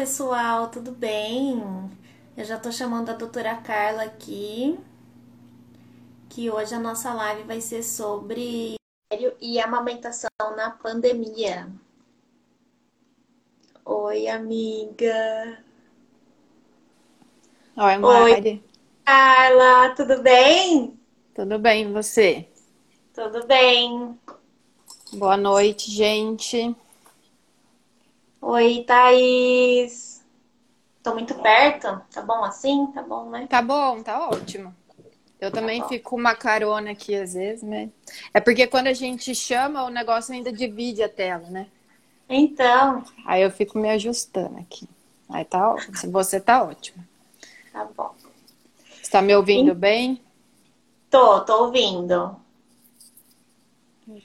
pessoal, 0.00 0.70
tudo 0.70 0.92
bem? 0.92 1.62
Eu 2.34 2.42
já 2.42 2.58
tô 2.58 2.72
chamando 2.72 3.10
a 3.10 3.12
doutora 3.12 3.54
Carla 3.56 4.04
aqui, 4.04 4.80
que 6.30 6.50
hoje 6.50 6.74
a 6.74 6.78
nossa 6.78 7.12
live 7.12 7.42
vai 7.42 7.60
ser 7.60 7.82
sobre 7.82 8.76
e 9.38 9.60
amamentação 9.60 10.30
na 10.56 10.70
pandemia. 10.70 11.70
Oi, 13.84 14.26
amiga. 14.26 15.62
Oi, 17.76 17.98
Mari. 17.98 18.50
Oi, 18.50 18.62
Carla, 19.04 19.94
tudo 19.94 20.22
bem? 20.22 20.98
Tudo 21.34 21.58
bem, 21.58 21.92
você? 21.92 22.48
Tudo 23.12 23.46
bem. 23.46 24.18
Boa 25.12 25.36
noite, 25.36 25.90
gente. 25.90 26.74
Oi, 28.42 28.84
Thaís. 28.86 30.24
Tô 31.02 31.14
muito 31.14 31.34
perto? 31.36 32.00
Tá 32.12 32.22
bom 32.22 32.42
assim? 32.44 32.86
Tá 32.88 33.02
bom, 33.02 33.28
né? 33.28 33.46
Tá 33.48 33.60
bom, 33.60 34.02
tá 34.02 34.28
ótimo. 34.28 34.74
Eu 35.40 35.50
tá 35.50 35.60
também 35.60 35.80
bom. 35.80 35.88
fico 35.88 36.16
uma 36.16 36.34
carona 36.34 36.90
aqui 36.90 37.14
às 37.14 37.34
vezes, 37.34 37.62
né? 37.62 37.90
É 38.32 38.40
porque 38.40 38.66
quando 38.66 38.86
a 38.86 38.92
gente 38.92 39.34
chama, 39.34 39.84
o 39.84 39.90
negócio 39.90 40.34
ainda 40.34 40.52
divide 40.52 41.02
a 41.02 41.08
tela, 41.08 41.48
né? 41.50 41.66
Então. 42.28 43.04
Aí 43.26 43.42
eu 43.42 43.50
fico 43.50 43.78
me 43.78 43.90
ajustando 43.90 44.58
aqui. 44.58 44.88
Aí 45.28 45.44
tá 45.44 45.72
ótimo. 45.72 45.96
Se 45.96 46.06
você 46.06 46.40
tá 46.40 46.62
ótimo. 46.62 47.04
Tá 47.72 47.84
bom. 47.96 48.14
Você 49.02 49.10
tá 49.10 49.22
me 49.22 49.34
ouvindo 49.34 49.74
bem? 49.74 50.20
Tô, 51.10 51.40
tô 51.40 51.64
ouvindo. 51.64 52.36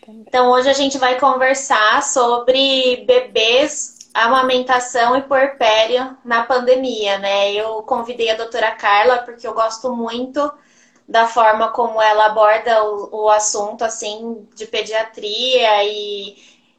Então 0.07 0.51
hoje 0.51 0.69
a 0.69 0.73
gente 0.73 0.97
vai 0.97 1.19
conversar 1.19 2.01
sobre 2.01 3.05
bebês 3.05 3.94
amamentação 4.23 5.15
e 5.17 5.21
porpério 5.23 6.17
na 6.23 6.43
pandemia, 6.43 7.19
né? 7.19 7.51
Eu 7.53 7.83
convidei 7.83 8.29
a 8.31 8.35
doutora 8.35 8.71
Carla 8.71 9.19
porque 9.19 9.45
eu 9.47 9.53
gosto 9.53 9.93
muito 9.93 10.51
da 11.07 11.27
forma 11.27 11.71
como 11.71 12.01
ela 12.01 12.27
aborda 12.27 12.83
o, 12.85 13.25
o 13.25 13.29
assunto, 13.29 13.83
assim, 13.83 14.47
de 14.55 14.65
pediatria 14.67 15.83
e 15.83 16.37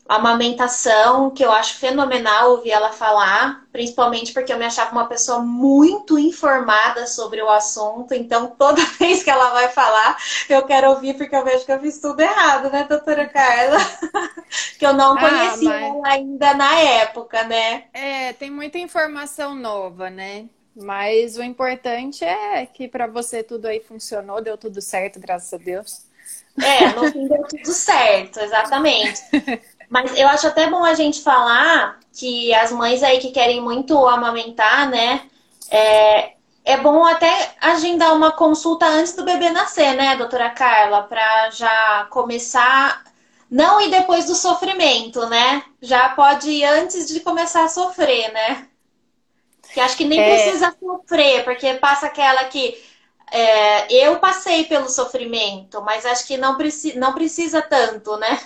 amamentação, 0.08 1.30
que 1.30 1.44
eu 1.44 1.50
acho 1.50 1.78
fenomenal 1.78 2.52
ouvir 2.52 2.70
ela 2.70 2.92
falar, 2.92 3.64
principalmente 3.72 4.32
porque 4.32 4.52
eu 4.52 4.58
me 4.58 4.64
achava 4.64 4.92
uma 4.92 5.06
pessoa 5.06 5.40
muito 5.40 6.18
informada 6.18 7.06
sobre 7.06 7.42
o 7.42 7.48
assunto, 7.48 8.14
então 8.14 8.48
toda 8.48 8.82
vez 8.98 9.22
que 9.22 9.30
ela 9.30 9.50
vai 9.50 9.68
falar, 9.68 10.16
eu 10.48 10.64
quero 10.64 10.90
ouvir 10.90 11.14
porque 11.14 11.34
eu 11.34 11.44
vejo 11.44 11.64
que 11.64 11.72
eu 11.72 11.80
fiz 11.80 11.98
tudo 12.00 12.20
errado, 12.20 12.70
né, 12.70 12.84
doutora 12.88 13.26
Carla? 13.26 13.78
que 14.78 14.86
eu 14.86 14.92
não 14.92 15.16
ah, 15.16 15.20
conhecia 15.20 15.68
mas... 15.68 15.82
ela 15.82 16.08
ainda 16.08 16.54
na 16.54 16.78
época, 16.78 17.44
né? 17.44 17.84
É, 17.92 18.32
tem 18.34 18.50
muita 18.50 18.78
informação 18.78 19.54
nova, 19.54 20.08
né? 20.08 20.46
Mas 20.76 21.38
o 21.38 21.42
importante 21.42 22.22
é 22.22 22.66
que 22.66 22.86
para 22.86 23.06
você 23.06 23.42
tudo 23.42 23.66
aí 23.66 23.80
funcionou, 23.80 24.42
deu 24.42 24.58
tudo 24.58 24.80
certo, 24.82 25.18
graças 25.18 25.52
a 25.54 25.56
Deus. 25.56 26.04
É, 26.62 26.92
no 26.92 27.10
fim 27.10 27.26
deu 27.28 27.42
tudo 27.44 27.72
certo, 27.72 28.40
exatamente. 28.40 29.20
Mas 29.88 30.16
eu 30.18 30.26
acho 30.28 30.46
até 30.46 30.68
bom 30.68 30.84
a 30.84 30.94
gente 30.94 31.22
falar 31.22 31.98
que 32.12 32.52
as 32.54 32.72
mães 32.72 33.02
aí 33.02 33.18
que 33.18 33.30
querem 33.30 33.60
muito 33.60 34.06
amamentar, 34.06 34.88
né? 34.88 35.22
É, 35.70 36.32
é 36.64 36.76
bom 36.78 37.04
até 37.04 37.54
agendar 37.60 38.14
uma 38.14 38.32
consulta 38.32 38.86
antes 38.86 39.14
do 39.14 39.24
bebê 39.24 39.50
nascer, 39.50 39.94
né, 39.94 40.16
doutora 40.16 40.50
Carla? 40.50 41.02
Para 41.02 41.50
já 41.50 42.06
começar. 42.10 43.04
Não 43.48 43.80
e 43.80 43.90
depois 43.90 44.26
do 44.26 44.34
sofrimento, 44.34 45.24
né? 45.26 45.62
Já 45.80 46.08
pode 46.10 46.50
ir 46.50 46.64
antes 46.64 47.06
de 47.06 47.20
começar 47.20 47.64
a 47.64 47.68
sofrer, 47.68 48.32
né? 48.32 48.66
Que 49.72 49.80
acho 49.80 49.96
que 49.96 50.04
nem 50.04 50.20
é... 50.20 50.28
precisa 50.28 50.74
sofrer, 50.80 51.44
porque 51.44 51.74
passa 51.74 52.06
aquela 52.06 52.44
que. 52.44 52.76
É, 53.30 53.92
eu 53.92 54.18
passei 54.20 54.64
pelo 54.64 54.88
sofrimento, 54.88 55.82
mas 55.82 56.06
acho 56.06 56.26
que 56.26 56.36
não, 56.36 56.56
preci 56.56 56.96
não 56.96 57.12
precisa 57.12 57.60
tanto, 57.60 58.16
né? 58.16 58.40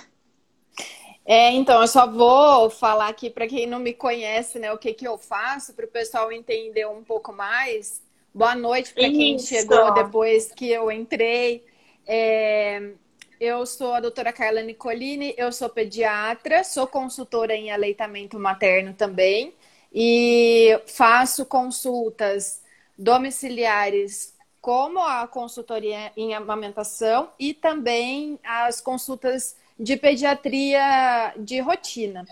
É, 1.33 1.53
então, 1.53 1.81
eu 1.81 1.87
só 1.87 2.09
vou 2.09 2.69
falar 2.69 3.07
aqui 3.07 3.31
para 3.31 3.47
quem 3.47 3.65
não 3.65 3.79
me 3.79 3.95
conhece, 3.95 4.59
né, 4.59 4.73
o 4.73 4.77
que, 4.77 4.93
que 4.93 5.07
eu 5.07 5.17
faço, 5.17 5.73
para 5.75 5.85
o 5.85 5.89
pessoal 5.89 6.33
entender 6.33 6.89
um 6.89 7.05
pouco 7.05 7.33
mais. 7.33 8.03
Boa 8.35 8.57
noite 8.57 8.93
para 8.93 9.05
quem 9.05 9.39
chegou 9.39 9.95
depois 9.95 10.51
que 10.51 10.69
eu 10.69 10.91
entrei. 10.91 11.65
É, 12.05 12.95
eu 13.39 13.65
sou 13.65 13.95
a 13.95 14.01
doutora 14.01 14.33
Carla 14.33 14.61
Nicolini, 14.61 15.33
eu 15.39 15.53
sou 15.53 15.69
pediatra, 15.69 16.65
sou 16.65 16.89
consultora 16.89 17.55
em 17.55 17.71
aleitamento 17.71 18.37
materno 18.37 18.93
também 18.93 19.55
e 19.95 20.81
faço 20.89 21.47
consultas 21.47 22.61
domiciliares 22.99 24.35
como 24.61 24.99
a 24.99 25.29
consultoria 25.29 26.11
em 26.17 26.35
amamentação 26.35 27.31
e 27.39 27.55
também 27.55 28.37
as 28.43 28.81
consultas 28.81 29.55
de 29.81 29.97
pediatria 29.97 31.33
de 31.39 31.59
rotina. 31.59 32.27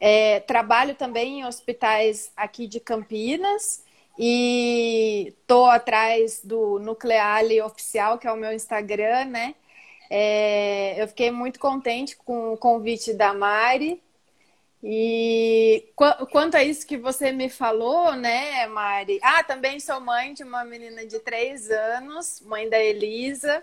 É, 0.00 0.40
trabalho 0.40 0.94
também 0.94 1.40
em 1.40 1.44
hospitais 1.44 2.32
aqui 2.34 2.66
de 2.66 2.80
Campinas 2.80 3.84
e 4.18 5.34
tô 5.46 5.66
atrás 5.66 6.40
do 6.42 6.78
Nucleale 6.78 7.60
Oficial, 7.60 8.18
que 8.18 8.26
é 8.26 8.32
o 8.32 8.36
meu 8.36 8.52
Instagram, 8.52 9.26
né? 9.26 9.54
É, 10.08 11.02
eu 11.02 11.06
fiquei 11.08 11.30
muito 11.30 11.60
contente 11.60 12.16
com 12.16 12.54
o 12.54 12.56
convite 12.56 13.12
da 13.12 13.34
Mari. 13.34 14.02
E 14.82 15.88
qu 15.96 16.26
quanto 16.30 16.56
a 16.56 16.62
isso 16.62 16.86
que 16.86 16.96
você 16.96 17.32
me 17.32 17.48
falou, 17.50 18.14
né, 18.14 18.66
Mari? 18.68 19.18
Ah, 19.22 19.42
também 19.42 19.80
sou 19.80 20.00
mãe 20.00 20.32
de 20.32 20.44
uma 20.44 20.64
menina 20.64 21.04
de 21.04 21.18
três 21.20 21.70
anos, 21.70 22.40
mãe 22.42 22.68
da 22.70 22.78
Elisa 22.78 23.62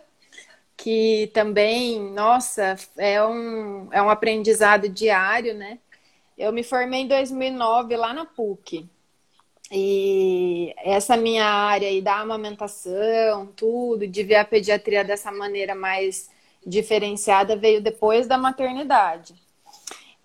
que 0.77 1.31
também, 1.33 1.99
nossa, 2.11 2.75
é 2.97 3.23
um, 3.23 3.89
é 3.91 4.01
um 4.01 4.09
aprendizado 4.09 4.89
diário, 4.89 5.53
né? 5.53 5.79
Eu 6.37 6.51
me 6.51 6.63
formei 6.63 7.01
em 7.01 7.07
2009 7.07 7.95
lá 7.95 8.13
na 8.13 8.25
PUC. 8.25 8.89
E 9.71 10.73
essa 10.77 11.17
minha 11.17 11.45
área 11.45 11.87
aí 11.87 12.01
da 12.01 12.19
amamentação, 12.19 13.47
tudo, 13.55 14.07
de 14.07 14.23
ver 14.23 14.35
a 14.35 14.45
pediatria 14.45 15.03
dessa 15.03 15.31
maneira 15.31 15.73
mais 15.75 16.29
diferenciada 16.65 17.55
veio 17.55 17.81
depois 17.81 18.27
da 18.27 18.37
maternidade 18.37 19.35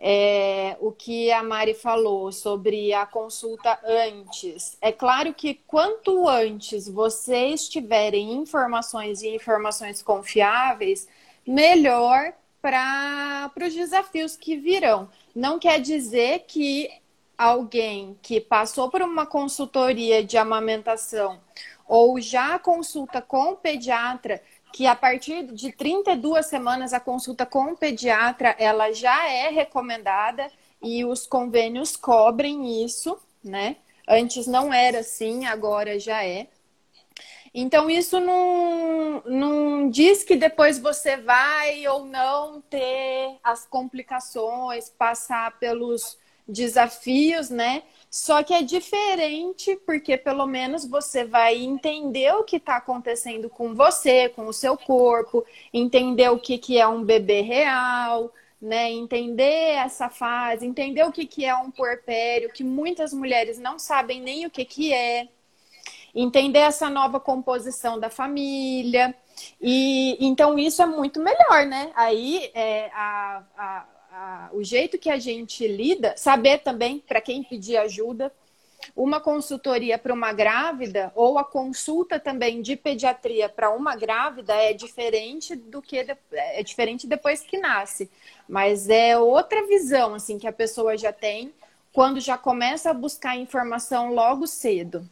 é, 0.01 0.77
o 0.81 0.93
que 0.93 1.31
a 1.33 1.43
Mari 1.43 1.75
falou 1.75 2.31
sobre 2.31 2.93
a 2.93 3.05
consulta 3.05 3.79
antes. 3.85 4.77
É 4.81 4.93
claro 4.93 5.35
que 5.35 5.55
quanto 5.67 6.29
antes 6.29 6.89
vocês 6.89 7.69
tiverem 7.69 8.33
informações 8.35 9.23
e 9.23 9.35
informações 9.35 10.03
confiáveis, 10.03 11.09
melhor 11.47 12.33
para 12.61 13.51
os 13.61 13.75
desafios 13.75 14.37
que 14.37 14.57
virão. 14.57 15.09
Não 15.35 15.59
quer 15.59 15.81
dizer 15.81 16.45
que 16.47 16.91
alguém 17.37 18.19
que 18.21 18.41
passou 18.41 18.91
por 18.91 19.01
uma 19.03 19.25
consultoria 19.25 20.25
de 20.25 20.37
amamentação 20.37 21.41
ou 21.87 22.21
já 22.21 22.59
consulta 22.59 23.23
com 23.23 23.53
o 23.53 23.57
pediatra 23.57 24.43
que 24.73 24.87
a 24.87 24.95
partir 24.95 25.45
de 25.53 25.73
32 25.73 26.47
semanas 26.47 26.93
a 26.93 27.01
consulta 27.01 27.45
com 27.47 27.73
o 27.73 27.77
pediatra 27.77 28.55
ela 28.59 28.93
já 28.93 29.29
é 29.29 29.49
recomendada 29.49 30.51
e 30.83 31.05
os 31.05 31.27
convênios 31.27 31.97
cobrem 31.97 32.85
isso, 32.85 33.19
né? 33.43 33.77
Antes 34.09 34.47
não 34.47 34.73
era 34.73 35.01
assim, 35.01 35.47
agora 35.47 35.99
já 35.99 36.25
é. 36.25 36.49
Então, 37.53 37.91
isso 37.91 38.21
não, 38.21 39.23
não 39.25 39.91
diz 39.91 40.23
que 40.23 40.37
depois 40.37 40.79
você 40.79 41.17
vai 41.17 41.87
ou 41.89 42.05
não 42.05 42.61
ter 42.61 43.37
as 43.43 43.67
complicações, 43.67 44.91
passar 44.91 45.59
pelos 45.59 46.19
desafios, 46.49 47.51
né? 47.51 47.83
Só 48.11 48.43
que 48.43 48.55
é 48.55 48.63
diferente 48.63 49.77
porque 49.85 50.17
pelo 50.17 50.47
menos 50.47 50.87
você 50.87 51.25
vai 51.25 51.57
entender 51.57 52.33
o 52.33 52.45
que 52.45 52.57
está 52.57 52.77
acontecendo 52.77 53.51
com 53.51 53.75
você, 53.75 54.31
com 54.31 54.47
o 54.47 54.53
seu 54.53 54.79
corpo, 54.79 55.45
entender 55.73 56.31
o 56.31 56.39
que, 56.39 56.57
que 56.57 56.79
é 56.79 56.89
um 56.89 57.05
bebê 57.05 57.43
real, 57.43 58.33
né? 58.61 58.91
Entender 58.91 59.75
essa 59.75 60.09
fase, 60.09 60.67
entender 60.67 61.05
o 61.05 61.13
que, 61.13 61.27
que 61.27 61.45
é 61.45 61.55
um 61.55 61.71
puerpério, 61.71 62.53
que 62.53 62.65
muitas 62.65 63.13
mulheres 63.13 63.59
não 63.59 63.79
sabem 63.79 64.21
nem 64.23 64.47
o 64.47 64.51
que, 64.51 64.65
que 64.65 64.93
é. 64.93 65.29
Entender 66.15 66.61
essa 66.61 66.89
nova 66.89 67.21
composição 67.21 68.01
da 68.01 68.09
família. 68.09 69.15
E 69.61 70.17
então 70.19 70.59
isso 70.59 70.81
é 70.83 70.87
muito 70.87 71.21
melhor, 71.21 71.67
né? 71.67 71.93
Aí 71.95 72.51
é, 72.55 72.91
a, 72.95 73.43
a 73.57 73.98
a, 74.19 74.51
o 74.53 74.65
jeito 74.65 74.99
que 74.99 75.09
a 75.09 75.19
gente 75.19 75.67
lida, 75.67 76.15
saber 76.17 76.59
também 76.59 76.99
para 76.99 77.21
quem 77.21 77.43
pedir 77.43 77.77
ajuda, 77.77 78.33
uma 78.97 79.21
consultoria 79.21 79.97
para 79.99 80.13
uma 80.13 80.33
grávida 80.33 81.13
ou 81.15 81.39
a 81.39 81.45
consulta 81.45 82.19
também 82.19 82.61
de 82.61 82.77
pediatria 82.77 83.49
para 83.49 83.71
uma 83.71 83.95
grávida 83.95 84.55
é 84.55 84.73
diferente 84.73 85.55
do 85.55 85.81
que 85.81 86.05
é 86.33 86.63
diferente 86.63 87.07
depois 87.07 87.41
que 87.41 87.59
nasce, 87.59 88.11
mas 88.49 88.89
é 88.89 89.17
outra 89.17 89.67
visão 89.67 90.15
assim 90.15 90.39
que 90.39 90.47
a 90.47 90.53
pessoa 90.53 90.97
já 90.97 91.13
tem 91.13 91.53
quando 91.93 92.21
já 92.21 92.39
começa 92.39 92.91
a 92.91 92.95
buscar 92.95 93.37
informação 93.37 94.15
logo 94.15 94.47
cedo. 94.47 95.09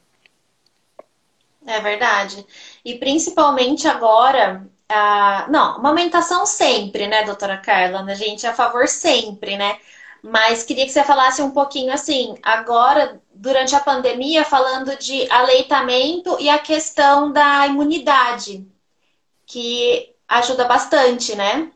É 1.65 1.81
verdade. 1.81 2.47
E 2.85 2.97
principalmente 2.97 3.89
agora, 3.89 4.69
a... 4.89 5.47
não, 5.49 5.77
amamentação 5.77 6.47
sempre, 6.47 7.07
né, 7.07 7.25
doutora 7.25 7.59
Carla? 7.59 8.03
A 8.03 8.15
gente 8.15 8.47
é 8.47 8.49
a 8.51 8.55
favor 8.55 8.89
sempre, 8.89 9.57
né? 9.57 9.79
Mas 10.23 10.65
queria 10.65 10.85
que 10.85 10.91
você 10.93 11.05
falasse 11.05 11.41
um 11.43 11.51
pouquinho 11.51 11.93
assim, 11.93 12.37
agora, 12.43 13.21
durante 13.33 13.75
a 13.77 13.81
pandemia, 13.81 14.45
falando 14.45 14.97
de 14.97 15.31
aleitamento 15.31 16.37
e 16.41 16.49
a 16.49 16.59
questão 16.59 17.31
da 17.33 17.67
imunidade, 17.67 18.67
que 19.47 20.13
ajuda 20.29 20.65
bastante, 20.65 21.37
né? 21.37 21.71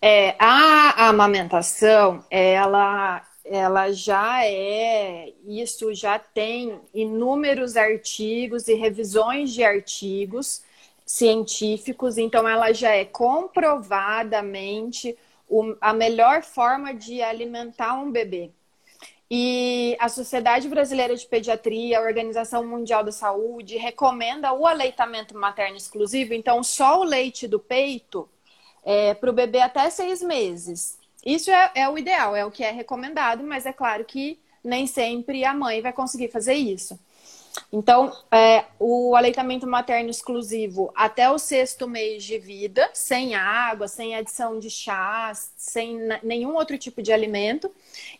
É, 0.00 0.34
a 0.38 1.08
amamentação, 1.08 2.24
ela, 2.30 3.22
ela 3.44 3.92
já 3.92 4.44
é, 4.44 5.32
isso 5.46 5.94
já 5.94 6.18
tem 6.18 6.80
inúmeros 6.92 7.76
artigos 7.76 8.68
e 8.68 8.74
revisões 8.74 9.52
de 9.52 9.64
artigos 9.64 10.62
científicos, 11.04 12.16
então 12.16 12.48
ela 12.48 12.72
já 12.72 12.90
é 12.90 13.04
comprovadamente 13.04 15.16
a 15.80 15.92
melhor 15.92 16.42
forma 16.42 16.94
de 16.94 17.22
alimentar 17.22 17.94
um 17.94 18.10
bebê. 18.10 18.50
E 19.30 19.96
a 19.98 20.08
Sociedade 20.08 20.68
Brasileira 20.68 21.16
de 21.16 21.26
Pediatria, 21.26 21.98
a 21.98 22.02
Organização 22.02 22.66
Mundial 22.66 23.02
da 23.02 23.12
Saúde, 23.12 23.76
recomenda 23.76 24.52
o 24.52 24.66
aleitamento 24.66 25.36
materno 25.36 25.76
exclusivo, 25.76 26.34
então 26.34 26.62
só 26.62 27.00
o 27.00 27.04
leite 27.04 27.48
do 27.48 27.58
peito 27.58 28.28
é, 28.84 29.14
para 29.14 29.30
o 29.30 29.32
bebê 29.32 29.60
até 29.60 29.88
seis 29.90 30.22
meses. 30.22 30.98
Isso 31.24 31.50
é, 31.50 31.72
é 31.74 31.88
o 31.88 31.98
ideal, 31.98 32.36
é 32.36 32.44
o 32.44 32.50
que 32.50 32.62
é 32.62 32.70
recomendado, 32.70 33.42
mas 33.42 33.66
é 33.66 33.72
claro 33.72 34.04
que 34.04 34.38
nem 34.62 34.86
sempre 34.86 35.44
a 35.44 35.54
mãe 35.54 35.80
vai 35.80 35.92
conseguir 35.92 36.28
fazer 36.28 36.54
isso. 36.54 36.98
Então, 37.72 38.12
é, 38.30 38.64
o 38.78 39.14
aleitamento 39.16 39.66
materno 39.66 40.10
exclusivo 40.10 40.92
até 40.94 41.30
o 41.30 41.38
sexto 41.38 41.88
mês 41.88 42.24
de 42.24 42.38
vida, 42.38 42.88
sem 42.92 43.34
água, 43.34 43.88
sem 43.88 44.14
adição 44.14 44.58
de 44.58 44.70
chá, 44.70 45.32
sem 45.56 45.98
nenhum 46.22 46.54
outro 46.54 46.76
tipo 46.78 47.02
de 47.02 47.12
alimento. 47.12 47.70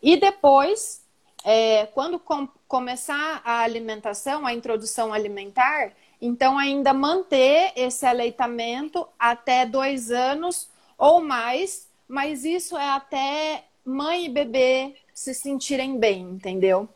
E 0.03 0.17
depois, 0.17 1.03
é, 1.45 1.87
quando 1.87 2.19
com, 2.19 2.49
começar 2.69 3.43
a 3.45 3.61
alimentação, 3.61 4.47
a 4.47 4.53
introdução 4.53 5.13
alimentar, 5.13 5.93
então 6.21 6.59
ainda 6.59 6.93
manter 6.93 7.73
esse 7.77 8.07
aleitamento 8.07 9.07
até 9.19 9.67
dois 9.67 10.11
anos 10.11 10.69
ou 10.97 11.21
mais, 11.21 11.89
mas 12.09 12.45
isso 12.45 12.77
é 12.77 12.89
até 12.89 13.65
mãe 13.85 14.27
e 14.27 14.29
bebê 14.29 14.95
se 15.13 15.35
sentirem 15.35 15.99
bem, 15.99 16.23
entendeu? 16.23 16.89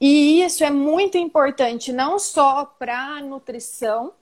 E 0.00 0.42
isso 0.42 0.62
é 0.62 0.70
muito 0.70 1.18
importante 1.18 1.92
não 1.92 2.18
só 2.18 2.64
para 2.64 3.16
a 3.16 3.20
nutrição, 3.20 4.12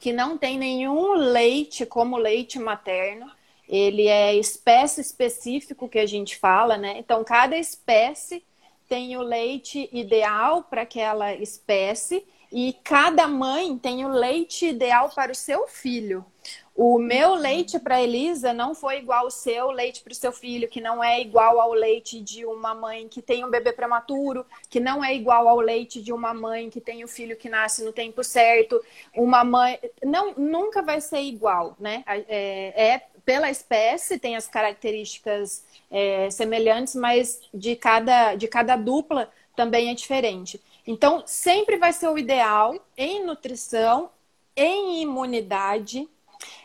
que 0.00 0.12
não 0.12 0.38
tem 0.38 0.58
nenhum 0.58 1.12
leite 1.12 1.84
como 1.84 2.16
leite 2.16 2.58
materno, 2.58 3.30
ele 3.68 4.08
é 4.08 4.34
espécie 4.34 5.00
específico 5.00 5.88
que 5.88 5.98
a 5.98 6.06
gente 6.06 6.36
fala, 6.36 6.76
né? 6.76 6.98
Então, 6.98 7.22
cada 7.22 7.56
espécie 7.56 8.42
tem 8.88 9.16
o 9.16 9.22
leite 9.22 9.88
ideal 9.92 10.64
para 10.64 10.82
aquela 10.82 11.34
espécie 11.34 12.26
e 12.50 12.72
cada 12.82 13.28
mãe 13.28 13.78
tem 13.78 14.04
o 14.04 14.08
leite 14.08 14.66
ideal 14.66 15.10
para 15.10 15.30
o 15.30 15.34
seu 15.34 15.68
filho. 15.68 16.24
O 16.82 16.98
meu 16.98 17.34
leite 17.34 17.78
para 17.78 18.00
Elisa 18.00 18.54
não 18.54 18.74
foi 18.74 19.00
igual 19.00 19.24
ao 19.24 19.30
seu 19.30 19.70
leite 19.70 20.00
para 20.02 20.12
o 20.12 20.14
seu 20.14 20.32
filho, 20.32 20.66
que 20.66 20.80
não 20.80 21.04
é 21.04 21.20
igual 21.20 21.60
ao 21.60 21.74
leite 21.74 22.18
de 22.22 22.46
uma 22.46 22.74
mãe 22.74 23.06
que 23.06 23.20
tem 23.20 23.44
um 23.44 23.50
bebê 23.50 23.70
prematuro, 23.70 24.46
que 24.70 24.80
não 24.80 25.04
é 25.04 25.14
igual 25.14 25.46
ao 25.46 25.60
leite 25.60 26.00
de 26.00 26.10
uma 26.10 26.32
mãe 26.32 26.70
que 26.70 26.80
tem 26.80 27.02
o 27.02 27.04
um 27.04 27.06
filho 27.06 27.36
que 27.36 27.50
nasce 27.50 27.84
no 27.84 27.92
tempo 27.92 28.24
certo. 28.24 28.82
Uma 29.14 29.44
mãe 29.44 29.78
não 30.02 30.32
nunca 30.38 30.80
vai 30.80 31.02
ser 31.02 31.20
igual, 31.20 31.76
né? 31.78 32.02
É, 32.06 32.94
é 32.94 33.06
pela 33.26 33.50
espécie 33.50 34.18
tem 34.18 34.34
as 34.34 34.48
características 34.48 35.62
é, 35.90 36.30
semelhantes, 36.30 36.94
mas 36.94 37.42
de 37.52 37.76
cada 37.76 38.34
de 38.36 38.48
cada 38.48 38.74
dupla 38.74 39.30
também 39.54 39.90
é 39.90 39.94
diferente. 39.94 40.58
Então 40.86 41.22
sempre 41.26 41.76
vai 41.76 41.92
ser 41.92 42.08
o 42.08 42.16
ideal 42.16 42.74
em 42.96 43.22
nutrição, 43.22 44.08
em 44.56 45.02
imunidade 45.02 46.08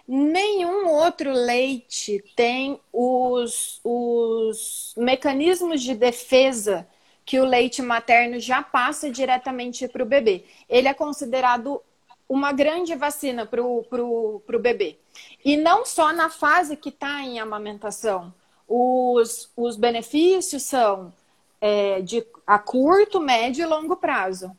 Nenhum 0.07 0.87
outro 0.87 1.31
leite 1.31 2.23
tem 2.35 2.79
os, 2.93 3.79
os 3.83 4.93
mecanismos 4.95 5.81
de 5.81 5.95
defesa 5.95 6.87
que 7.25 7.39
o 7.39 7.45
leite 7.45 7.81
materno 7.81 8.39
já 8.39 8.61
passa 8.61 9.09
diretamente 9.09 9.87
para 9.87 10.03
o 10.03 10.05
bebê. 10.05 10.45
Ele 10.69 10.87
é 10.87 10.93
considerado 10.93 11.81
uma 12.29 12.51
grande 12.51 12.93
vacina 12.93 13.47
para 13.47 13.63
o 13.63 14.59
bebê. 14.59 14.99
E 15.43 15.57
não 15.57 15.85
só 15.85 16.13
na 16.13 16.29
fase 16.29 16.77
que 16.77 16.89
está 16.89 17.21
em 17.21 17.39
amamentação. 17.39 18.31
Os, 18.67 19.51
os 19.55 19.75
benefícios 19.75 20.63
são 20.63 21.11
é, 21.59 22.01
de 22.01 22.25
a 22.45 22.59
curto, 22.59 23.19
médio 23.19 23.63
e 23.63 23.65
longo 23.65 23.95
prazo 23.95 24.55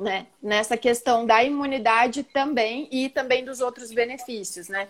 né? 0.00 0.26
Nessa 0.42 0.76
questão 0.76 1.26
da 1.26 1.44
imunidade 1.44 2.22
também 2.22 2.88
e 2.90 3.08
também 3.08 3.44
dos 3.44 3.60
outros 3.60 3.92
benefícios, 3.92 4.68
né? 4.68 4.88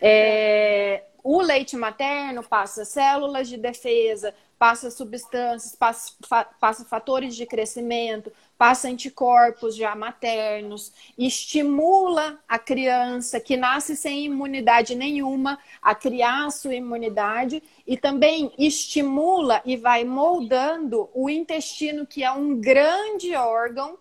É, 0.00 1.04
o 1.22 1.40
leite 1.40 1.76
materno 1.76 2.42
passa 2.42 2.84
células 2.84 3.48
de 3.48 3.56
defesa, 3.56 4.34
passa 4.58 4.90
substâncias, 4.90 5.74
passa, 5.74 6.12
passa 6.60 6.84
fatores 6.84 7.34
de 7.34 7.46
crescimento, 7.46 8.30
passa 8.58 8.88
anticorpos 8.88 9.74
já 9.74 9.94
maternos, 9.94 10.92
estimula 11.16 12.38
a 12.46 12.58
criança 12.58 13.40
que 13.40 13.56
nasce 13.56 13.96
sem 13.96 14.26
imunidade 14.26 14.94
nenhuma 14.94 15.58
a 15.80 15.94
criar 15.94 16.46
a 16.46 16.50
sua 16.50 16.74
imunidade 16.74 17.62
e 17.86 17.96
também 17.96 18.52
estimula 18.58 19.62
e 19.64 19.78
vai 19.78 20.04
moldando 20.04 21.08
o 21.14 21.30
intestino, 21.30 22.06
que 22.06 22.22
é 22.22 22.30
um 22.30 22.60
grande 22.60 23.34
órgão 23.34 23.98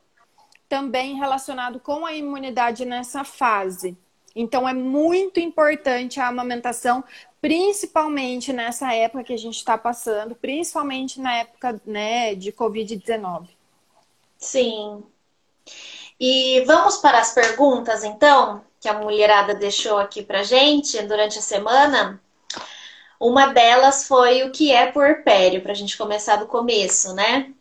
também 0.69 1.15
relacionado 1.15 1.79
com 1.79 2.05
a 2.05 2.13
imunidade 2.13 2.85
nessa 2.85 3.23
fase. 3.23 3.97
Então, 4.35 4.69
é 4.69 4.73
muito 4.73 5.39
importante 5.39 6.19
a 6.19 6.27
amamentação, 6.27 7.03
principalmente 7.41 8.53
nessa 8.53 8.93
época 8.93 9.23
que 9.23 9.33
a 9.33 9.37
gente 9.37 9.57
está 9.57 9.77
passando, 9.77 10.35
principalmente 10.35 11.19
na 11.19 11.35
época 11.37 11.81
né, 11.85 12.35
de 12.35 12.51
Covid-19. 12.51 13.49
Sim. 14.37 15.03
E 16.19 16.63
vamos 16.65 16.97
para 16.97 17.19
as 17.19 17.33
perguntas, 17.33 18.03
então, 18.03 18.61
que 18.79 18.87
a 18.87 18.93
mulherada 18.93 19.55
deixou 19.55 19.97
aqui 19.97 20.21
para 20.23 20.43
gente 20.43 21.01
durante 21.03 21.39
a 21.39 21.41
semana. 21.41 22.21
Uma 23.19 23.47
delas 23.47 24.07
foi 24.07 24.43
o 24.43 24.51
que 24.51 24.71
é 24.71 24.91
puerpério, 24.91 25.61
para 25.61 25.71
a 25.71 25.75
gente 25.75 25.97
começar 25.97 26.37
do 26.37 26.47
começo, 26.47 27.13
né? 27.13 27.53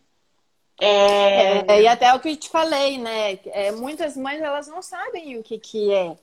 É... 0.79 1.65
é... 1.67 1.81
e 1.81 1.87
até 1.87 2.13
o 2.13 2.19
que 2.19 2.29
eu 2.29 2.37
te 2.37 2.49
falei, 2.49 2.97
né? 2.97 3.39
É, 3.47 3.71
muitas 3.71 4.15
mães 4.15 4.41
elas 4.41 4.67
não 4.67 4.81
sabem 4.81 5.37
o 5.37 5.43
que, 5.43 5.59
que 5.59 5.93
é. 5.93 6.17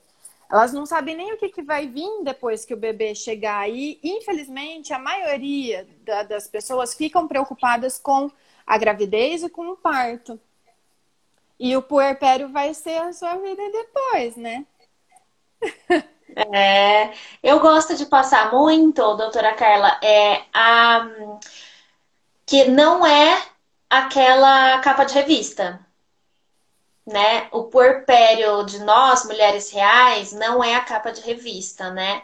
Elas 0.49 0.71
não 0.71 0.85
sabem 0.85 1.15
nem 1.15 1.33
o 1.33 1.37
que, 1.37 1.49
que 1.49 1.61
vai 1.61 1.87
vir 1.87 2.23
depois 2.23 2.63
que 2.63 2.73
o 2.73 2.77
bebê 2.77 3.13
chegar. 3.13 3.69
E, 3.69 3.99
infelizmente, 4.01 4.93
a 4.93 4.99
maioria 4.99 5.85
da, 6.05 6.23
das 6.23 6.47
pessoas 6.47 6.93
ficam 6.93 7.27
preocupadas 7.27 7.99
com 7.99 8.31
a 8.65 8.77
gravidez 8.77 9.43
e 9.43 9.49
com 9.49 9.69
o 9.69 9.75
parto. 9.75 10.39
E 11.59 11.75
o 11.75 11.81
puerpério 11.81 12.49
vai 12.49 12.73
ser 12.73 12.97
a 12.97 13.11
sua 13.11 13.35
vida 13.35 13.61
depois, 13.71 14.35
né? 14.37 14.65
É, 16.53 17.13
eu 17.41 17.59
gosto 17.59 17.95
de 17.95 18.05
passar 18.05 18.51
muito, 18.51 19.01
doutora 19.15 19.53
Carla, 19.53 19.99
é 20.03 20.43
a 20.53 21.07
que 22.45 22.65
não 22.65 23.05
é 23.05 23.41
aquela 23.89 24.79
capa 24.79 25.03
de 25.03 25.13
revista. 25.13 25.79
Né? 27.05 27.47
O 27.51 27.65
puerpério 27.65 28.63
de 28.63 28.79
nós, 28.79 29.25
mulheres 29.25 29.71
reais, 29.71 30.33
não 30.33 30.63
é 30.63 30.75
a 30.75 30.83
capa 30.83 31.11
de 31.11 31.21
revista, 31.21 31.89
né? 31.89 32.23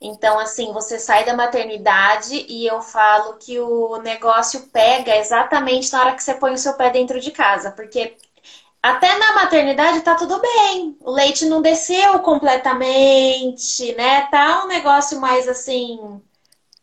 Então, 0.00 0.38
assim, 0.38 0.72
você 0.72 0.98
sai 0.98 1.24
da 1.24 1.34
maternidade 1.34 2.44
e 2.48 2.66
eu 2.66 2.82
falo 2.82 3.38
que 3.38 3.58
o 3.58 3.96
negócio 3.98 4.68
pega 4.72 5.16
exatamente 5.16 5.92
na 5.92 6.00
hora 6.00 6.14
que 6.14 6.22
você 6.22 6.34
põe 6.34 6.52
o 6.52 6.58
seu 6.58 6.74
pé 6.74 6.90
dentro 6.90 7.18
de 7.20 7.30
casa, 7.30 7.70
porque 7.70 8.16
até 8.82 9.18
na 9.18 9.34
maternidade 9.34 10.02
tá 10.02 10.14
tudo 10.14 10.40
bem. 10.40 10.96
O 11.00 11.10
leite 11.10 11.46
não 11.46 11.62
desceu 11.62 12.20
completamente, 12.20 13.94
né? 13.94 14.26
Tá 14.30 14.64
um 14.64 14.68
negócio 14.68 15.20
mais 15.20 15.48
assim, 15.48 16.20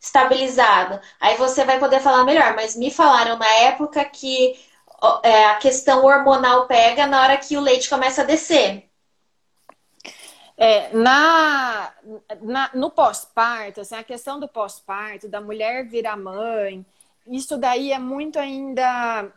estabilizado. 0.04 1.00
Aí 1.20 1.38
você 1.38 1.64
vai 1.64 1.80
poder 1.80 2.02
falar 2.02 2.26
melhor, 2.26 2.54
mas 2.56 2.76
me 2.76 2.92
falaram 2.92 3.38
na 3.38 3.48
época 3.48 4.04
que 4.04 4.54
é, 5.24 5.46
a 5.46 5.56
questão 5.56 6.04
hormonal 6.04 6.68
pega 6.68 7.08
na 7.08 7.22
hora 7.22 7.38
que 7.38 7.56
o 7.56 7.62
leite 7.62 7.90
começa 7.90 8.22
a 8.22 8.26
descer. 8.26 8.90
É, 10.58 10.94
na, 10.94 11.94
na, 12.42 12.70
no 12.74 12.92
pós-parto, 12.92 13.82
assim, 13.82 13.96
a 13.96 14.04
questão 14.04 14.40
do 14.40 14.48
pós-parto, 14.48 15.30
da 15.30 15.40
mulher 15.42 15.88
virar 15.88 16.18
mãe, 16.18 16.86
isso 17.26 17.58
daí 17.58 17.92
é 17.94 18.00
muito 18.00 18.38
ainda 18.38 19.32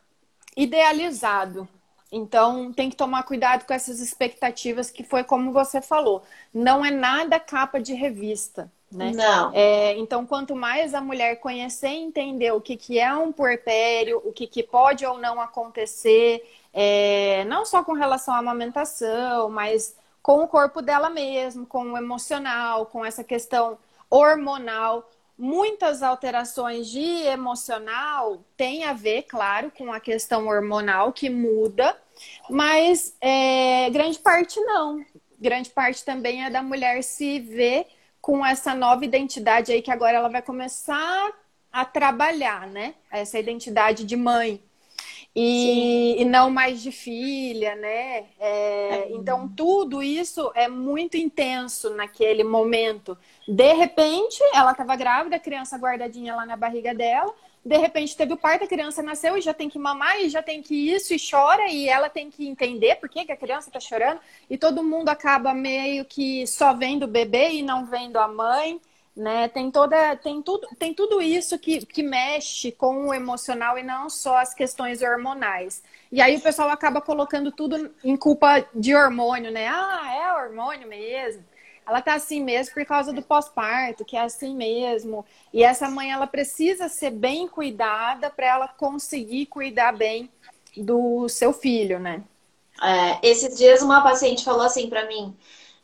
idealizado. 0.57 1.69
Então, 2.11 2.73
tem 2.73 2.91
que 2.91 2.97
tomar 2.97 3.23
cuidado 3.23 3.65
com 3.67 3.73
essas 3.73 4.01
expectativas, 4.01 4.91
que 4.91 5.05
foi 5.05 5.23
como 5.25 5.53
você 5.53 5.81
falou. 5.81 6.25
Não 6.53 6.85
é 6.85 6.91
nada 6.91 7.39
capa 7.41 7.81
de 7.81 7.95
revista, 7.95 8.71
né? 8.97 9.13
Não. 9.15 9.53
É, 9.55 9.97
então, 9.99 10.27
quanto 10.27 10.57
mais 10.57 10.95
a 10.95 11.01
mulher 11.01 11.37
conhecer 11.37 11.89
e 11.89 12.03
entender 12.03 12.53
o 12.53 12.61
que, 12.61 12.77
que 12.77 12.99
é 12.99 13.15
um 13.15 13.31
puerpério, 13.31 14.21
o 14.25 14.33
que, 14.33 14.47
que 14.47 14.63
pode 14.63 15.05
ou 15.05 15.19
não 15.19 15.41
acontecer, 15.41 16.43
é, 16.73 17.45
não 17.45 17.65
só 17.65 17.85
com 17.85 17.93
relação 17.93 18.35
à 18.35 18.39
amamentação, 18.39 19.49
mas 19.51 19.97
com 20.23 20.43
o 20.43 20.49
corpo 20.49 20.83
dela 20.83 21.11
mesmo, 21.11 21.67
com 21.67 21.93
o 21.93 21.97
emocional, 21.97 22.87
com 22.87 23.05
essa 23.05 23.23
questão 23.23 23.79
hormonal 24.11 25.09
muitas 25.39 26.03
alterações 26.03 26.89
de 26.89 27.05
emocional 27.25 28.43
têm 28.57 28.85
a 28.85 28.93
ver, 28.93 29.23
claro, 29.23 29.71
com 29.77 29.93
a 29.93 30.01
questão 30.01 30.47
hormonal 30.47 31.13
que 31.13 31.29
muda, 31.29 31.97
mas 32.49 33.15
é, 33.21 33.91
grande 33.91 34.19
parte 34.19 34.59
não. 34.61 35.05
Grande 35.39 35.69
parte 35.69 36.05
também 36.05 36.45
é 36.45 36.51
da 36.51 36.63
mulher 36.63 37.03
se 37.03 37.39
ver 37.41 37.87
com 38.27 38.45
essa 38.45 38.75
nova 38.75 39.05
identidade 39.05 39.71
aí 39.71 39.81
que 39.81 39.91
agora 39.93 40.17
ela 40.17 40.29
vai 40.29 40.43
começar 40.43 41.33
a 41.73 41.85
trabalhar, 41.85 42.67
né? 42.67 42.97
Essa 43.09 43.39
identidade 43.39 44.03
de 44.03 44.17
mãe. 44.17 44.61
E, 45.33 46.21
e, 46.21 46.25
não 46.25 46.51
mais 46.51 46.83
de 46.83 46.91
filha, 46.91 47.77
né? 47.77 48.25
É, 48.41 48.49
é. 48.51 49.09
Então, 49.13 49.49
tudo 49.49 50.03
isso 50.03 50.51
é 50.57 50.67
muito 50.67 51.17
intenso 51.17 51.91
naquele 51.91 52.43
momento. 52.43 53.17
De 53.47 53.73
repente, 53.75 54.43
ela 54.53 54.73
estava 54.73 54.97
grávida, 54.97 55.37
a 55.37 55.41
criança 55.41 55.77
guardadinha 55.77 56.35
lá 56.35 56.45
na 56.45 56.57
barriga 56.57 56.93
dela. 56.93 57.33
De 57.67 57.77
repente, 57.77 58.17
teve 58.17 58.33
o 58.33 58.37
parto, 58.37 58.65
a 58.65 58.69
criança 58.69 59.03
nasceu 59.03 59.37
e 59.37 59.41
já 59.41 59.53
tem 59.53 59.69
que 59.69 59.79
mamar, 59.79 60.21
e 60.21 60.29
já 60.29 60.43
tem 60.43 60.63
que 60.63 60.75
isso, 60.93 61.13
e 61.13 61.19
chora, 61.19 61.69
e 61.69 61.89
ela 61.89 62.09
tem 62.09 62.31
que 62.31 62.47
entender 62.47 62.97
por 62.97 63.09
que, 63.09 63.25
que 63.25 63.33
a 63.33 63.37
criança 63.37 63.69
está 63.69 63.81
chorando. 63.81 64.21
E 64.49 64.57
todo 64.57 64.85
mundo 64.85 65.09
acaba 65.09 65.53
meio 65.53 66.05
que 66.05 66.47
só 66.47 66.73
vendo 66.73 67.03
o 67.05 67.09
bebê 67.09 67.51
e 67.51 67.63
não 67.63 67.85
vendo 67.85 68.19
a 68.19 68.29
mãe 68.29 68.81
né? 69.17 69.49
Tem 69.49 69.71
toda, 69.71 70.15
tem 70.17 70.43
tudo, 70.43 70.69
tem 70.79 70.93
tudo 70.93 71.23
isso 71.23 71.59
que, 71.59 71.85
que 71.87 72.03
mexe 72.03 72.71
com 72.71 73.07
o 73.09 73.15
emocional 73.15 73.79
e 73.79 73.83
não 73.83 74.11
só 74.11 74.37
as 74.37 74.53
questões 74.53 75.01
hormonais. 75.01 75.83
E 76.13 76.21
aí 76.21 76.37
o 76.37 76.41
pessoal 76.41 76.69
acaba 76.69 77.01
colocando 77.01 77.51
tudo 77.51 77.91
em 78.05 78.17
culpa 78.17 78.65
de 78.75 78.95
hormônio, 78.95 79.51
né? 79.51 79.69
Ah, 79.69 80.15
é 80.15 80.45
hormônio 80.45 80.87
mesmo. 80.87 81.43
Ela 81.87 82.03
tá 82.03 82.15
assim 82.15 82.43
mesmo 82.43 82.75
por 82.75 82.85
causa 82.85 83.13
do 83.13 83.23
pós-parto, 83.23 84.05
que 84.05 84.17
é 84.17 84.21
assim 84.21 84.57
mesmo. 84.57 85.25
E 85.53 85.63
essa 85.63 85.89
mãe 85.89 86.11
ela 86.11 86.27
precisa 86.27 86.89
ser 86.89 87.11
bem 87.11 87.47
cuidada 87.47 88.29
para 88.29 88.47
ela 88.47 88.69
conseguir 88.69 89.47
cuidar 89.47 89.93
bem 89.93 90.29
do 90.77 91.29
seu 91.29 91.53
filho, 91.53 92.01
né? 92.01 92.23
É, 92.83 93.19
esses 93.27 93.57
dias 93.57 93.83
uma 93.83 94.03
paciente 94.03 94.45
falou 94.45 94.63
assim 94.63 94.89
para 94.89 95.07
mim: 95.07 95.35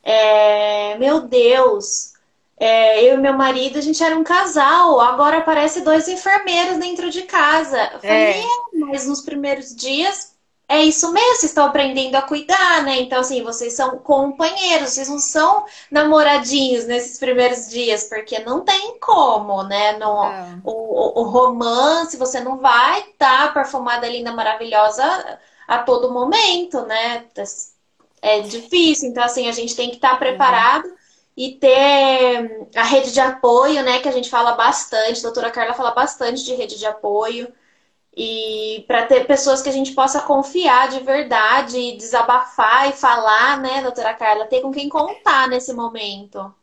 é, 0.02 0.98
Meu 0.98 1.20
Deus, 1.20 2.12
é, 2.58 3.02
eu 3.04 3.14
e 3.14 3.18
meu 3.18 3.32
marido, 3.32 3.78
a 3.78 3.80
gente 3.80 4.02
era 4.02 4.16
um 4.16 4.24
casal, 4.24 5.00
agora 5.00 5.38
aparece 5.38 5.80
dois 5.80 6.06
enfermeiros 6.08 6.78
dentro 6.78 7.10
de 7.10 7.22
casa. 7.22 7.90
Eu 7.92 8.00
falei, 8.00 8.16
é. 8.16 8.40
é. 8.40 8.46
mas 8.72 9.06
nos 9.06 9.20
primeiros 9.22 9.74
dias 9.74 10.31
é 10.72 10.82
isso 10.84 11.12
mesmo, 11.12 11.36
vocês 11.36 11.50
estão 11.50 11.66
aprendendo 11.66 12.14
a 12.14 12.22
cuidar, 12.22 12.82
né? 12.82 12.98
Então, 13.00 13.20
assim, 13.20 13.42
vocês 13.42 13.74
são 13.74 13.98
companheiros, 13.98 14.88
vocês 14.88 15.06
não 15.06 15.18
são 15.18 15.66
namoradinhos 15.90 16.86
nesses 16.86 17.18
primeiros 17.18 17.68
dias, 17.68 18.04
porque 18.04 18.38
não 18.38 18.60
tem 18.60 18.98
como, 18.98 19.62
né? 19.64 19.98
No, 19.98 20.24
é. 20.24 20.56
o, 20.64 21.20
o, 21.20 21.24
romance, 21.24 22.16
você 22.16 22.40
não 22.40 22.56
vai 22.56 23.00
estar 23.00 23.48
tá 23.48 23.52
perfumada 23.52 24.08
linda, 24.08 24.32
maravilhosa 24.32 25.38
a 25.68 25.78
todo 25.78 26.10
momento, 26.10 26.80
né? 26.86 27.26
É 28.22 28.40
difícil, 28.40 29.10
então, 29.10 29.24
assim, 29.24 29.50
a 29.50 29.52
gente 29.52 29.76
tem 29.76 29.90
que 29.90 29.96
estar 29.96 30.12
tá 30.12 30.16
preparado 30.16 30.90
e 31.36 31.52
ter 31.52 32.66
a 32.74 32.82
rede 32.82 33.12
de 33.12 33.20
apoio, 33.20 33.82
né, 33.82 33.98
que 33.98 34.08
a 34.08 34.12
gente 34.12 34.30
fala 34.30 34.52
bastante, 34.52 35.20
a 35.20 35.22
doutora 35.22 35.50
Carla 35.50 35.74
fala 35.74 35.90
bastante 35.90 36.44
de 36.44 36.54
rede 36.54 36.78
de 36.78 36.86
apoio, 36.86 37.52
e 38.14 38.84
para 38.86 39.06
ter 39.06 39.26
pessoas 39.26 39.62
que 39.62 39.68
a 39.68 39.72
gente 39.72 39.94
possa 39.94 40.20
confiar 40.22 40.88
de 40.90 41.00
verdade, 41.00 41.96
desabafar 41.96 42.90
e 42.90 42.92
falar, 42.92 43.60
né, 43.60 43.82
doutora 43.82 44.14
Carla, 44.14 44.46
ter 44.46 44.60
com 44.60 44.70
quem 44.70 44.88
contar 44.88 45.48
nesse 45.48 45.72
momento. 45.72 46.54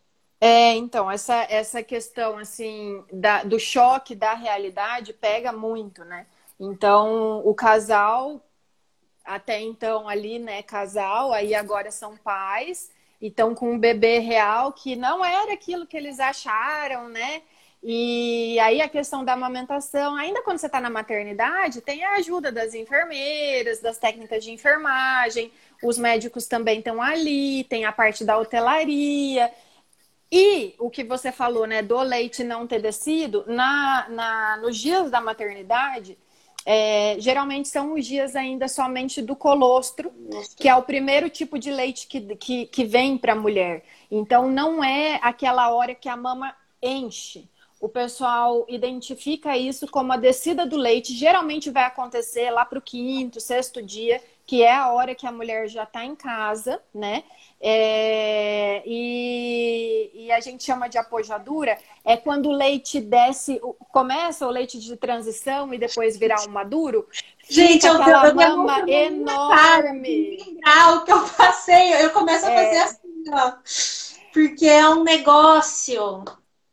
É, 0.41 0.73
então, 0.75 1.11
essa, 1.11 1.35
essa 1.49 1.83
questão, 1.83 2.37
assim, 2.37 3.03
da, 3.11 3.43
do 3.43 3.59
choque 3.59 4.15
da 4.15 4.33
realidade 4.33 5.11
pega 5.13 5.51
muito, 5.51 6.03
né? 6.05 6.27
Então, 6.59 7.41
o 7.45 7.53
casal, 7.53 8.41
até 9.25 9.59
então 9.61 10.07
ali, 10.07 10.39
né, 10.39 10.63
casal, 10.63 11.33
aí 11.33 11.53
agora 11.53 11.91
são 11.91 12.15
pais, 12.17 12.91
então, 13.21 13.53
com 13.53 13.73
um 13.73 13.79
bebê 13.79 14.19
real 14.19 14.71
que 14.71 14.95
não 14.95 15.23
era 15.25 15.53
aquilo 15.53 15.85
que 15.85 15.97
eles 15.97 16.19
acharam, 16.19 17.09
né? 17.09 17.41
E 17.81 18.59
aí 18.59 18.81
a 18.81 18.89
questão 18.89 19.23
da 19.23 19.33
amamentação, 19.33 20.15
ainda 20.15 20.41
quando 20.41 20.57
você 20.57 20.65
está 20.65 20.81
na 20.81 20.89
maternidade, 20.89 21.79
tem 21.79 22.03
a 22.03 22.15
ajuda 22.15 22.51
das 22.51 22.73
enfermeiras, 22.73 23.79
das 23.79 23.97
técnicas 23.97 24.43
de 24.43 24.51
enfermagem, 24.51 25.51
os 25.81 25.97
médicos 25.97 26.45
também 26.45 26.79
estão 26.79 27.01
ali, 27.01 27.63
tem 27.65 27.85
a 27.85 27.91
parte 27.91 28.25
da 28.25 28.37
hotelaria. 28.37 29.49
E 30.31 30.75
o 30.77 30.89
que 30.89 31.03
você 31.03 31.31
falou, 31.31 31.65
né, 31.65 31.81
do 31.81 31.99
leite 32.01 32.43
não 32.43 32.67
ter 32.67 32.81
descido, 32.81 33.45
na, 33.47 34.07
na, 34.09 34.57
nos 34.57 34.77
dias 34.77 35.09
da 35.09 35.21
maternidade, 35.21 36.17
é, 36.65 37.15
geralmente 37.17 37.69
são 37.69 37.93
os 37.93 38.05
dias 38.05 38.35
ainda 38.35 38.67
somente 38.67 39.21
do 39.21 39.35
colostro, 39.35 40.11
que 40.57 40.67
é 40.67 40.75
o 40.75 40.83
primeiro 40.83 41.29
tipo 41.29 41.57
de 41.57 41.71
leite 41.71 42.07
que, 42.07 42.35
que, 42.35 42.65
que 42.65 42.83
vem 42.83 43.17
para 43.17 43.33
a 43.33 43.35
mulher. 43.35 43.83
Então, 44.11 44.49
não 44.51 44.83
é 44.83 45.17
aquela 45.23 45.71
hora 45.71 45.95
que 45.95 46.09
a 46.09 46.17
mama 46.17 46.53
enche. 46.81 47.49
O 47.79 47.87
pessoal 47.87 48.65
identifica 48.67 49.57
isso 49.57 49.87
como 49.87 50.11
a 50.11 50.17
descida 50.17 50.65
do 50.65 50.75
leite. 50.75 51.13
Geralmente 51.13 51.69
vai 51.69 51.83
acontecer 51.83 52.51
lá 52.51 52.65
para 52.65 52.77
o 52.77 52.81
quinto, 52.81 53.39
sexto 53.39 53.81
dia, 53.81 54.21
que 54.45 54.63
é 54.63 54.75
a 54.75 54.91
hora 54.91 55.15
que 55.15 55.25
a 55.25 55.31
mulher 55.31 55.67
já 55.69 55.83
está 55.83 56.03
em 56.03 56.15
casa, 56.15 56.81
né? 56.93 57.23
É, 57.61 58.81
e, 58.85 60.11
e, 60.13 60.31
a 60.31 60.39
gente 60.39 60.63
chama 60.63 60.87
de 60.87 60.97
apojadura, 60.97 61.77
é 62.05 62.15
quando 62.15 62.47
o 62.47 62.53
leite 62.53 63.01
desce, 63.01 63.61
começa 63.91 64.47
o 64.47 64.49
leite 64.49 64.79
de 64.79 64.95
transição 64.95 65.73
e 65.73 65.77
depois 65.77 66.17
virar 66.17 66.41
um 66.47 66.51
maduro. 66.51 67.07
Gente, 67.49 67.85
eu 67.85 68.01
aquela 68.01 68.33
mama 68.33 68.89
enorme. 68.89 70.59
O 70.95 71.03
que 71.03 71.11
eu 71.11 71.29
passei, 71.29 71.93
eu 72.03 72.09
começo 72.11 72.45
a 72.45 72.49
fazer 72.49 72.75
é. 72.75 72.81
assim, 72.81 73.23
ó. 73.31 73.53
Porque 74.33 74.65
é 74.65 74.87
um 74.87 75.03
negócio. 75.03 76.23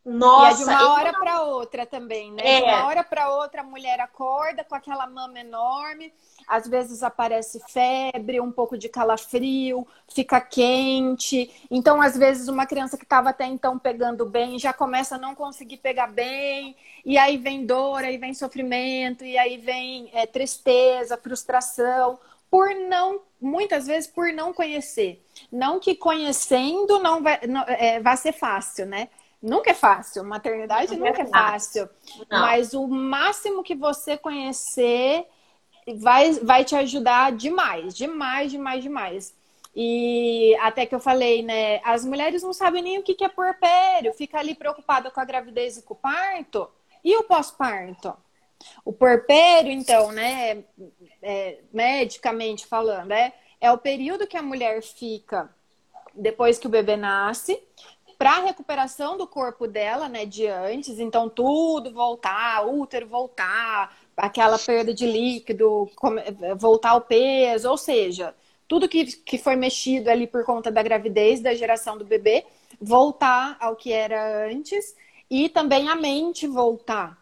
Nossa, 0.07 0.61
e 0.61 0.63
é 0.63 0.65
de 0.65 0.71
uma 0.71 0.93
hora 0.93 1.13
para 1.13 1.41
outra 1.41 1.85
também, 1.85 2.31
né? 2.31 2.41
É. 2.43 2.61
De 2.61 2.63
uma 2.63 2.87
hora 2.87 3.03
para 3.03 3.29
outra 3.29 3.61
a 3.61 3.65
mulher 3.65 3.99
acorda 3.99 4.63
com 4.63 4.73
aquela 4.73 5.07
mama 5.07 5.39
enorme 5.39 6.13
às 6.47 6.65
vezes 6.65 7.03
aparece 7.03 7.61
febre, 7.67 8.39
um 8.39 8.51
pouco 8.51 8.77
de 8.77 8.87
calafrio, 8.87 9.85
fica 10.07 10.39
quente. 10.39 11.51
Então, 11.69 12.01
às 12.01 12.17
vezes, 12.17 12.47
uma 12.47 12.65
criança 12.65 12.97
que 12.97 13.03
estava 13.03 13.31
até 13.31 13.45
então 13.45 13.77
pegando 13.77 14.25
bem 14.25 14.57
já 14.57 14.71
começa 14.71 15.15
a 15.15 15.19
não 15.19 15.35
conseguir 15.35 15.77
pegar 15.77 16.07
bem, 16.07 16.75
e 17.03 17.17
aí 17.17 17.37
vem 17.37 17.65
dor, 17.65 18.03
aí 18.03 18.17
vem 18.17 18.33
sofrimento, 18.33 19.25
e 19.25 19.37
aí 19.37 19.57
vem 19.57 20.09
é, 20.13 20.25
tristeza, 20.25 21.17
frustração, 21.17 22.17
por 22.49 22.73
não, 22.73 23.19
muitas 23.41 23.85
vezes, 23.85 24.09
por 24.09 24.31
não 24.31 24.53
conhecer. 24.53 25.21
Não 25.51 25.81
que 25.81 25.95
conhecendo 25.95 26.97
não 26.99 27.21
vai, 27.21 27.41
não, 27.45 27.63
é, 27.63 27.99
vai 27.99 28.15
ser 28.15 28.31
fácil, 28.31 28.85
né? 28.85 29.09
Nunca 29.41 29.69
é 29.69 29.73
fácil, 29.73 30.23
maternidade 30.23 30.95
nunca, 30.95 31.11
nunca 31.11 31.21
é 31.21 31.27
fácil. 31.27 31.89
Não. 32.29 32.41
Mas 32.41 32.73
o 32.73 32.87
máximo 32.87 33.63
que 33.63 33.75
você 33.75 34.17
conhecer 34.17 35.27
vai, 35.99 36.31
vai 36.33 36.65
te 36.65 36.75
ajudar 36.75 37.31
demais, 37.31 37.95
demais, 37.95 38.51
demais, 38.51 38.83
demais. 38.83 39.35
E 39.75 40.57
até 40.59 40.87
que 40.87 40.95
eu 40.95 40.99
falei, 40.99 41.43
né? 41.43 41.79
As 41.83 42.03
mulheres 42.03 42.41
não 42.41 42.51
sabem 42.51 42.81
nem 42.81 42.97
o 42.97 43.03
que 43.03 43.23
é 43.23 43.29
puerpério, 43.29 44.11
fica 44.13 44.39
ali 44.39 44.55
preocupada 44.55 45.11
com 45.11 45.19
a 45.19 45.25
gravidez 45.25 45.77
e 45.77 45.83
com 45.83 45.93
o 45.93 45.97
parto. 45.97 46.67
E 47.03 47.15
o 47.15 47.23
pós-parto? 47.23 48.15
O 48.83 48.91
puerpério, 48.91 49.71
então, 49.71 50.11
né? 50.11 50.63
É, 51.21 51.59
medicamente 51.71 52.65
falando, 52.65 53.11
é, 53.11 53.31
é 53.61 53.71
o 53.71 53.77
período 53.77 54.25
que 54.25 54.35
a 54.35 54.41
mulher 54.41 54.81
fica 54.81 55.47
depois 56.17 56.57
que 56.57 56.65
o 56.65 56.71
bebê 56.71 56.97
nasce, 56.97 57.61
para 58.17 58.39
recuperação 58.39 59.17
do 59.17 59.27
corpo 59.27 59.67
dela, 59.67 60.09
né, 60.09 60.25
de 60.25 60.47
antes, 60.47 60.99
então 60.99 61.29
tudo 61.29 61.91
voltar, 61.91 62.65
útero 62.67 63.07
voltar, 63.07 63.95
aquela 64.15 64.57
perda 64.57 64.93
de 64.93 65.05
líquido, 65.05 65.89
voltar 66.57 66.91
ao 66.91 67.01
peso, 67.01 67.69
ou 67.69 67.77
seja, 67.77 68.33
tudo 68.67 68.89
que, 68.89 69.05
que 69.05 69.37
foi 69.37 69.55
mexido 69.55 70.09
ali 70.09 70.25
por 70.25 70.43
conta 70.43 70.71
da 70.71 70.81
gravidez, 70.81 71.39
da 71.39 71.53
geração 71.53 71.97
do 71.97 72.03
bebê, 72.03 72.45
voltar 72.81 73.55
ao 73.59 73.75
que 73.75 73.91
era 73.91 74.47
antes 74.47 74.95
e 75.29 75.47
também 75.49 75.87
a 75.87 75.95
mente 75.95 76.47
voltar. 76.47 77.17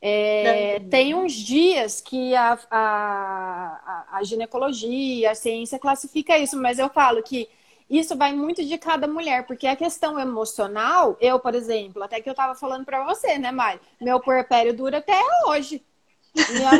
É, 0.00 0.78
tem 0.90 1.14
uns 1.14 1.32
dias 1.32 2.00
que 2.00 2.34
a, 2.34 2.56
a, 2.70 4.06
a, 4.12 4.22
ginecologia, 4.22 5.32
a 5.32 5.34
ciência 5.34 5.78
classifica 5.78 6.38
isso, 6.38 6.56
mas 6.56 6.78
eu 6.78 6.88
falo 6.88 7.22
que 7.22 7.48
isso 7.88 8.16
vai 8.16 8.32
muito 8.32 8.64
de 8.64 8.76
cada 8.76 9.06
mulher, 9.06 9.46
porque 9.46 9.66
a 9.66 9.76
questão 9.76 10.18
emocional, 10.18 11.16
eu, 11.20 11.38
por 11.40 11.54
exemplo, 11.54 12.02
até 12.02 12.20
que 12.20 12.28
eu 12.28 12.34
tava 12.34 12.54
falando 12.54 12.84
para 12.84 13.04
você, 13.04 13.38
né, 13.38 13.50
Mari? 13.50 13.80
Meu 14.00 14.20
puerpério 14.20 14.74
dura 14.76 14.98
até 14.98 15.18
hoje. 15.46 15.82
Minha 16.50 16.70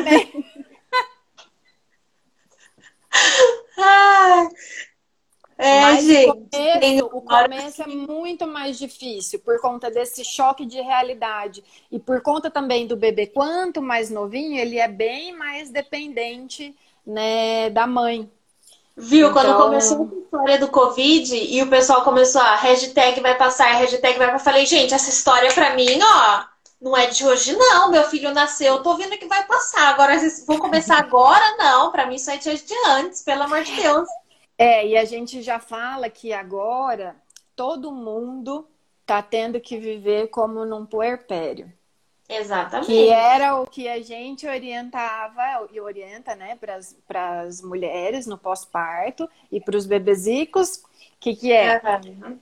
É, 5.60 5.80
Mas 5.80 6.04
gente, 6.04 6.30
o 6.30 6.34
começo, 6.34 7.06
o 7.06 7.22
começo 7.22 7.82
é 7.82 7.86
muito 7.88 8.46
mais 8.46 8.78
difícil 8.78 9.40
por 9.40 9.60
conta 9.60 9.90
desse 9.90 10.24
choque 10.24 10.64
de 10.64 10.80
realidade 10.80 11.64
e 11.90 11.98
por 11.98 12.22
conta 12.22 12.48
também 12.48 12.86
do 12.86 12.96
bebê. 12.96 13.26
Quanto 13.26 13.82
mais 13.82 14.08
novinho, 14.08 14.56
ele 14.56 14.78
é 14.78 14.86
bem 14.86 15.36
mais 15.36 15.68
dependente 15.68 16.76
né, 17.04 17.70
da 17.70 17.88
mãe. 17.88 18.30
Viu? 18.98 19.30
Então... 19.30 19.32
Quando 19.32 19.56
começou 19.56 20.02
a 20.02 20.24
história 20.24 20.58
do 20.58 20.68
Covid 20.68 21.34
e 21.36 21.62
o 21.62 21.68
pessoal 21.70 22.02
começou 22.02 22.42
a 22.42 22.56
hashtag 22.56 23.20
vai 23.20 23.36
passar, 23.36 23.72
hashtag 23.74 24.18
vai 24.18 24.32
passar, 24.32 24.44
falei, 24.44 24.66
gente, 24.66 24.92
essa 24.92 25.08
história 25.08 25.52
pra 25.52 25.74
mim, 25.74 25.98
ó, 26.02 26.44
não 26.80 26.96
é 26.96 27.06
de 27.06 27.24
hoje, 27.24 27.56
não. 27.56 27.90
Meu 27.90 28.04
filho 28.04 28.32
nasceu, 28.32 28.74
eu 28.74 28.82
tô 28.82 28.96
vendo 28.96 29.16
que 29.18 29.26
vai 29.26 29.44
passar. 29.46 29.88
Agora, 29.88 30.16
vou 30.46 30.58
começar 30.58 30.98
agora, 30.98 31.56
não. 31.56 31.90
Pra 31.90 32.06
mim, 32.06 32.16
isso 32.16 32.30
é 32.30 32.36
de 32.36 32.74
antes, 32.86 33.22
pelo 33.22 33.42
amor 33.42 33.62
de 33.62 33.74
Deus. 33.74 34.08
É, 34.56 34.86
e 34.86 34.96
a 34.96 35.04
gente 35.04 35.42
já 35.42 35.60
fala 35.60 36.10
que 36.10 36.32
agora 36.32 37.16
todo 37.54 37.92
mundo 37.92 38.68
está 39.00 39.22
tendo 39.22 39.60
que 39.60 39.78
viver 39.78 40.28
como 40.28 40.64
num 40.64 40.84
puerpério. 40.84 41.72
Exatamente. 42.28 42.86
Que 42.86 43.08
era 43.08 43.56
o 43.56 43.66
que 43.66 43.88
a 43.88 44.02
gente 44.02 44.46
orientava 44.46 45.66
e 45.72 45.80
orienta, 45.80 46.34
né, 46.34 46.58
para 47.06 47.40
as 47.40 47.62
mulheres 47.62 48.26
no 48.26 48.36
pós-parto 48.36 49.28
e 49.50 49.60
para 49.60 49.76
os 49.76 49.86
bebezicos. 49.86 50.76
O 50.76 51.20
que, 51.20 51.34
que 51.34 51.52
é? 51.52 51.80
Uhum. 52.04 52.38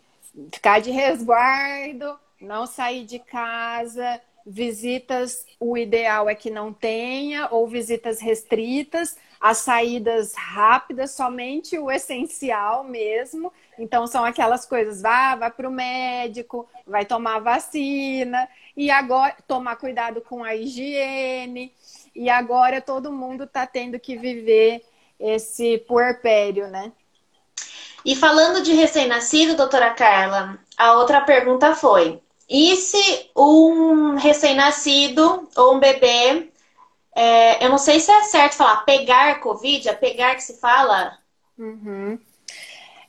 Ficar 0.52 0.80
de 0.80 0.90
resguardo, 0.90 2.18
não 2.40 2.66
sair 2.66 3.04
de 3.04 3.18
casa, 3.18 4.20
visitas, 4.46 5.44
o 5.58 5.76
ideal 5.76 6.28
é 6.28 6.34
que 6.34 6.50
não 6.50 6.72
tenha, 6.72 7.48
ou 7.50 7.66
visitas 7.66 8.20
restritas, 8.20 9.16
as 9.40 9.58
saídas 9.58 10.34
rápidas, 10.34 11.12
somente 11.12 11.78
o 11.78 11.90
essencial 11.90 12.84
mesmo. 12.84 13.52
Então, 13.78 14.06
são 14.06 14.24
aquelas 14.24 14.64
coisas, 14.64 15.02
vá, 15.02 15.34
vai 15.34 15.50
para 15.50 15.68
o 15.68 15.72
médico, 15.72 16.68
vai 16.86 17.04
tomar 17.04 17.40
vacina, 17.40 18.48
e 18.76 18.90
agora 18.90 19.34
tomar 19.46 19.76
cuidado 19.76 20.20
com 20.20 20.44
a 20.44 20.54
higiene. 20.54 21.72
E 22.14 22.28
agora 22.28 22.80
todo 22.80 23.12
mundo 23.12 23.44
está 23.44 23.66
tendo 23.66 23.98
que 23.98 24.16
viver 24.16 24.82
esse 25.18 25.78
puerpério, 25.78 26.68
né? 26.68 26.92
E 28.04 28.14
falando 28.14 28.62
de 28.62 28.72
recém-nascido, 28.72 29.56
doutora 29.56 29.90
Carla, 29.90 30.58
a 30.76 30.94
outra 30.94 31.20
pergunta 31.20 31.74
foi: 31.74 32.20
e 32.48 32.76
se 32.76 33.30
um 33.36 34.14
recém-nascido 34.14 35.48
ou 35.56 35.74
um 35.74 35.80
bebê 35.80 36.50
é, 37.16 37.64
eu 37.64 37.70
não 37.70 37.78
sei 37.78 37.98
se 37.98 38.12
é 38.12 38.22
certo 38.24 38.56
falar 38.56 38.84
pegar 38.84 39.40
Covid, 39.40 39.88
é 39.88 39.94
pegar 39.94 40.34
que 40.34 40.42
se 40.42 40.60
fala? 40.60 41.16
Uhum. 41.58 42.18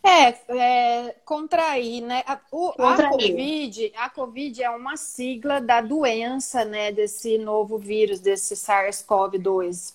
É, 0.08 0.36
é, 0.58 1.16
contrair, 1.26 2.02
né? 2.02 2.24
A, 2.26 2.40
o, 2.50 2.72
contrair. 2.72 3.08
a, 3.08 3.10
COVID, 3.10 3.94
a 3.98 4.10
COVID 4.10 4.64
é 4.64 4.70
uma 4.70 4.96
sigla 4.96 5.60
da 5.60 5.82
doença, 5.82 6.64
né? 6.64 6.94
Desse 6.94 7.38
novo 7.38 7.78
vírus, 7.78 8.22
desse 8.22 8.56
SARS-CoV-2, 8.56 9.94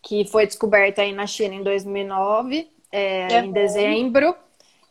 que 0.00 0.24
foi 0.26 0.46
descoberto 0.46 1.00
aí 1.00 1.12
na 1.12 1.26
China 1.26 1.54
em 1.56 1.64
2009, 1.64 2.70
é, 2.92 3.32
é 3.32 3.40
em 3.40 3.50
dezembro. 3.50 4.36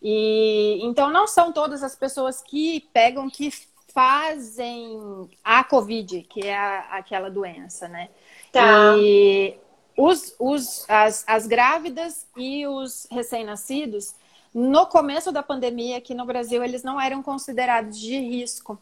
E 0.02 0.80
então 0.84 1.10
não 1.10 1.26
são 1.26 1.54
todas 1.54 1.82
as 1.82 1.96
pessoas 1.96 2.42
que 2.42 2.82
pegam 2.92 3.30
que 3.30 3.50
fazem 3.94 5.30
a 5.42 5.64
COVID, 5.64 6.24
que 6.24 6.48
é 6.48 6.58
a, 6.58 6.80
aquela 6.98 7.30
doença, 7.30 7.88
né? 7.88 8.10
Tá. 8.52 8.98
E 8.98 9.56
os, 9.98 10.36
os, 10.38 10.90
as, 10.90 11.24
as 11.28 11.48
grávidas 11.48 12.28
e 12.36 12.68
os 12.68 13.08
recém-nascidos, 13.10 14.16
no 14.54 14.86
começo 14.86 15.32
da 15.32 15.42
pandemia 15.42 15.98
aqui 15.98 16.14
no 16.14 16.26
Brasil, 16.26 16.64
eles 16.64 16.84
não 16.84 17.00
eram 17.00 17.24
considerados 17.24 18.00
de 18.00 18.18
risco. 18.18 18.80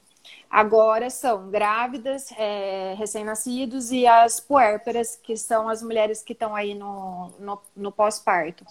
Agora 0.50 1.10
são 1.10 1.50
grávidas, 1.50 2.32
é, 2.38 2.94
recém-nascidos 2.98 3.92
e 3.92 4.06
as 4.06 4.40
puérperas, 4.40 5.16
que 5.16 5.38
são 5.38 5.70
as 5.70 5.82
mulheres 5.82 6.22
que 6.22 6.34
estão 6.34 6.54
aí 6.54 6.76
no, 6.76 7.32
no, 7.40 7.62
no 7.76 7.92
pós-parto. 7.92 8.66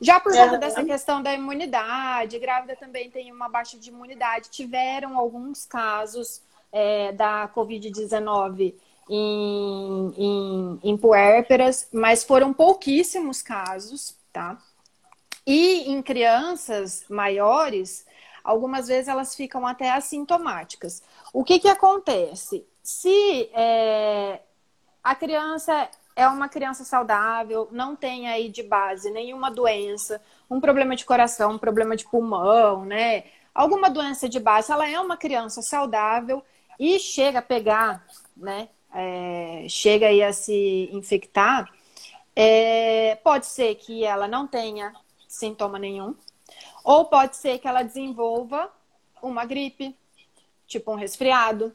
Já 0.00 0.20
por 0.20 0.32
conta 0.32 0.58
dessa 0.58 0.84
questão 0.84 1.20
da 1.20 1.34
imunidade, 1.34 2.38
grávida 2.38 2.76
também 2.76 3.10
tem 3.10 3.32
uma 3.32 3.48
baixa 3.48 3.76
de 3.76 3.90
imunidade. 3.90 4.48
Tiveram 4.48 5.18
alguns 5.18 5.66
casos 5.66 6.40
é, 6.72 7.10
da 7.12 7.48
Covid-19 7.48 8.74
em, 9.10 10.14
em, 10.16 10.80
em 10.84 10.96
puérperas, 10.96 11.88
mas 11.92 12.22
foram 12.22 12.52
pouquíssimos 12.52 13.42
casos, 13.42 14.16
tá? 14.32 14.56
E 15.46 15.90
em 15.90 16.02
crianças 16.02 17.04
maiores, 17.08 18.06
algumas 18.42 18.88
vezes 18.88 19.08
elas 19.08 19.34
ficam 19.34 19.66
até 19.66 19.90
assintomáticas. 19.90 21.02
O 21.32 21.44
que, 21.44 21.58
que 21.58 21.68
acontece? 21.68 22.66
Se 22.82 23.50
é, 23.52 24.40
a 25.02 25.14
criança 25.14 25.88
é 26.16 26.26
uma 26.28 26.48
criança 26.48 26.84
saudável, 26.84 27.68
não 27.72 27.96
tem 27.96 28.28
aí 28.28 28.48
de 28.48 28.62
base 28.62 29.10
nenhuma 29.10 29.50
doença, 29.50 30.20
um 30.50 30.60
problema 30.60 30.94
de 30.96 31.04
coração, 31.04 31.52
um 31.52 31.58
problema 31.58 31.96
de 31.96 32.04
pulmão, 32.04 32.84
né? 32.84 33.24
Alguma 33.54 33.90
doença 33.90 34.28
de 34.28 34.40
base, 34.40 34.72
ela 34.72 34.88
é 34.88 34.98
uma 34.98 35.16
criança 35.16 35.62
saudável 35.62 36.42
e 36.78 36.98
chega 36.98 37.38
a 37.40 37.42
pegar, 37.42 38.06
né? 38.36 38.68
é, 38.94 39.66
chega 39.68 40.06
aí 40.06 40.22
a 40.22 40.32
se 40.32 40.88
infectar, 40.92 41.68
é, 42.34 43.16
pode 43.16 43.46
ser 43.46 43.74
que 43.74 44.04
ela 44.04 44.28
não 44.28 44.46
tenha 44.46 44.94
sintoma 45.34 45.78
nenhum, 45.78 46.14
ou 46.84 47.04
pode 47.06 47.36
ser 47.36 47.58
que 47.58 47.68
ela 47.68 47.82
desenvolva 47.82 48.70
uma 49.22 49.44
gripe, 49.44 49.96
tipo 50.66 50.92
um 50.92 50.96
resfriado, 50.96 51.74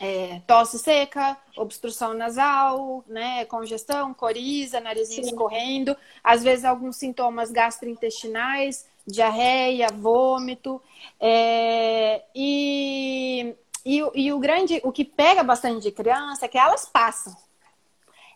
é, 0.00 0.40
tosse 0.46 0.78
seca, 0.78 1.36
obstrução 1.56 2.14
nasal, 2.14 3.04
né, 3.06 3.44
congestão, 3.44 4.14
coriza, 4.14 4.80
narizinho 4.80 5.24
Sim. 5.24 5.30
escorrendo, 5.30 5.96
às 6.24 6.42
vezes 6.42 6.64
alguns 6.64 6.96
sintomas 6.96 7.50
gastrointestinais, 7.50 8.86
diarreia, 9.06 9.88
vômito, 9.88 10.80
é, 11.20 12.22
e 12.34 13.54
e, 13.84 13.98
e 14.14 14.32
o 14.32 14.38
grande, 14.38 14.80
o 14.84 14.92
que 14.92 15.04
pega 15.04 15.42
bastante 15.42 15.82
de 15.82 15.90
criança 15.90 16.44
é 16.44 16.48
que 16.48 16.58
elas 16.58 16.86
passam. 16.86 17.34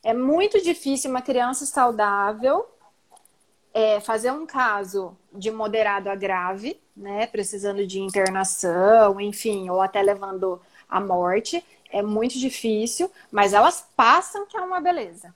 É 0.02 0.12
muito 0.12 0.60
difícil 0.62 1.10
uma 1.10 1.22
criança 1.22 1.66
saudável 1.66 2.66
é, 3.74 4.00
fazer 4.00 4.30
um 4.30 4.46
caso 4.46 5.16
de 5.32 5.50
moderado 5.50 6.08
a 6.08 6.14
grave, 6.14 6.80
né, 6.96 7.26
precisando 7.26 7.84
de 7.84 8.00
internação, 8.00 9.20
enfim, 9.20 9.68
ou 9.68 9.82
até 9.82 10.00
levando 10.00 10.62
à 10.88 11.00
morte. 11.00 11.62
É 11.90 12.00
muito 12.00 12.38
difícil, 12.38 13.10
mas 13.32 13.52
elas 13.52 13.86
passam, 13.96 14.46
que 14.46 14.56
é 14.56 14.60
uma 14.60 14.80
beleza. 14.80 15.34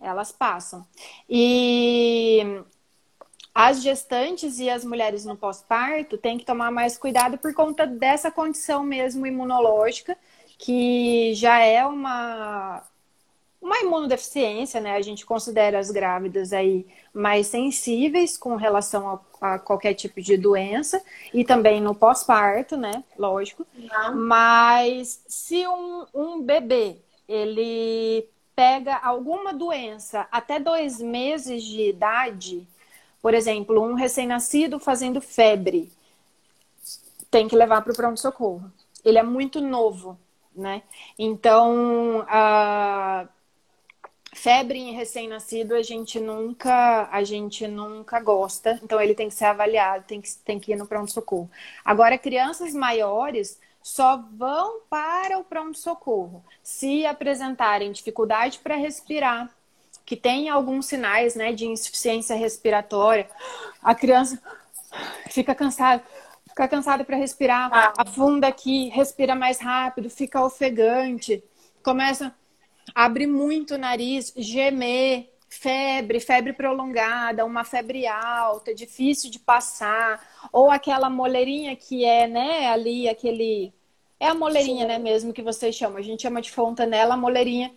Elas 0.00 0.30
passam. 0.30 0.86
E 1.28 2.62
as 3.54 3.82
gestantes 3.82 4.58
e 4.58 4.68
as 4.70 4.84
mulheres 4.84 5.24
no 5.24 5.36
pós-parto 5.36 6.18
têm 6.18 6.38
que 6.38 6.44
tomar 6.44 6.70
mais 6.70 6.96
cuidado 6.98 7.38
por 7.38 7.54
conta 7.54 7.86
dessa 7.86 8.30
condição 8.30 8.82
mesmo 8.82 9.26
imunológica, 9.26 10.16
que 10.58 11.34
já 11.34 11.58
é 11.58 11.84
uma, 11.86 12.82
uma 13.60 13.78
imunodeficiência, 13.80 14.80
né? 14.80 14.96
A 14.96 15.02
gente 15.02 15.26
considera 15.26 15.78
as 15.78 15.90
grávidas 15.90 16.52
aí 16.52 16.86
mais 17.12 17.46
sensíveis 17.46 18.38
com 18.38 18.56
relação 18.56 19.20
a, 19.40 19.54
a 19.54 19.58
qualquer 19.58 19.94
tipo 19.94 20.20
de 20.20 20.36
doença 20.36 21.02
e 21.32 21.44
também 21.44 21.80
no 21.80 21.94
pós-parto, 21.94 22.76
né? 22.76 23.04
Lógico. 23.18 23.66
Não. 23.74 24.16
Mas 24.16 25.22
se 25.28 25.66
um, 25.66 26.06
um 26.14 26.42
bebê 26.42 26.96
ele 27.28 28.26
pega 28.56 28.96
alguma 28.96 29.52
doença 29.52 30.26
até 30.32 30.58
dois 30.58 31.00
meses 31.00 31.62
de 31.62 31.90
idade, 31.90 32.66
por 33.22 33.34
exemplo, 33.34 33.82
um 33.82 33.94
recém-nascido 33.94 34.80
fazendo 34.80 35.20
febre, 35.20 35.92
tem 37.30 37.46
que 37.46 37.54
levar 37.54 37.82
para 37.82 37.92
o 37.92 37.96
pronto-socorro. 37.96 38.72
Ele 39.04 39.18
é 39.18 39.22
muito 39.22 39.60
novo, 39.60 40.18
né? 40.56 40.82
Então, 41.18 42.24
a 42.28 43.28
febre 44.40 44.78
em 44.78 44.92
recém-nascido 44.92 45.74
a 45.74 45.82
gente 45.82 46.18
nunca 46.18 47.08
a 47.12 47.22
gente 47.22 47.68
nunca 47.68 48.18
gosta. 48.20 48.80
Então, 48.82 49.00
ele 49.00 49.14
tem 49.14 49.28
que 49.28 49.34
ser 49.34 49.44
avaliado, 49.44 50.04
tem 50.06 50.20
que, 50.20 50.34
tem 50.44 50.58
que 50.58 50.72
ir 50.72 50.76
no 50.76 50.86
pronto-socorro. 50.86 51.50
Agora, 51.84 52.16
crianças 52.16 52.72
maiores, 52.72 53.60
só 53.82 54.22
vão 54.32 54.80
para 54.88 55.38
o 55.38 55.44
pronto-socorro 55.44 56.44
se 56.62 57.04
apresentarem 57.06 57.92
dificuldade 57.92 58.58
para 58.58 58.76
respirar, 58.76 59.50
que 60.04 60.16
tem 60.16 60.48
alguns 60.48 60.86
sinais 60.86 61.34
né, 61.34 61.52
de 61.52 61.66
insuficiência 61.66 62.36
respiratória. 62.36 63.28
A 63.82 63.94
criança 63.94 64.40
fica 65.30 65.54
cansada, 65.54 66.02
fica 66.48 66.66
cansada 66.66 67.04
para 67.04 67.16
respirar, 67.16 67.70
ah. 67.72 67.92
afunda 67.98 68.46
aqui, 68.48 68.88
respira 68.88 69.34
mais 69.34 69.60
rápido, 69.60 70.10
fica 70.10 70.42
ofegante, 70.42 71.42
começa 71.82 72.34
abrir 72.94 73.26
muito 73.26 73.74
o 73.74 73.78
nariz, 73.78 74.32
gemer, 74.36 75.30
febre, 75.48 76.20
febre 76.20 76.52
prolongada, 76.52 77.44
uma 77.44 77.64
febre 77.64 78.06
alta, 78.06 78.74
difícil 78.74 79.30
de 79.30 79.38
passar, 79.38 80.20
ou 80.52 80.70
aquela 80.70 81.10
moleirinha 81.10 81.74
que 81.74 82.04
é, 82.04 82.26
né, 82.26 82.68
ali 82.68 83.08
aquele 83.08 83.72
é 84.18 84.28
a 84.28 84.34
moleirinha, 84.34 84.82
Sim. 84.82 84.88
né, 84.88 84.98
mesmo 84.98 85.32
que 85.32 85.42
vocês 85.42 85.74
chamam. 85.74 85.98
A 85.98 86.02
gente 86.02 86.22
chama 86.22 86.42
de 86.42 86.50
fontanela, 86.50 87.14
a 87.14 87.16
moleirinha 87.16 87.74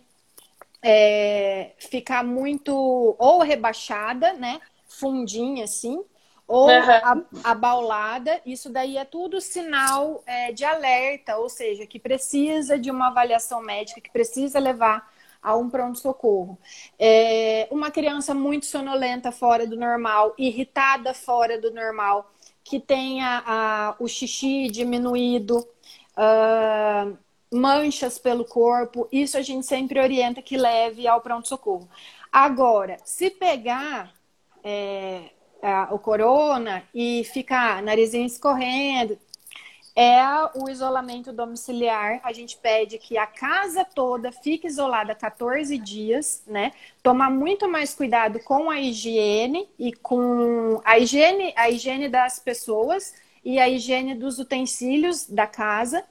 é, 0.82 1.72
ficar 1.78 2.22
muito 2.22 3.16
ou 3.18 3.40
rebaixada, 3.40 4.34
né, 4.34 4.60
fundinha 4.86 5.64
assim, 5.64 6.04
ou 6.46 6.68
uhum. 6.68 7.24
abaulada. 7.42 8.40
Isso 8.44 8.70
daí 8.70 8.96
é 8.96 9.04
tudo 9.04 9.40
sinal 9.40 10.22
é, 10.26 10.52
de 10.52 10.64
alerta, 10.64 11.36
ou 11.38 11.48
seja, 11.48 11.86
que 11.86 11.98
precisa 11.98 12.78
de 12.78 12.90
uma 12.90 13.08
avaliação 13.08 13.62
médica, 13.62 14.00
que 14.00 14.10
precisa 14.10 14.58
levar 14.58 15.12
a 15.42 15.54
um 15.54 15.68
pronto-socorro. 15.68 16.58
É, 16.98 17.68
uma 17.70 17.90
criança 17.90 18.34
muito 18.34 18.64
sonolenta 18.64 19.30
fora 19.30 19.66
do 19.66 19.76
normal, 19.76 20.34
irritada 20.38 21.12
fora 21.12 21.60
do 21.60 21.70
normal, 21.70 22.30
que 22.62 22.80
tenha 22.80 23.42
a, 23.46 23.94
o 23.98 24.08
xixi 24.08 24.68
diminuído, 24.70 25.58
uh, 26.16 27.18
manchas 27.52 28.18
pelo 28.18 28.44
corpo, 28.46 29.06
isso 29.12 29.36
a 29.36 29.42
gente 29.42 29.66
sempre 29.66 30.00
orienta 30.00 30.40
que 30.40 30.56
leve 30.56 31.06
ao 31.06 31.20
pronto-socorro. 31.20 31.86
Agora, 32.32 32.96
se 33.04 33.30
pegar 33.30 34.12
é, 34.64 35.30
o 35.90 35.98
corona 35.98 36.82
e 36.94 37.24
ficar 37.24 37.82
narizinho 37.82 38.26
escorrendo, 38.26 39.18
é 39.96 40.20
o 40.54 40.68
isolamento 40.68 41.32
domiciliar. 41.32 42.20
A 42.24 42.32
gente 42.32 42.56
pede 42.56 42.98
que 42.98 43.16
a 43.16 43.26
casa 43.26 43.84
toda 43.84 44.32
fique 44.32 44.66
isolada 44.66 45.14
14 45.14 45.78
dias, 45.78 46.42
né? 46.46 46.72
Tomar 47.02 47.30
muito 47.30 47.68
mais 47.68 47.94
cuidado 47.94 48.40
com 48.40 48.70
a 48.70 48.80
higiene 48.80 49.68
e 49.78 49.92
com 49.92 50.80
a 50.84 50.98
higiene, 50.98 51.52
a 51.56 51.70
higiene 51.70 52.08
das 52.08 52.40
pessoas 52.40 53.14
e 53.44 53.60
a 53.60 53.68
higiene 53.68 54.14
dos 54.14 54.38
utensílios 54.38 55.26
da 55.26 55.46
casa. 55.46 56.04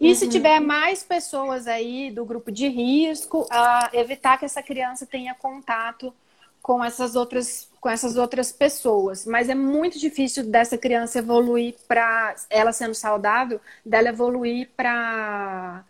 E 0.00 0.08
uhum. 0.08 0.14
se 0.14 0.28
tiver 0.28 0.58
mais 0.58 1.02
pessoas 1.02 1.66
aí 1.66 2.10
do 2.10 2.24
grupo 2.24 2.50
de 2.50 2.68
risco, 2.68 3.42
uh, 3.42 3.94
evitar 3.94 4.38
que 4.38 4.46
essa 4.46 4.62
criança 4.62 5.04
tenha 5.04 5.34
contato 5.34 6.14
com 6.62 6.82
essas 6.84 7.16
outras 7.16 7.68
com 7.80 7.88
essas 7.88 8.16
outras 8.16 8.52
pessoas, 8.52 9.24
mas 9.24 9.48
é 9.48 9.54
muito 9.54 9.98
difícil 9.98 10.44
dessa 10.44 10.76
criança 10.76 11.18
evoluir 11.18 11.74
para 11.88 12.34
ela 12.50 12.72
sendo 12.72 12.94
saudável, 12.94 13.58
dela 13.84 14.10
evoluir 14.10 14.68
para 14.76 15.84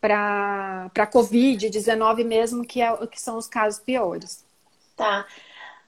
para 0.00 0.90
para 0.92 1.06
COVID-19 1.06 2.24
mesmo, 2.24 2.64
que 2.66 2.82
é 2.82 3.06
que 3.06 3.20
são 3.20 3.38
os 3.38 3.46
casos 3.46 3.80
piores. 3.80 4.44
Tá. 4.96 5.26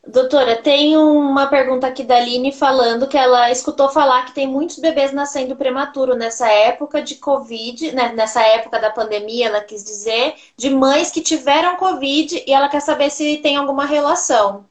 Doutora, 0.07 0.61
tem 0.61 0.97
uma 0.97 1.47
pergunta 1.47 1.87
aqui 1.87 2.03
da 2.03 2.17
Aline 2.17 2.51
falando 2.51 3.07
que 3.07 3.17
ela 3.17 3.51
escutou 3.53 3.89
falar 3.89 4.27
que 4.27 4.35
tem 4.35 4.49
muitos 4.49 4.79
bebês 4.81 5.13
nascendo 5.13 5.55
prematuro 5.55 6.17
nessa 6.17 6.49
época 6.49 7.01
de 7.01 7.15
Covid, 7.15 7.93
né? 7.93 8.13
nessa 8.13 8.43
época 8.43 8.81
da 8.81 8.91
pandemia, 8.91 9.47
ela 9.47 9.61
quis 9.61 9.85
dizer, 9.85 10.35
de 10.57 10.71
mães 10.71 11.13
que 11.13 11.21
tiveram 11.21 11.77
Covid 11.77 12.43
e 12.45 12.53
ela 12.53 12.69
quer 12.69 12.81
saber 12.81 13.11
se 13.11 13.39
tem 13.39 13.57
alguma 13.57 13.87
relação. 13.87 14.69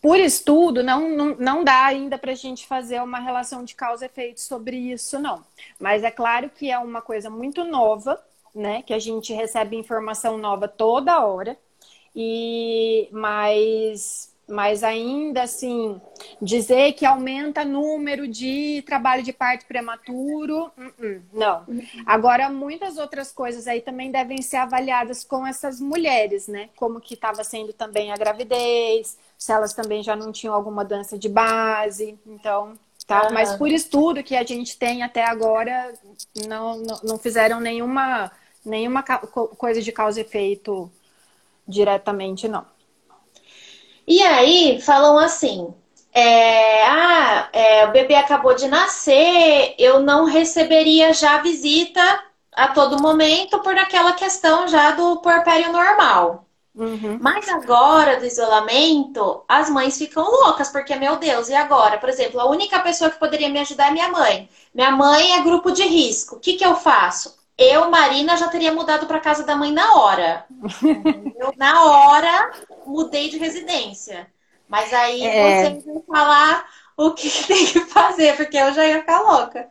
Por 0.00 0.20
estudo, 0.20 0.82
não, 0.84 1.08
não, 1.08 1.36
não 1.38 1.64
dá 1.64 1.86
ainda 1.86 2.18
para 2.18 2.32
a 2.32 2.36
gente 2.36 2.66
fazer 2.66 3.02
uma 3.02 3.18
relação 3.18 3.64
de 3.64 3.74
causa 3.74 4.04
e 4.04 4.06
efeito 4.06 4.40
sobre 4.40 4.76
isso, 4.76 5.18
não. 5.18 5.42
Mas 5.80 6.04
é 6.04 6.10
claro 6.10 6.50
que 6.50 6.70
é 6.70 6.78
uma 6.78 7.00
coisa 7.00 7.28
muito 7.30 7.64
nova, 7.64 8.22
né? 8.54 8.82
Que 8.82 8.94
a 8.94 8.98
gente 8.98 9.32
recebe 9.32 9.76
informação 9.76 10.38
nova 10.38 10.68
toda 10.68 11.24
hora. 11.26 11.58
E 12.14 13.08
mas 13.12 14.28
mas 14.48 14.82
ainda 14.82 15.42
assim, 15.42 16.00
dizer 16.40 16.94
que 16.94 17.04
aumenta 17.04 17.62
o 17.62 17.66
número 17.66 18.26
de 18.26 18.82
trabalho 18.86 19.22
de 19.22 19.32
parto 19.32 19.66
prematuro, 19.66 20.72
uh 20.76 20.92
-uh, 20.98 21.22
não. 21.34 21.66
Agora, 22.06 22.48
muitas 22.48 22.96
outras 22.96 23.30
coisas 23.30 23.68
aí 23.68 23.82
também 23.82 24.10
devem 24.10 24.40
ser 24.40 24.56
avaliadas 24.56 25.22
com 25.22 25.46
essas 25.46 25.80
mulheres, 25.80 26.48
né? 26.48 26.70
Como 26.76 27.00
que 27.00 27.12
estava 27.12 27.44
sendo 27.44 27.74
também 27.74 28.10
a 28.10 28.16
gravidez, 28.16 29.18
se 29.36 29.52
elas 29.52 29.74
também 29.74 30.02
já 30.02 30.16
não 30.16 30.32
tinham 30.32 30.54
alguma 30.54 30.82
doença 30.82 31.18
de 31.18 31.28
base, 31.28 32.18
então, 32.26 32.72
tá? 33.06 33.28
Mas 33.30 33.54
por 33.54 33.68
estudo 33.68 34.22
que 34.22 34.34
a 34.34 34.44
gente 34.44 34.78
tem 34.78 35.02
até 35.02 35.24
agora, 35.24 35.92
não, 36.46 36.78
não, 36.78 37.00
não 37.04 37.18
fizeram 37.18 37.60
nenhuma, 37.60 38.32
nenhuma 38.64 39.02
coisa 39.02 39.82
de 39.82 39.92
causa 39.92 40.20
e 40.20 40.22
efeito 40.22 40.90
diretamente, 41.68 42.48
não. 42.48 42.64
E 44.06 44.22
aí 44.22 44.80
falam 44.80 45.18
assim: 45.18 45.74
é, 46.12 46.82
ah, 46.86 47.48
é, 47.52 47.86
o 47.86 47.92
bebê 47.92 48.14
acabou 48.14 48.54
de 48.54 48.66
nascer, 48.66 49.74
eu 49.78 50.00
não 50.00 50.24
receberia 50.24 51.12
já 51.12 51.38
visita 51.38 52.00
a 52.52 52.68
todo 52.68 53.00
momento 53.00 53.60
por 53.60 53.76
aquela 53.76 54.12
questão 54.14 54.66
já 54.66 54.92
do 54.92 55.18
porpério 55.18 55.70
normal. 55.70 56.46
Uhum. 56.74 57.18
Mas 57.20 57.48
agora 57.48 58.18
do 58.18 58.24
isolamento, 58.24 59.44
as 59.48 59.68
mães 59.68 59.98
ficam 59.98 60.24
loucas, 60.24 60.68
porque, 60.70 60.94
meu 60.94 61.16
Deus, 61.16 61.48
e 61.48 61.54
agora? 61.54 61.98
Por 61.98 62.08
exemplo, 62.08 62.40
a 62.40 62.48
única 62.48 62.78
pessoa 62.80 63.10
que 63.10 63.18
poderia 63.18 63.48
me 63.48 63.58
ajudar 63.58 63.88
é 63.88 63.90
minha 63.90 64.08
mãe. 64.08 64.48
Minha 64.72 64.92
mãe 64.92 65.32
é 65.32 65.42
grupo 65.42 65.72
de 65.72 65.82
risco. 65.82 66.36
O 66.36 66.40
que, 66.40 66.54
que 66.54 66.64
eu 66.64 66.76
faço? 66.76 67.37
Eu, 67.58 67.90
Marina, 67.90 68.36
já 68.36 68.46
teria 68.46 68.72
mudado 68.72 69.06
para 69.06 69.18
casa 69.18 69.44
da 69.44 69.56
mãe 69.56 69.72
na 69.72 69.94
hora. 69.94 70.46
eu, 71.36 71.52
na 71.56 71.84
hora, 71.84 72.52
mudei 72.86 73.28
de 73.28 73.36
residência. 73.36 74.32
Mas 74.68 74.94
aí 74.94 75.26
é... 75.26 75.70
você 75.70 75.92
vai 75.92 76.02
falar 76.06 76.68
o 76.96 77.10
que 77.12 77.28
tem 77.46 77.66
que 77.66 77.80
fazer, 77.80 78.36
porque 78.36 78.56
eu 78.56 78.72
já 78.72 78.86
ia 78.86 79.00
ficar 79.00 79.20
louca. 79.22 79.68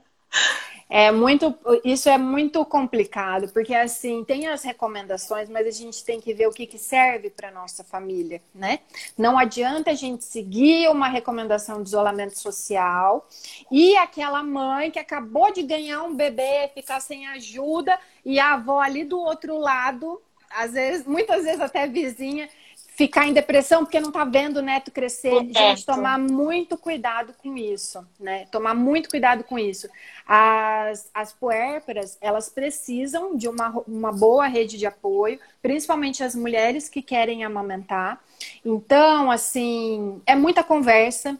É 0.89 1.11
muito, 1.11 1.53
isso 1.83 2.07
é 2.07 2.17
muito 2.17 2.63
complicado, 2.65 3.49
porque 3.49 3.75
assim, 3.75 4.23
tem 4.23 4.47
as 4.47 4.63
recomendações, 4.63 5.49
mas 5.49 5.67
a 5.67 5.71
gente 5.71 6.01
tem 6.03 6.21
que 6.21 6.33
ver 6.33 6.47
o 6.47 6.53
que, 6.53 6.65
que 6.65 6.77
serve 6.77 7.29
para 7.29 7.51
nossa 7.51 7.83
família, 7.83 8.41
né? 8.55 8.79
Não 9.17 9.37
adianta 9.37 9.91
a 9.91 9.93
gente 9.93 10.23
seguir 10.23 10.87
uma 10.89 11.09
recomendação 11.09 11.83
de 11.83 11.89
isolamento 11.89 12.39
social 12.39 13.27
e 13.69 13.97
aquela 13.97 14.41
mãe 14.41 14.89
que 14.89 14.99
acabou 14.99 15.51
de 15.51 15.61
ganhar 15.61 16.03
um 16.03 16.15
bebê 16.15 16.69
ficar 16.73 17.01
sem 17.01 17.27
ajuda 17.27 17.99
e 18.23 18.39
a 18.39 18.53
avó 18.53 18.79
ali 18.79 19.03
do 19.03 19.19
outro 19.19 19.57
lado, 19.57 20.21
às 20.49 20.71
vezes, 20.71 21.05
muitas 21.05 21.43
vezes 21.43 21.59
até 21.59 21.85
vizinha, 21.85 22.49
ficar 22.97 23.27
em 23.27 23.33
depressão 23.33 23.85
porque 23.85 23.99
não 23.99 24.09
está 24.09 24.25
vendo 24.25 24.57
o 24.57 24.61
neto 24.61 24.89
crescer. 24.89 25.31
O 25.31 25.43
neto. 25.43 25.55
Gente, 25.55 25.85
tomar 25.85 26.17
muito 26.17 26.75
cuidado 26.75 27.31
com 27.37 27.55
isso, 27.55 28.03
né? 28.19 28.47
Tomar 28.51 28.73
muito 28.73 29.07
cuidado 29.07 29.43
com 29.43 29.59
isso. 29.59 29.87
As, 30.25 31.07
as 31.13 31.31
puérperas, 31.31 32.17
elas 32.19 32.49
precisam 32.49 33.37
de 33.37 33.47
uma, 33.47 33.69
uma 33.87 34.11
boa 34.11 34.47
rede 34.47 34.79
de 34.79 34.87
apoio, 34.87 35.39
principalmente 35.61 36.23
as 36.23 36.33
mulheres 36.33 36.89
que 36.89 37.03
querem 37.03 37.43
amamentar. 37.43 38.19
Então, 38.65 39.29
assim, 39.29 40.19
é 40.25 40.35
muita 40.35 40.63
conversa 40.63 41.37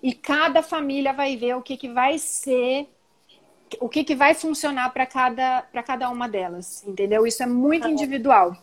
e 0.00 0.14
cada 0.14 0.62
família 0.62 1.12
vai 1.12 1.36
ver 1.36 1.56
o 1.56 1.62
que, 1.62 1.76
que 1.76 1.88
vai 1.88 2.18
ser 2.18 2.88
o 3.80 3.88
que, 3.88 4.02
que 4.02 4.16
vai 4.16 4.34
funcionar 4.34 4.92
para 4.92 5.06
cada, 5.06 5.62
cada 5.84 6.10
uma 6.10 6.28
delas, 6.28 6.84
entendeu? 6.84 7.24
Isso 7.24 7.40
é 7.40 7.46
muito 7.46 7.86
individual. 7.86 8.56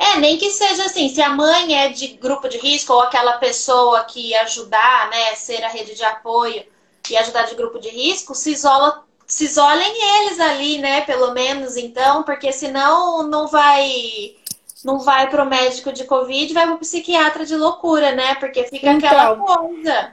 É, 0.00 0.18
nem 0.18 0.38
que 0.38 0.50
seja 0.50 0.86
assim, 0.86 1.10
se 1.10 1.20
a 1.20 1.28
mãe 1.28 1.78
é 1.78 1.90
de 1.90 2.08
grupo 2.08 2.48
de 2.48 2.56
risco 2.56 2.94
ou 2.94 3.00
aquela 3.00 3.34
pessoa 3.34 4.02
que 4.04 4.34
ajudar, 4.34 5.10
né, 5.10 5.34
ser 5.34 5.62
a 5.62 5.68
rede 5.68 5.94
de 5.94 6.02
apoio 6.02 6.64
e 7.10 7.16
ajudar 7.18 7.42
de 7.42 7.54
grupo 7.54 7.78
de 7.78 7.90
risco, 7.90 8.34
se 8.34 8.50
isola, 8.50 9.04
se 9.26 9.44
isolem 9.44 9.92
eles 10.22 10.40
ali, 10.40 10.78
né, 10.78 11.02
pelo 11.02 11.32
menos 11.32 11.76
então, 11.76 12.22
porque 12.22 12.50
senão 12.50 13.24
não 13.24 13.46
vai 13.46 14.36
não 14.82 14.98
vai 15.00 15.28
pro 15.28 15.44
médico 15.44 15.92
de 15.92 16.04
covid, 16.04 16.54
vai 16.54 16.66
pro 16.66 16.78
psiquiatra 16.78 17.44
de 17.44 17.54
loucura, 17.54 18.12
né? 18.12 18.34
Porque 18.36 18.64
fica 18.64 18.92
então, 18.92 19.10
aquela 19.10 19.36
coisa. 19.36 20.12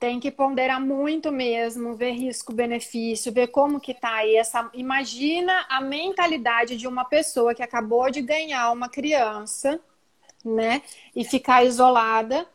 Tem 0.00 0.18
que 0.18 0.30
ponderar 0.30 0.80
muito 0.80 1.30
mesmo, 1.30 1.94
ver 1.94 2.12
risco-benefício, 2.12 3.32
ver 3.32 3.48
como 3.48 3.78
que 3.78 3.94
tá 3.94 4.14
aí 4.14 4.34
essa. 4.34 4.68
Imagina 4.74 5.66
a 5.68 5.80
mentalidade 5.80 6.76
de 6.76 6.88
uma 6.88 7.04
pessoa 7.04 7.54
que 7.54 7.62
acabou 7.62 8.10
de 8.10 8.22
ganhar 8.22 8.72
uma 8.72 8.88
criança, 8.88 9.78
né? 10.44 10.82
E 11.14 11.22
ficar 11.22 11.64
isolada. 11.64 12.46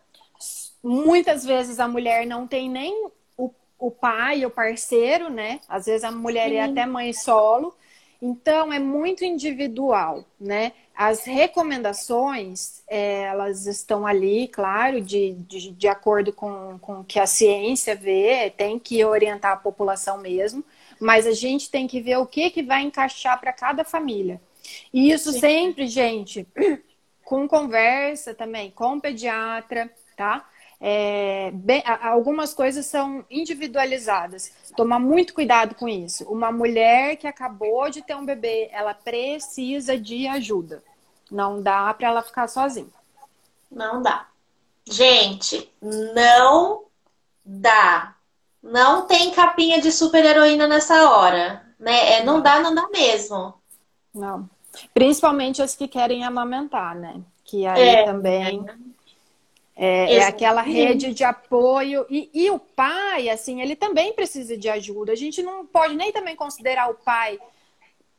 Muitas 0.84 1.46
vezes 1.46 1.80
a 1.80 1.88
mulher 1.88 2.26
não 2.26 2.48
tem 2.48 2.70
nem 2.70 3.10
o 3.38 3.54
o 3.78 3.92
pai, 3.92 4.46
o 4.46 4.50
parceiro, 4.50 5.30
né? 5.30 5.60
Às 5.68 5.86
vezes 5.86 6.04
a 6.04 6.12
mulher 6.12 6.50
Sim. 6.50 6.56
é 6.56 6.64
até 6.64 6.86
mãe 6.86 7.14
solo. 7.14 7.76
Então, 8.22 8.72
é 8.72 8.80
muito 8.80 9.24
individual, 9.24 10.26
né? 10.40 10.72
As 10.96 11.26
recomendações, 11.26 12.82
é, 12.88 13.24
elas 13.24 13.66
estão 13.68 14.08
ali, 14.08 14.48
claro, 14.48 15.02
de, 15.02 15.34
de, 15.34 15.72
de 15.72 15.88
acordo 15.90 16.32
com, 16.32 16.80
com 16.80 17.02
o 17.02 17.04
que 17.04 17.20
a 17.20 17.28
ciência 17.28 17.96
vê, 17.96 18.50
tem 18.56 18.80
que 18.80 19.04
orientar 19.04 19.52
a 19.52 19.58
população 19.58 20.18
mesmo, 20.18 20.64
mas 21.00 21.28
a 21.28 21.34
gente 21.34 21.70
tem 21.70 21.86
que 21.86 22.00
ver 22.00 22.18
o 22.18 22.26
que, 22.26 22.50
que 22.50 22.64
vai 22.64 22.82
encaixar 22.82 23.40
para 23.40 23.52
cada 23.52 23.84
família. 23.84 24.42
E 24.94 25.12
isso 25.12 25.34
sempre, 25.34 25.86
gente, 25.86 26.48
com 27.26 27.48
conversa 27.48 28.34
também, 28.34 28.72
com 28.72 28.96
o 28.96 29.02
pediatra, 29.02 29.92
tá? 30.16 30.48
É, 30.80 31.52
bem, 31.54 31.84
algumas 32.02 32.54
coisas 32.54 32.86
são 32.86 33.26
individualizadas. 33.30 34.52
Tomar 34.76 35.00
muito 35.00 35.34
cuidado 35.34 35.76
com 35.76 35.88
isso. 35.88 36.24
Uma 36.26 36.52
mulher 36.52 37.16
que 37.16 37.28
acabou 37.28 37.90
de 37.90 38.02
ter 38.02 38.16
um 38.16 38.26
bebê, 38.26 38.70
ela 38.72 38.94
precisa 38.94 39.98
de 39.98 40.28
ajuda. 40.28 40.84
Não 41.32 41.62
dá 41.62 41.94
para 41.94 42.08
ela 42.08 42.22
ficar 42.22 42.48
sozinha. 42.48 42.88
Não 43.72 44.02
dá. 44.02 44.28
Gente, 44.88 45.72
não 45.82 46.84
dá. 47.44 48.16
Não 48.62 49.06
tem 49.08 49.32
capinha 49.32 49.82
de 49.82 49.92
super 49.92 50.24
heroína 50.24 50.68
nessa 50.68 51.10
hora. 51.10 51.66
Né? 51.80 52.14
É, 52.14 52.24
não 52.24 52.42
dá, 52.42 52.60
não 52.60 52.74
dá 52.74 52.88
mesmo. 52.90 53.54
Não. 54.14 54.50
Principalmente 54.94 55.62
as 55.62 55.76
que 55.76 55.88
querem 55.88 56.24
amamentar, 56.24 56.96
né? 56.96 57.22
Que 57.44 57.66
aí 57.66 57.82
é, 57.82 58.06
também. 58.06 58.66
É 59.76 60.16
é, 60.16 60.24
aquela 60.24 60.62
rede 60.62 61.14
de 61.14 61.24
apoio. 61.24 62.06
E, 62.10 62.30
e 62.34 62.50
o 62.50 62.58
pai, 62.58 63.30
assim, 63.30 63.62
ele 63.62 63.76
também 63.76 64.14
precisa 64.14 64.56
de 64.56 64.70
ajuda. 64.70 65.12
A 65.12 65.16
gente 65.16 65.44
não 65.44 65.66
pode 65.66 65.96
nem 65.96 66.12
também 66.12 66.36
considerar 66.36 66.90
o 66.90 66.96
pai 66.96 67.38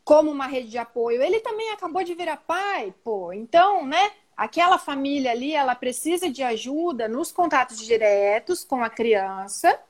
como 0.04 0.30
uma 0.30 0.46
rede 0.46 0.68
de 0.68 0.78
apoio. 0.78 1.22
Ele 1.22 1.40
também 1.40 1.70
acabou 1.72 2.04
de 2.04 2.14
virar 2.14 2.36
pai, 2.36 2.92
pô. 3.02 3.32
Então, 3.32 3.86
né? 3.86 4.12
Aquela 4.36 4.76
família 4.76 5.30
ali, 5.30 5.54
ela 5.54 5.74
precisa 5.74 6.28
de 6.28 6.42
ajuda 6.42 7.08
nos 7.08 7.32
contatos 7.32 7.78
diretos 7.78 8.62
com 8.62 8.84
a 8.84 8.90
criança 8.90 9.80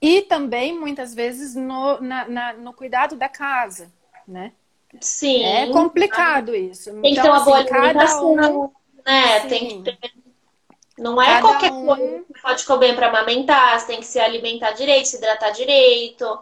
e 0.00 0.20
também, 0.22 0.78
muitas 0.78 1.14
vezes, 1.14 1.54
no, 1.54 1.98
na, 2.02 2.28
na, 2.28 2.52
no 2.52 2.74
cuidado 2.74 3.16
da 3.16 3.30
casa, 3.30 3.90
né? 4.28 4.52
Sim. 5.00 5.42
É 5.42 5.70
complicado 5.72 6.54
isso. 6.54 6.90
Tem 7.00 7.12
então, 7.12 7.14
que 7.14 7.22
ter 7.22 7.28
uma 7.28 7.36
assim, 7.36 7.44
boa 7.46 7.58
alimentação, 7.58 8.32
um... 8.32 8.70
né? 9.06 9.40
Sim. 9.40 9.48
Tem 9.48 9.68
que 9.68 9.96
ter 9.96 10.25
não 10.98 11.20
é 11.20 11.26
Cada 11.26 11.40
qualquer 11.42 11.72
um... 11.72 11.86
coisa 11.86 12.24
que 12.32 12.40
pode 12.40 12.64
comer 12.64 12.94
para 12.94 13.08
amamentar, 13.08 13.78
você 13.78 13.86
tem 13.86 14.00
que 14.00 14.06
se 14.06 14.18
alimentar 14.18 14.72
direito, 14.72 15.06
se 15.06 15.16
hidratar 15.16 15.52
direito, 15.52 16.38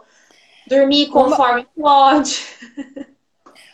dormir 0.67 1.07
conforme 1.07 1.67
Uma... 1.75 2.11
pode. 2.11 2.45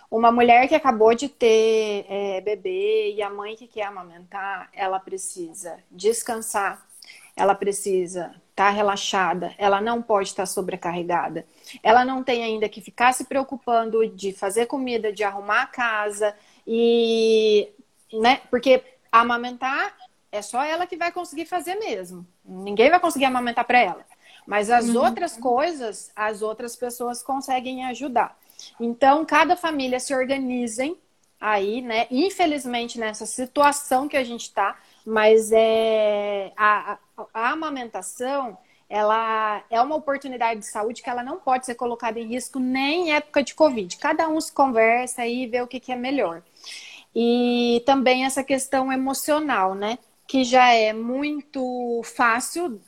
Uma 0.09 0.29
mulher 0.29 0.67
que 0.67 0.75
acabou 0.75 1.15
de 1.15 1.29
ter 1.29 2.05
é, 2.09 2.41
bebê 2.41 3.13
e 3.13 3.21
a 3.21 3.29
mãe 3.29 3.55
que 3.55 3.65
quer 3.65 3.83
amamentar, 3.83 4.69
ela 4.73 4.99
precisa 4.99 5.77
descansar, 5.89 6.85
ela 7.33 7.55
precisa 7.55 8.35
estar 8.49 8.65
tá 8.65 8.69
relaxada, 8.69 9.55
ela 9.57 9.79
não 9.79 10.01
pode 10.01 10.27
estar 10.27 10.45
sobrecarregada. 10.45 11.45
Ela 11.81 12.03
não 12.03 12.23
tem 12.23 12.43
ainda 12.43 12.67
que 12.67 12.81
ficar 12.81 13.13
se 13.13 13.23
preocupando 13.23 14.05
de 14.05 14.33
fazer 14.33 14.65
comida, 14.65 15.13
de 15.13 15.23
arrumar 15.23 15.61
a 15.61 15.67
casa 15.67 16.35
e, 16.67 17.69
né? 18.11 18.41
Porque 18.49 18.83
amamentar 19.09 19.95
é 20.31 20.41
só 20.41 20.63
ela 20.63 20.87
que 20.87 20.95
vai 20.95 21.11
conseguir 21.11 21.45
fazer 21.45 21.75
mesmo. 21.75 22.25
Ninguém 22.45 22.89
vai 22.89 22.99
conseguir 22.99 23.25
amamentar 23.25 23.65
para 23.65 23.79
ela. 23.79 24.05
Mas 24.47 24.69
as 24.69 24.89
uhum. 24.89 25.03
outras 25.03 25.37
coisas, 25.37 26.11
as 26.15 26.41
outras 26.41 26.75
pessoas 26.75 27.21
conseguem 27.21 27.85
ajudar. 27.85 28.37
Então, 28.79 29.25
cada 29.25 29.55
família 29.55 29.99
se 29.99 30.15
organizem 30.15 30.97
aí, 31.39 31.81
né? 31.81 32.07
Infelizmente, 32.09 32.99
nessa 32.99 33.25
situação 33.25 34.07
que 34.07 34.17
a 34.17 34.23
gente 34.23 34.43
está, 34.43 34.79
mas 35.05 35.51
é 35.51 36.51
a, 36.55 36.97
a, 37.17 37.25
a, 37.33 37.49
amamentação 37.51 38.57
ela 38.87 39.63
é 39.69 39.81
uma 39.81 39.95
oportunidade 39.95 40.59
de 40.59 40.67
saúde 40.67 41.01
que 41.01 41.09
ela 41.09 41.23
não 41.23 41.39
pode 41.39 41.65
ser 41.65 41.75
colocada 41.75 42.19
em 42.19 42.27
risco 42.27 42.59
nem 42.59 43.07
em 43.07 43.13
época 43.13 43.41
de 43.41 43.55
Covid. 43.55 43.97
Cada 43.97 44.27
um 44.27 44.39
se 44.39 44.51
conversa 44.51 45.25
e 45.25 45.47
vê 45.47 45.61
o 45.61 45.67
que, 45.67 45.79
que 45.79 45.93
é 45.93 45.95
melhor. 45.95 46.43
E 47.15 47.81
também 47.85 48.25
essa 48.25 48.43
questão 48.43 48.91
emocional, 48.91 49.73
né? 49.73 49.97
Que 50.31 50.45
já 50.45 50.73
é 50.73 50.93
muito 50.93 52.01
fácil 52.05 52.79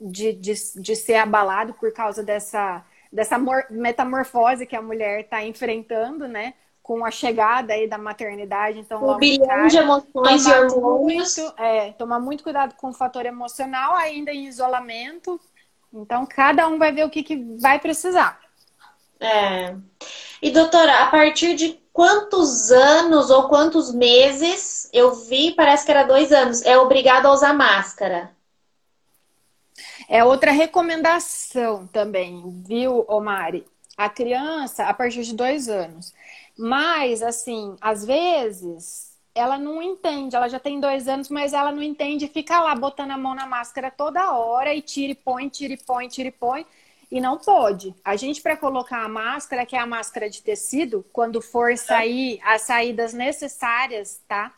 de, 0.00 0.32
de, 0.34 0.54
de 0.76 0.94
ser 0.94 1.16
abalado 1.16 1.74
por 1.74 1.92
causa 1.92 2.22
dessa, 2.22 2.84
dessa 3.12 3.36
metamorfose 3.68 4.66
que 4.66 4.76
a 4.76 4.80
mulher 4.80 5.22
está 5.22 5.44
enfrentando, 5.44 6.28
né? 6.28 6.54
Com 6.84 7.04
a 7.04 7.10
chegada 7.10 7.72
aí 7.72 7.88
da 7.88 7.98
maternidade, 7.98 8.78
então 8.78 9.04
um 9.04 9.16
bilhão 9.16 9.66
de 9.66 9.78
emoções 9.78 10.46
e 10.46 10.52
hormônios. 10.52 11.36
Muito, 11.36 11.60
é, 11.60 11.90
tomar 11.94 12.20
muito 12.20 12.44
cuidado 12.44 12.76
com 12.76 12.90
o 12.90 12.94
fator 12.94 13.26
emocional, 13.26 13.96
ainda 13.96 14.30
em 14.30 14.46
isolamento. 14.46 15.40
Então, 15.92 16.24
cada 16.24 16.68
um 16.68 16.78
vai 16.78 16.92
ver 16.92 17.04
o 17.04 17.10
que, 17.10 17.24
que 17.24 17.34
vai 17.60 17.80
precisar. 17.80 18.38
É. 19.18 19.74
E 20.40 20.52
doutora, 20.52 21.02
a 21.02 21.10
partir 21.10 21.56
de 21.56 21.80
quantos 21.96 22.70
anos 22.70 23.30
ou 23.30 23.48
quantos 23.48 23.90
meses 23.90 24.86
eu 24.92 25.14
vi, 25.14 25.52
parece 25.52 25.86
que 25.86 25.90
era 25.90 26.02
dois 26.02 26.30
anos, 26.30 26.62
é 26.62 26.76
obrigado 26.76 27.24
a 27.24 27.32
usar 27.32 27.54
máscara. 27.54 28.36
É 30.06 30.22
outra 30.22 30.50
recomendação 30.52 31.86
também, 31.86 32.62
viu, 32.66 33.02
Omari? 33.08 33.64
A 33.96 34.10
criança, 34.10 34.84
a 34.84 34.92
partir 34.92 35.22
de 35.22 35.34
dois 35.34 35.70
anos. 35.70 36.12
Mas, 36.54 37.22
assim, 37.22 37.76
às 37.80 38.04
vezes, 38.04 39.16
ela 39.34 39.56
não 39.56 39.80
entende. 39.80 40.36
Ela 40.36 40.48
já 40.48 40.60
tem 40.60 40.78
dois 40.78 41.08
anos, 41.08 41.30
mas 41.30 41.54
ela 41.54 41.72
não 41.72 41.82
entende. 41.82 42.28
Fica 42.28 42.60
lá 42.60 42.74
botando 42.74 43.12
a 43.12 43.18
mão 43.18 43.34
na 43.34 43.46
máscara 43.46 43.90
toda 43.90 44.32
hora 44.32 44.74
e 44.74 44.82
tira 44.82 45.12
e 45.12 45.14
põe, 45.14 45.48
tira 45.48 45.72
e 45.72 45.78
põe, 45.78 46.08
tira 46.08 46.28
e 46.28 46.32
põe. 46.32 46.66
E 47.10 47.20
não 47.20 47.38
pode. 47.38 47.94
A 48.04 48.16
gente, 48.16 48.40
para 48.40 48.56
colocar 48.56 49.04
a 49.04 49.08
máscara, 49.08 49.64
que 49.64 49.76
é 49.76 49.78
a 49.78 49.86
máscara 49.86 50.28
de 50.28 50.42
tecido, 50.42 51.04
quando 51.12 51.40
for 51.40 51.76
sair 51.78 52.40
as 52.42 52.62
saídas 52.62 53.12
necessárias, 53.12 54.20
tá? 54.26 54.52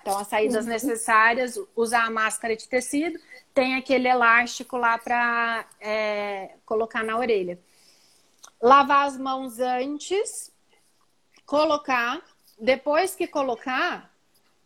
Então, 0.00 0.18
as 0.18 0.28
saídas 0.28 0.64
uhum. 0.64 0.72
necessárias, 0.72 1.60
usar 1.76 2.06
a 2.06 2.10
máscara 2.10 2.56
de 2.56 2.66
tecido, 2.66 3.20
tem 3.52 3.74
aquele 3.74 4.08
elástico 4.08 4.78
lá 4.78 4.96
para 4.96 5.66
é, 5.78 6.54
colocar 6.64 7.04
na 7.04 7.18
orelha. 7.18 7.60
Lavar 8.62 9.06
as 9.06 9.18
mãos 9.18 9.58
antes, 9.58 10.50
colocar, 11.44 12.22
depois 12.58 13.14
que 13.14 13.26
colocar, 13.26 14.10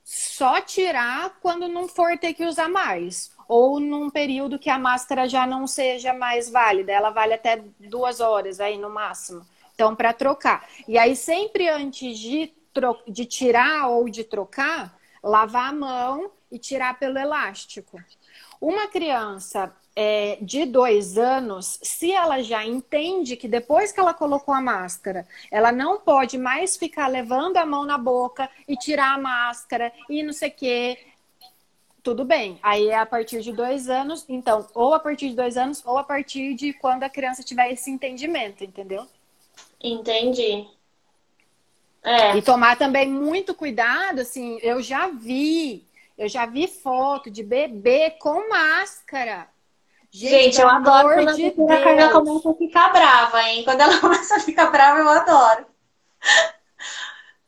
só 0.05 0.61
tirar 0.61 1.39
quando 1.41 1.67
não 1.67 1.89
for 1.89 2.17
ter 2.17 2.35
que 2.35 2.45
usar 2.45 2.69
mais 2.69 3.34
ou 3.49 3.81
num 3.81 4.11
período 4.11 4.59
que 4.59 4.71
a 4.71 4.79
máscara 4.79 5.29
já 5.29 5.47
não 5.47 5.67
seja 5.67 6.13
mais 6.13 6.51
válida, 6.51 6.93
ela 6.93 7.11
vale 7.11 7.35
até 7.35 7.63
duas 7.79 8.21
horas 8.21 8.61
aí 8.61 8.79
no 8.79 8.91
máximo. 8.91 9.43
Então, 9.75 9.95
para 9.95 10.13
trocar. 10.13 10.69
E 10.87 10.97
aí, 10.97 11.17
sempre 11.17 11.69
antes 11.69 12.19
de, 12.19 12.53
de 13.09 13.25
tirar 13.25 13.89
ou 13.89 14.09
de 14.09 14.23
trocar, 14.25 14.97
lavar 15.23 15.71
a 15.71 15.73
mão 15.73 16.31
e 16.51 16.59
tirar 16.59 16.99
pelo 16.99 17.19
elástico. 17.19 18.01
Uma 18.61 18.87
criança 18.87 19.75
é, 19.97 20.39
de 20.41 20.65
dois 20.65 21.17
anos, 21.17 21.79
se 21.83 22.13
ela 22.13 22.43
já 22.43 22.65
entende 22.65 23.37
que 23.37 23.47
depois 23.47 23.93
que 23.93 24.01
ela 24.01 24.13
colocou 24.13 24.55
a 24.55 24.61
máscara, 24.61 25.27
ela 25.51 25.71
não 25.71 26.01
pode 26.01 26.37
mais 26.37 26.77
ficar 26.77 27.07
levando 27.07 27.57
a 27.57 27.67
mão 27.67 27.85
na 27.85 27.97
boca 27.97 28.49
e 28.67 28.77
tirar 28.77 29.15
a 29.15 29.19
máscara 29.19 29.93
e 30.09 30.23
não 30.23 30.33
sei 30.33 30.49
o 30.49 30.53
quê, 30.53 30.99
tudo 32.05 32.23
bem. 32.23 32.61
Aí 32.63 32.89
é 32.89 32.99
a 32.99 33.07
partir 33.07 33.41
de 33.41 33.51
dois 33.51 33.89
anos, 33.89 34.27
então, 34.29 34.69
ou 34.75 34.93
a 34.93 35.01
partir 35.01 35.31
de 35.31 35.35
dois 35.35 35.57
anos, 35.57 35.83
ou 35.87 35.97
a 35.97 36.05
partir 36.05 36.55
de 36.55 36.75
quando 36.75 37.03
a 37.03 37.09
criança 37.09 37.43
tiver 37.43 37.73
esse 37.73 37.91
entendimento, 37.91 38.63
entendeu? 38.63 39.07
Entendi. 39.83 40.69
É. 42.03 42.37
E 42.37 42.43
tomar 42.43 42.77
também 42.77 43.09
muito 43.09 43.55
cuidado, 43.55 44.21
assim, 44.21 44.59
eu 44.63 44.83
já 44.83 45.09
vi, 45.09 45.87
eu 46.19 46.29
já 46.29 46.45
vi 46.45 46.69
foto 46.69 47.31
de 47.31 47.43
bebê 47.43 48.11
com 48.11 48.51
máscara. 48.51 49.49
Gente, 50.11 50.31
Gente 50.31 50.61
eu 50.61 50.69
adoro 50.69 51.15
quando 51.15 51.35
de 51.35 51.47
a. 51.47 51.83
Carla 51.83 52.13
começa 52.13 52.51
a 52.51 52.55
ficar 52.55 52.93
brava, 52.93 53.43
hein? 53.49 53.65
Quando 53.65 53.81
ela 53.81 53.99
começa 53.99 54.37
a 54.37 54.41
ficar 54.41 54.71
brava, 54.71 55.01
eu 55.01 55.09
adoro. 55.09 55.67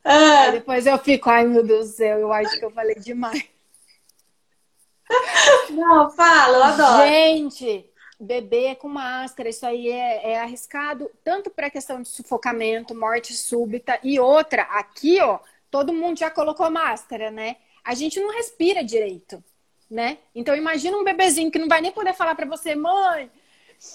Ah. 0.03 0.49
depois 0.51 0.87
eu 0.87 0.97
fico, 0.97 1.29
ai 1.29 1.45
meu 1.45 1.63
Deus 1.63 1.89
do 1.89 1.93
céu, 1.95 2.17
eu 2.17 2.33
acho 2.33 2.57
que 2.57 2.65
eu 2.65 2.71
falei 2.71 2.95
demais. 2.95 3.56
Não, 5.69 6.09
fala, 6.09 6.57
eu 6.57 6.63
adoro. 6.63 7.07
Gente, 7.07 7.89
bebê 8.19 8.75
com 8.75 8.87
máscara, 8.87 9.49
isso 9.49 9.65
aí 9.65 9.89
é, 9.89 10.31
é 10.31 10.39
arriscado 10.39 11.09
tanto 11.23 11.49
para 11.49 11.67
a 11.67 11.71
questão 11.71 12.01
de 12.01 12.07
sufocamento, 12.07 12.95
morte 12.95 13.33
súbita 13.33 13.99
e 14.03 14.19
outra, 14.19 14.63
aqui, 14.63 15.21
ó, 15.21 15.39
todo 15.69 15.93
mundo 15.93 16.19
já 16.19 16.29
colocou 16.29 16.69
máscara, 16.69 17.29
né? 17.29 17.57
A 17.83 17.93
gente 17.93 18.19
não 18.19 18.33
respira 18.33 18.83
direito, 18.83 19.43
né? 19.89 20.17
Então 20.33 20.55
imagina 20.55 20.97
um 20.97 21.03
bebezinho 21.03 21.51
que 21.51 21.59
não 21.59 21.67
vai 21.67 21.81
nem 21.81 21.91
poder 21.91 22.13
falar 22.13 22.35
para 22.35 22.45
você, 22.45 22.75
mãe, 22.75 23.31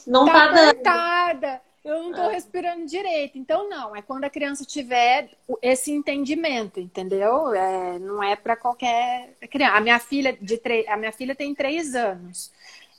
Não 0.07 0.25
tá, 0.25 0.75
tá. 0.83 1.33
Dando. 1.33 1.72
Eu 1.85 2.03
não 2.03 2.13
tô 2.13 2.31
é. 2.31 2.35
respirando 2.35 2.87
direito. 2.87 3.37
Então, 3.37 3.69
não. 3.69 3.95
É 3.95 4.03
quando 4.03 4.25
a 4.25 4.31
criança 4.31 4.65
tiver 4.65 5.31
esse 5.61 5.91
entendimento, 5.91 6.79
entendeu? 6.79 7.53
É, 7.55 7.99
não 7.99 8.23
é 8.23 8.37
para 8.37 8.57
qualquer 8.57 9.35
criança. 9.51 9.77
A 9.77 9.81
minha 9.81 9.99
filha 9.99 10.37
de 10.41 10.59
tre... 10.59 10.87
a 10.89 10.97
minha 10.97 11.13
filha 11.13 11.35
tem 11.35 11.55
três 11.55 11.95
anos. 11.95 12.53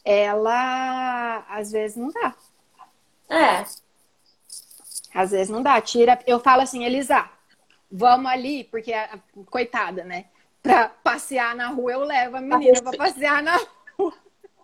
Ela 0.03 1.45
às 1.49 1.71
vezes 1.71 1.95
não 1.95 2.09
dá. 2.11 2.35
É. 3.29 3.65
Às 5.13 5.31
vezes 5.31 5.49
não 5.49 5.63
dá. 5.63 5.79
Tira. 5.79 6.19
Eu 6.27 6.39
falo 6.39 6.61
assim, 6.61 6.83
Elisa, 6.83 7.29
vamos 7.89 8.29
ali, 8.29 8.65
porque 8.65 8.91
a... 8.91 9.17
coitada, 9.49 10.03
né? 10.03 10.25
Pra 10.61 10.89
passear 10.89 11.55
na 11.55 11.69
rua, 11.69 11.93
eu 11.93 12.03
levo 12.03 12.37
a 12.37 12.41
menina 12.41 12.81
pra 12.81 12.97
passear 12.97 13.41
na 13.41 13.55
rua. 13.55 13.82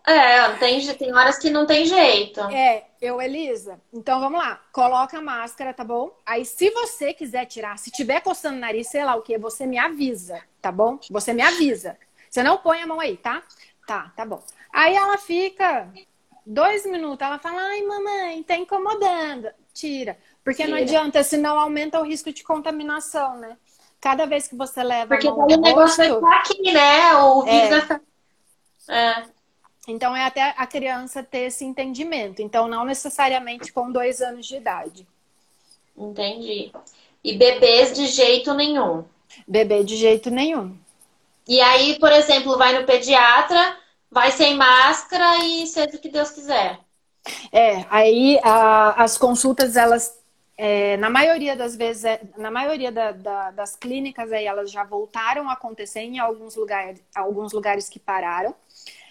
É, 0.10 0.50
tem, 0.58 0.96
tem 0.96 1.14
horas 1.14 1.38
que 1.38 1.52
não 1.52 1.68
tem 1.68 1.86
jeito. 1.86 2.42
É, 2.46 2.88
eu, 3.00 3.22
Elisa. 3.22 3.80
Então 3.94 4.20
vamos 4.20 4.40
lá. 4.40 4.60
Coloca 4.72 5.20
a 5.20 5.22
máscara, 5.22 5.72
tá 5.72 5.84
bom? 5.84 6.12
Aí, 6.26 6.44
se 6.44 6.72
você 6.72 7.14
quiser 7.14 7.46
tirar, 7.46 7.78
se 7.78 7.92
tiver 7.92 8.20
coçando 8.22 8.58
o 8.58 8.60
nariz, 8.60 8.88
sei 8.88 9.06
lá 9.06 9.16
o 9.16 9.22
que, 9.22 9.38
você 9.38 9.68
me 9.68 9.78
avisa, 9.78 10.42
tá 10.60 10.72
bom? 10.72 10.98
Você 11.12 11.32
me 11.32 11.44
avisa. 11.44 11.96
Você 12.28 12.42
não 12.42 12.58
põe 12.58 12.82
a 12.82 12.88
mão 12.88 13.00
aí, 13.00 13.18
tá? 13.18 13.44
Tá, 13.86 14.12
tá 14.16 14.26
bom. 14.26 14.42
Aí 14.74 14.96
ela 14.96 15.20
fica 15.20 15.88
dois 16.44 16.88
minutos, 16.88 17.24
ela 17.24 17.38
fala, 17.38 17.62
ai, 17.62 17.84
mamãe, 17.84 18.42
tá 18.42 18.58
incomodando. 18.58 19.50
Tira. 19.76 20.18
Porque 20.44 20.64
Tira. 20.64 20.76
não 20.76 20.84
adianta, 20.84 21.24
senão 21.24 21.60
aumenta 21.60 22.00
o 22.00 22.04
risco 22.04 22.34
de 22.34 22.44
contaminação, 22.44 23.38
né? 23.38 23.56
Cada 24.02 24.26
vez 24.26 24.48
que 24.48 24.56
você 24.56 24.82
leva. 24.82 25.08
Porque 25.08 25.28
o 25.28 25.46
negócio 25.46 25.98
vai 25.98 26.16
ficar 26.16 26.38
aqui, 26.38 26.72
né? 26.72 27.14
O 27.16 27.44
vírus 27.44 27.62
é. 27.64 27.70
vai 27.70 27.82
ficar. 27.82 28.02
É. 28.90 29.39
Então, 29.92 30.16
é 30.16 30.24
até 30.24 30.54
a 30.56 30.68
criança 30.68 31.24
ter 31.24 31.48
esse 31.48 31.66
entendimento. 31.66 32.42
Então, 32.42 32.68
não 32.68 32.86
necessariamente 32.86 33.72
com 33.72 33.92
dois 33.92 34.22
anos 34.22 34.46
de 34.46 34.56
idade. 34.56 35.08
Entendi. 35.98 36.72
E 37.24 37.38
bebês 37.38 37.94
de 37.94 38.08
jeito 38.08 38.54
nenhum. 38.54 39.04
Bebê 39.48 39.84
de 39.84 39.98
jeito 39.98 40.30
nenhum. 40.30 40.78
E 41.48 41.60
aí, 41.60 41.98
por 42.00 42.12
exemplo, 42.12 42.58
vai 42.58 42.80
no 42.80 42.86
pediatra, 42.86 43.76
vai 44.10 44.32
sem 44.32 44.56
máscara 44.56 45.44
e 45.44 45.66
seja 45.68 45.98
o 45.98 46.00
que 46.00 46.10
Deus 46.10 46.32
quiser. 46.32 46.80
É, 47.52 47.86
aí 47.90 48.40
a, 48.44 49.04
as 49.04 49.18
consultas, 49.18 49.76
elas, 49.76 50.18
é, 50.58 50.96
na 50.98 51.10
maioria 51.10 51.56
das 51.56 51.76
vezes, 51.76 52.06
é, 52.06 52.22
na 52.38 52.50
maioria 52.50 52.92
da, 52.92 53.12
da, 53.12 53.52
das 53.52 53.76
clínicas 53.76 54.32
aí, 54.32 54.46
elas 54.46 54.72
já 54.72 54.84
voltaram 54.84 55.50
a 55.50 55.54
acontecer 55.54 56.02
em 56.02 56.20
alguns 56.20 56.56
lugares, 56.56 57.02
alguns 57.16 57.52
lugares 57.52 57.90
que 57.90 58.00
pararam. 58.00 58.54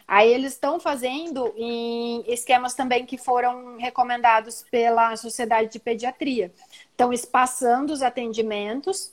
Aí 0.08 0.32
eles 0.32 0.54
estão 0.54 0.80
fazendo 0.80 1.52
em 1.54 2.24
esquemas 2.26 2.72
também 2.72 3.04
que 3.04 3.18
foram 3.18 3.76
recomendados 3.76 4.64
pela 4.70 5.14
Sociedade 5.16 5.70
de 5.70 5.78
Pediatria. 5.78 6.50
Estão 6.90 7.12
espaçando 7.12 7.92
os 7.92 8.00
atendimentos 8.00 9.12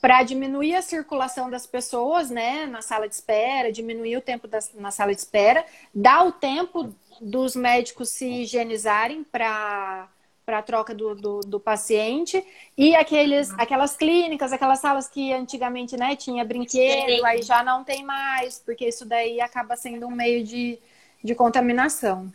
para 0.00 0.22
diminuir 0.22 0.76
a 0.76 0.82
circulação 0.82 1.50
das 1.50 1.66
pessoas, 1.66 2.30
né, 2.30 2.64
na 2.66 2.80
sala 2.80 3.08
de 3.08 3.14
espera, 3.16 3.72
diminuir 3.72 4.18
o 4.18 4.22
tempo 4.22 4.46
das, 4.46 4.72
na 4.72 4.92
sala 4.92 5.12
de 5.12 5.20
espera, 5.20 5.64
dar 5.92 6.24
o 6.24 6.30
tempo 6.30 6.94
dos 7.20 7.56
médicos 7.56 8.10
se 8.10 8.42
higienizarem 8.42 9.24
para 9.24 10.08
para 10.46 10.58
a 10.58 10.62
troca 10.62 10.94
do, 10.94 11.16
do, 11.16 11.40
do, 11.40 11.58
paciente 11.58 12.42
e 12.78 12.94
aqueles, 12.94 13.50
aquelas 13.58 13.96
clínicas, 13.96 14.52
aquelas 14.52 14.78
salas 14.78 15.08
que 15.08 15.32
antigamente 15.32 15.96
né, 15.96 16.14
tinha 16.14 16.44
brinquedo, 16.44 17.24
aí 17.26 17.42
já 17.42 17.64
não 17.64 17.82
tem 17.82 18.04
mais, 18.04 18.60
porque 18.60 18.86
isso 18.86 19.04
daí 19.04 19.40
acaba 19.40 19.76
sendo 19.76 20.06
um 20.06 20.12
meio 20.12 20.44
de, 20.44 20.78
de 21.22 21.34
contaminação. 21.34 22.32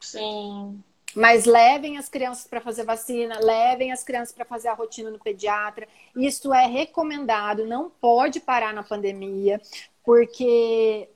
Sim. 0.00 0.80
Mas 1.16 1.46
levem 1.46 1.98
as 1.98 2.08
crianças 2.08 2.46
para 2.46 2.60
fazer 2.60 2.84
vacina, 2.84 3.40
levem 3.40 3.90
as 3.90 4.04
crianças 4.04 4.32
para 4.32 4.44
fazer 4.44 4.68
a 4.68 4.74
rotina 4.74 5.10
no 5.10 5.18
pediatra. 5.18 5.88
Isso 6.14 6.54
é 6.54 6.66
recomendado, 6.66 7.66
não 7.66 7.90
pode 7.90 8.38
parar 8.38 8.72
na 8.72 8.84
pandemia, 8.84 9.60
porque 10.04 11.08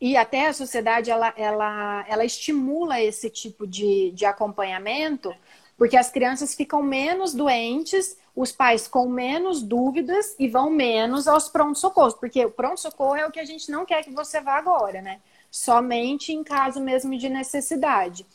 e 0.00 0.16
até 0.16 0.46
a 0.46 0.52
sociedade 0.52 1.10
ela, 1.10 1.32
ela, 1.36 2.04
ela 2.08 2.24
estimula 2.24 3.00
esse 3.00 3.28
tipo 3.28 3.66
de, 3.66 4.10
de 4.12 4.24
acompanhamento, 4.24 5.34
porque 5.76 5.96
as 5.96 6.10
crianças 6.10 6.54
ficam 6.54 6.82
menos 6.82 7.34
doentes, 7.34 8.16
os 8.34 8.52
pais 8.52 8.86
com 8.86 9.08
menos 9.08 9.62
dúvidas 9.62 10.34
e 10.38 10.48
vão 10.48 10.70
menos 10.70 11.26
aos 11.26 11.48
pronto-socorros, 11.48 12.14
porque 12.14 12.44
o 12.44 12.50
pronto-socorro 12.50 13.16
é 13.16 13.26
o 13.26 13.30
que 13.30 13.40
a 13.40 13.44
gente 13.44 13.70
não 13.70 13.84
quer 13.84 14.02
que 14.04 14.10
você 14.10 14.40
vá 14.40 14.56
agora, 14.56 15.02
né? 15.02 15.20
Somente 15.50 16.32
em 16.32 16.44
caso 16.44 16.80
mesmo 16.80 17.16
de 17.18 17.28
necessidade, 17.28 18.26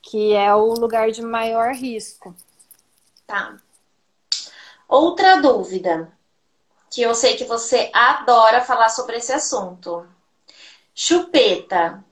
que 0.00 0.32
é 0.32 0.54
o 0.54 0.74
lugar 0.74 1.10
de 1.10 1.22
maior 1.22 1.74
risco. 1.74 2.34
Tá. 3.26 3.56
Outra 4.88 5.40
dúvida, 5.40 6.12
que 6.90 7.00
eu 7.00 7.14
sei 7.14 7.36
que 7.36 7.44
você 7.44 7.90
adora 7.94 8.60
falar 8.60 8.90
sobre 8.90 9.16
esse 9.16 9.32
assunto. 9.32 10.06
Chupeta. 10.94 12.04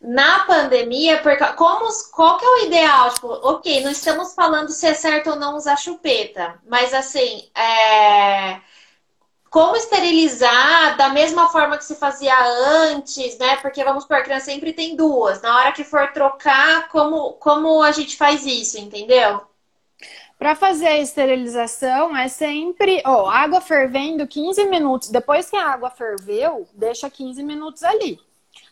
Na 0.00 0.40
pandemia, 0.46 1.22
porque, 1.22 1.44
como, 1.54 1.88
qual 2.12 2.36
que 2.36 2.44
é 2.44 2.48
o 2.48 2.66
ideal? 2.66 3.14
Tipo, 3.14 3.28
ok, 3.28 3.82
não 3.84 3.90
estamos 3.92 4.34
falando 4.34 4.70
se 4.70 4.86
é 4.86 4.94
certo 4.94 5.30
ou 5.30 5.36
não 5.36 5.56
usar 5.56 5.76
chupeta, 5.76 6.60
mas 6.66 6.92
assim, 6.92 7.48
é... 7.54 8.60
como 9.50 9.76
esterilizar 9.76 10.96
da 10.96 11.10
mesma 11.10 11.48
forma 11.50 11.78
que 11.78 11.84
se 11.84 11.94
fazia 11.96 12.34
antes, 12.90 13.38
né? 13.38 13.56
Porque 13.58 13.84
vamos 13.84 14.04
por 14.04 14.22
criança 14.24 14.46
sempre 14.46 14.72
tem 14.72 14.96
duas. 14.96 15.40
Na 15.40 15.56
hora 15.56 15.72
que 15.72 15.84
for 15.84 16.12
trocar, 16.12 16.88
como, 16.88 17.34
como 17.34 17.82
a 17.82 17.92
gente 17.92 18.16
faz 18.16 18.44
isso, 18.44 18.78
entendeu? 18.78 19.40
Para 20.42 20.56
fazer 20.56 20.88
a 20.88 20.98
esterilização 20.98 22.16
é 22.16 22.26
sempre, 22.26 23.00
ó, 23.06 23.30
água 23.30 23.60
fervendo 23.60 24.26
15 24.26 24.64
minutos. 24.64 25.08
Depois 25.08 25.48
que 25.48 25.56
a 25.56 25.68
água 25.68 25.88
ferveu, 25.88 26.66
deixa 26.74 27.08
15 27.08 27.44
minutos 27.44 27.84
ali. 27.84 28.18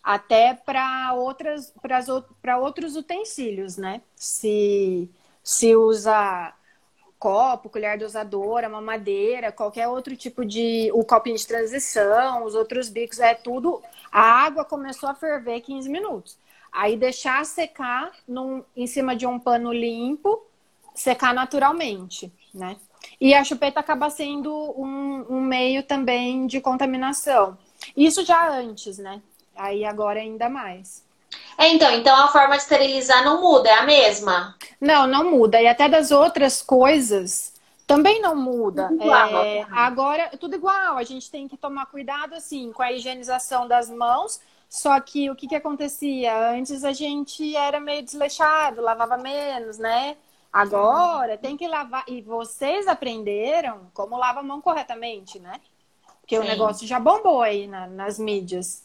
Até 0.03 0.53
para 0.53 1.15
outras 1.15 1.73
para 2.43 2.59
outros 2.59 2.97
utensílios, 2.97 3.77
né? 3.77 4.03
Se 4.17 5.09
se 5.45 5.77
usa 5.77 6.53
copo, 7.21 7.71
colher 7.71 7.97
dosadora, 7.97 8.69
mamadeira, 8.69 9.53
qualquer 9.53 9.87
outro 9.87 10.17
tipo 10.17 10.45
de 10.45 10.91
o 10.93 11.05
copinho 11.05 11.37
de 11.37 11.47
transição, 11.47 12.45
os 12.45 12.57
outros 12.57 12.89
bicos, 12.89 13.21
é 13.21 13.33
tudo. 13.33 13.81
A 14.11 14.21
água 14.21 14.65
começou 14.65 15.09
a 15.09 15.15
ferver 15.15 15.61
15 15.61 15.89
minutos. 15.89 16.37
Aí 16.73 16.97
deixar 16.97 17.45
secar 17.47 18.11
num, 18.27 18.65
em 18.77 18.89
cima 18.89 19.15
de 19.15 19.25
um 19.25 19.39
pano 19.39 19.73
limpo 19.73 20.50
secar 21.01 21.35
naturalmente, 21.35 22.33
né? 22.55 22.77
E 23.21 23.35
a 23.35 23.43
chupeta 23.43 23.81
acaba 23.81 24.11
sendo 24.11 24.53
um, 24.53 25.27
um 25.29 25.41
meio 25.41 25.83
também 25.83 26.47
de 26.47 26.61
contaminação. 26.61 27.57
Isso 27.97 28.25
já 28.25 28.51
antes, 28.51 28.99
né? 28.99 29.23
Aí 29.57 29.85
agora 29.85 30.21
ainda 30.21 30.49
mais. 30.49 31.03
É, 31.57 31.69
então, 31.69 31.91
então 31.93 32.15
a 32.17 32.29
forma 32.29 32.57
de 32.57 32.63
esterilizar 32.63 33.25
não 33.25 33.41
muda, 33.41 33.69
é 33.69 33.75
a 33.75 33.83
mesma? 33.83 34.57
Não, 34.81 35.07
não 35.07 35.31
muda. 35.31 35.61
E 35.61 35.67
até 35.67 35.89
das 35.89 36.11
outras 36.11 36.61
coisas 36.61 37.55
também 37.87 38.21
não 38.21 38.37
muda. 38.37 38.89
Tudo 38.89 39.03
igual, 39.03 39.45
é, 39.45 39.67
agora, 39.71 40.31
tudo 40.39 40.55
igual. 40.55 40.97
A 40.97 41.03
gente 41.03 41.31
tem 41.31 41.49
que 41.49 41.57
tomar 41.57 41.87
cuidado, 41.87 42.35
assim, 42.35 42.73
com 42.73 42.83
a 42.83 42.93
higienização 42.93 43.67
das 43.67 43.89
mãos. 43.89 44.41
Só 44.69 44.99
que 45.01 45.31
o 45.31 45.35
que, 45.35 45.49
que 45.49 45.57
acontecia? 45.57 46.51
Antes 46.51 46.85
a 46.85 46.93
gente 46.93 47.57
era 47.57 47.81
meio 47.81 48.03
desleixado, 48.03 48.81
lavava 48.81 49.17
menos, 49.17 49.79
né? 49.79 50.17
Agora 50.53 51.39
tem 51.39 51.57
que 51.57 51.69
lavar. 51.69 52.05
E 52.09 52.21
vocês 52.23 52.87
aprenderam 52.87 53.91
como 53.95 54.17
lava 54.17 54.41
a 54.41 54.43
mão 54.43 54.61
corretamente, 54.61 55.39
né? 55.39 55.61
Porque 56.21 56.37
Sim. 56.37 56.43
o 56.43 56.47
negócio 56.47 56.87
já 56.87 56.99
bombou 56.99 57.43
aí 57.43 57.67
na, 57.67 57.87
nas 57.87 58.19
mídias. 58.19 58.85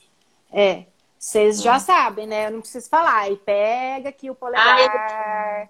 É. 0.51 0.85
Vocês 1.17 1.61
já 1.61 1.79
sabem, 1.79 2.27
né? 2.27 2.47
Eu 2.47 2.51
não 2.51 2.61
preciso 2.61 2.87
falar. 2.87 3.31
E 3.31 3.37
pega 3.37 4.09
aqui 4.09 4.29
o 4.29 4.35
polegar. 4.35 5.69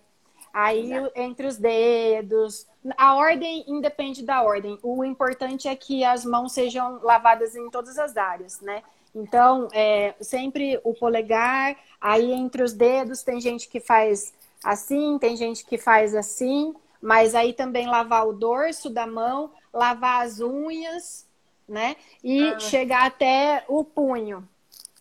Aí 0.53 0.91
entre 1.15 1.47
os 1.47 1.57
dedos. 1.57 2.67
A 2.97 3.15
ordem 3.15 3.63
independe 3.67 4.21
da 4.23 4.41
ordem. 4.43 4.77
O 4.83 5.03
importante 5.03 5.67
é 5.67 5.75
que 5.75 6.03
as 6.03 6.25
mãos 6.25 6.51
sejam 6.51 6.99
lavadas 7.01 7.55
em 7.55 7.69
todas 7.69 7.97
as 7.97 8.17
áreas, 8.17 8.59
né? 8.59 8.83
Então, 9.15 9.69
é, 9.71 10.13
sempre 10.19 10.79
o 10.83 10.93
polegar, 10.93 11.77
aí 12.01 12.33
entre 12.33 12.61
os 12.61 12.73
dedos, 12.73 13.23
tem 13.23 13.39
gente 13.39 13.69
que 13.69 13.79
faz 13.79 14.33
assim, 14.66 15.18
tem 15.20 15.38
gente 15.38 15.63
que 15.63 15.78
faz 15.78 16.16
assim, 16.16 16.76
mas 17.01 17.36
aí 17.36 17.53
também 17.53 17.88
lavar 17.88 18.28
o 18.28 18.34
dorso 18.34 18.89
da 18.89 19.05
mão, 19.05 19.51
lavar 19.72 20.26
as 20.26 20.39
unhas, 20.39 21.28
né? 21.68 21.95
E 22.24 22.49
ah. 22.49 22.59
chegar 22.59 23.05
até 23.05 23.63
o 23.68 23.84
punho. 23.84 24.47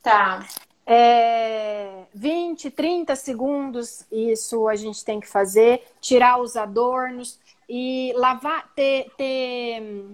Tá. 0.02 0.46
É, 0.86 2.04
20, 2.14 2.70
30 2.70 3.16
segundos, 3.16 4.04
isso 4.12 4.68
a 4.68 4.76
gente 4.76 5.02
tem 5.02 5.18
que 5.18 5.26
fazer, 5.26 5.82
tirar 5.98 6.38
os 6.38 6.56
adornos 6.56 7.40
e 7.66 8.12
lavar, 8.16 8.70
ter, 8.74 9.10
ter, 9.16 10.04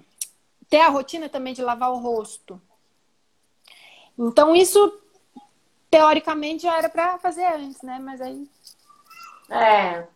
ter 0.69 0.81
a 0.81 0.89
rotina 0.89 1.29
também 1.29 1.53
de 1.53 1.61
lavar 1.61 1.91
o 1.91 1.99
rosto. 1.99 2.61
Então, 4.17 4.55
isso 4.55 5.01
teoricamente 5.91 6.63
já 6.63 6.79
era 6.79 6.89
para 6.89 7.19
fazer 7.19 7.45
antes, 7.47 7.83
né? 7.83 7.99
Mas 7.99 8.21
aí. 8.21 8.49
É. 9.51 10.07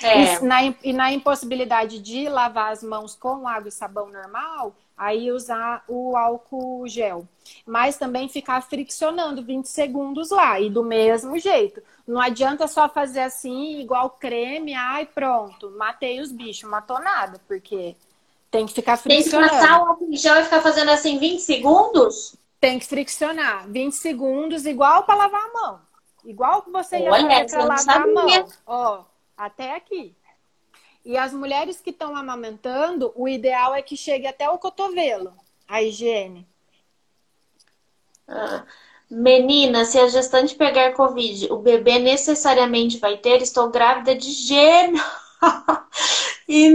É. 0.00 0.36
E, 0.36 0.44
na, 0.44 0.74
e 0.82 0.92
na 0.92 1.12
impossibilidade 1.12 1.98
de 1.98 2.28
lavar 2.28 2.72
as 2.72 2.82
mãos 2.82 3.14
com 3.14 3.46
água 3.46 3.68
e 3.68 3.72
sabão 3.72 4.08
normal, 4.10 4.74
aí 4.96 5.30
usar 5.30 5.84
o 5.88 6.16
álcool 6.16 6.86
gel. 6.88 7.26
Mas 7.66 7.96
também 7.96 8.28
ficar 8.28 8.62
friccionando 8.62 9.42
20 9.42 9.66
segundos 9.66 10.30
lá, 10.30 10.60
e 10.60 10.70
do 10.70 10.82
mesmo 10.82 11.38
jeito. 11.38 11.82
Não 12.06 12.20
adianta 12.20 12.66
só 12.66 12.88
fazer 12.88 13.20
assim, 13.20 13.80
igual 13.80 14.10
creme, 14.10 14.74
ai 14.74 15.06
pronto, 15.06 15.70
matei 15.76 16.20
os 16.20 16.32
bichos, 16.32 16.68
matou 16.68 17.00
nada, 17.00 17.40
porque 17.46 17.96
tem 18.50 18.66
que 18.66 18.72
ficar 18.72 18.96
friccionando. 18.96 19.48
Tem 19.48 19.58
que 19.58 19.64
passar 19.64 19.82
o 19.82 19.88
álcool 19.88 20.16
gel 20.16 20.40
e 20.40 20.44
ficar 20.44 20.62
fazendo 20.62 20.90
assim 20.90 21.18
20 21.18 21.40
segundos? 21.40 22.36
Tem 22.60 22.78
que 22.78 22.86
friccionar 22.86 23.68
20 23.68 23.92
segundos, 23.92 24.66
igual 24.66 25.02
para 25.02 25.16
lavar 25.16 25.42
a 25.42 25.52
mão. 25.52 25.80
Igual 26.24 26.62
que 26.62 26.70
você 26.70 26.98
ia 26.98 27.10
fazer 27.10 27.50
para 27.50 27.64
lavar 27.64 28.02
a 28.02 28.06
mão. 28.06 28.48
Ó, 28.66 29.04
até 29.36 29.74
aqui. 29.74 30.14
E 31.04 31.16
as 31.16 31.32
mulheres 31.32 31.80
que 31.80 31.90
estão 31.90 32.14
amamentando, 32.14 33.12
o 33.16 33.28
ideal 33.28 33.74
é 33.74 33.82
que 33.82 33.96
chegue 33.96 34.26
até 34.26 34.48
o 34.48 34.58
cotovelo, 34.58 35.34
a 35.66 35.82
higiene. 35.82 36.46
Ah. 38.28 38.64
Menina, 39.10 39.84
se 39.84 39.98
a 39.98 40.08
gestante 40.08 40.54
pegar 40.54 40.94
Covid, 40.94 41.52
o 41.52 41.58
bebê 41.58 41.98
necessariamente 41.98 42.96
vai 42.96 43.18
ter? 43.18 43.42
Estou 43.42 43.68
grávida 43.68 44.14
de 44.14 44.30
gêmeo. 44.30 45.04
e 46.48 46.70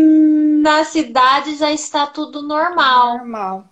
na 0.61 0.83
cidade 0.83 1.55
já 1.55 1.71
está 1.71 2.05
tudo 2.05 2.43
normal. 2.43 3.17
Normal. 3.17 3.69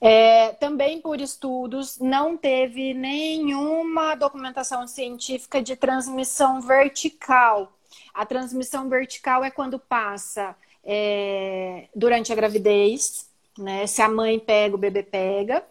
É, 0.00 0.52
também 0.54 1.00
por 1.00 1.20
estudos, 1.20 1.98
não 1.98 2.36
teve 2.36 2.92
nenhuma 2.92 4.14
documentação 4.14 4.86
científica 4.86 5.62
de 5.62 5.74
transmissão 5.74 6.60
vertical. 6.60 7.72
A 8.12 8.26
transmissão 8.26 8.88
vertical 8.88 9.42
é 9.42 9.50
quando 9.50 9.78
passa 9.78 10.54
é, 10.84 11.88
durante 11.94 12.32
a 12.32 12.36
gravidez, 12.36 13.28
né? 13.58 13.86
Se 13.86 14.02
a 14.02 14.08
mãe 14.08 14.38
pega, 14.38 14.74
o 14.74 14.78
bebê 14.78 15.02
pega, 15.02 15.64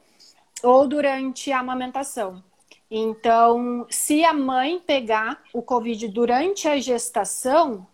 ou 0.63 0.88
durante 0.88 1.51
a 1.51 1.59
amamentação. 1.59 2.43
Então, 2.89 3.86
se 3.89 4.23
a 4.23 4.34
mãe 4.34 4.80
pegar 4.80 5.41
o 5.53 5.61
Covid 5.61 6.07
durante 6.07 6.67
a 6.67 6.80
gestação 6.80 7.86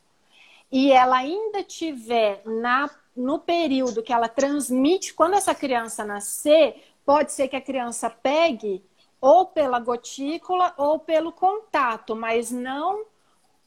e 0.71 0.91
ela 0.91 1.17
ainda 1.17 1.63
tiver 1.63 2.41
na 2.45 2.89
no 3.15 3.39
período 3.39 4.03
que 4.03 4.13
ela 4.13 4.27
transmite, 4.29 5.13
quando 5.13 5.35
essa 5.35 5.53
criança 5.53 6.05
nascer, 6.05 6.83
pode 7.05 7.31
ser 7.31 7.47
que 7.47 7.55
a 7.55 7.61
criança 7.61 8.09
pegue 8.09 8.83
ou 9.19 9.45
pela 9.45 9.79
gotícula 9.79 10.73
ou 10.77 10.99
pelo 10.99 11.31
contato, 11.31 12.15
mas 12.15 12.51
não 12.51 13.05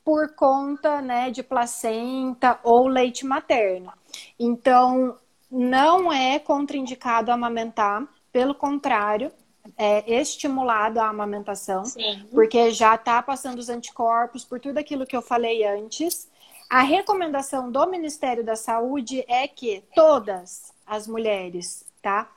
por 0.05 0.35
conta 0.35 1.01
né, 1.01 1.31
de 1.31 1.43
placenta 1.43 2.59
ou 2.63 2.87
leite 2.87 3.25
materno. 3.25 3.93
Então, 4.39 5.19
não 5.51 6.13
é 6.13 6.39
contraindicado 6.39 7.31
amamentar, 7.31 8.07
pelo 8.31 8.55
contrário, 8.55 9.33
é 9.79 10.21
estimulado 10.21 11.01
a 11.01 11.09
amamentação, 11.09 11.85
Sim. 11.85 12.27
porque 12.31 12.71
já 12.71 12.97
está 12.97 13.23
passando 13.23 13.59
os 13.59 13.69
anticorpos 13.69 14.45
por 14.45 14.61
tudo 14.61 14.79
aquilo 14.79 15.07
que 15.07 15.17
eu 15.17 15.23
falei 15.23 15.65
antes. 15.65 16.29
A 16.69 16.83
recomendação 16.83 17.71
do 17.71 17.87
Ministério 17.87 18.45
da 18.45 18.57
Saúde 18.57 19.25
é 19.29 19.47
que 19.47 19.83
todas 19.95 20.73
as 20.87 21.07
mulheres, 21.07 21.85
tá? 22.03 22.31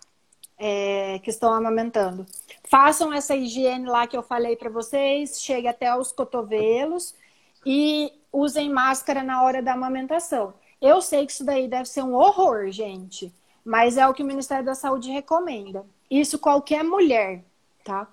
É, 0.60 1.20
que 1.20 1.30
estão 1.30 1.54
amamentando, 1.54 2.26
façam 2.64 3.14
essa 3.14 3.36
higiene 3.36 3.86
lá 3.86 4.08
que 4.08 4.18
eu 4.18 4.24
falei 4.24 4.56
para 4.56 4.72
vocês, 4.72 5.40
chegue 5.40 5.68
até 5.68 5.96
os 5.96 6.12
cotovelos 6.12 7.14
e 7.64 8.12
usem 8.32 8.68
máscara 8.70 9.22
na 9.22 9.44
hora 9.44 9.62
da 9.62 9.74
amamentação. 9.74 10.54
Eu 10.82 11.02
sei 11.02 11.26
que 11.26 11.32
isso 11.32 11.46
daí 11.46 11.68
deve 11.68 11.86
ser 11.86 12.04
um 12.04 12.16
horror, 12.16 12.72
gente, 12.72 13.32
mas 13.64 13.98
é 13.98 14.08
o 14.08 14.14
que 14.14 14.24
o 14.24 14.26
Ministério 14.26 14.66
da 14.66 14.74
Saúde 14.74 15.12
recomenda. 15.12 15.86
Isso 16.10 16.40
qualquer 16.40 16.84
mulher, 16.84 17.44
tá? 17.84 18.08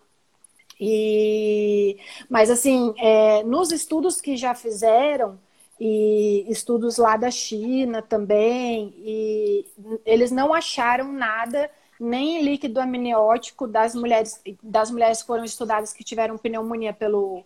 E, 0.80 1.96
mas 2.28 2.50
assim, 2.50 2.94
é, 2.98 3.42
nos 3.44 3.70
estudos 3.70 4.20
que 4.20 4.36
já 4.36 4.54
fizeram, 4.54 5.38
e 5.80 6.46
estudos 6.48 6.98
lá 6.98 7.16
da 7.16 7.30
China 7.30 8.00
também, 8.02 8.94
e 8.98 9.66
eles 10.04 10.30
não 10.30 10.54
acharam 10.54 11.12
nada 11.12 11.70
nem 11.98 12.42
líquido 12.42 12.80
amniótico 12.80 13.66
das 13.66 13.94
mulheres 13.94 14.40
das 14.62 14.90
mulheres 14.90 15.20
que 15.20 15.26
foram 15.26 15.44
estudadas 15.44 15.92
que 15.92 16.04
tiveram 16.04 16.38
pneumonia 16.38 16.92
pelo 16.92 17.44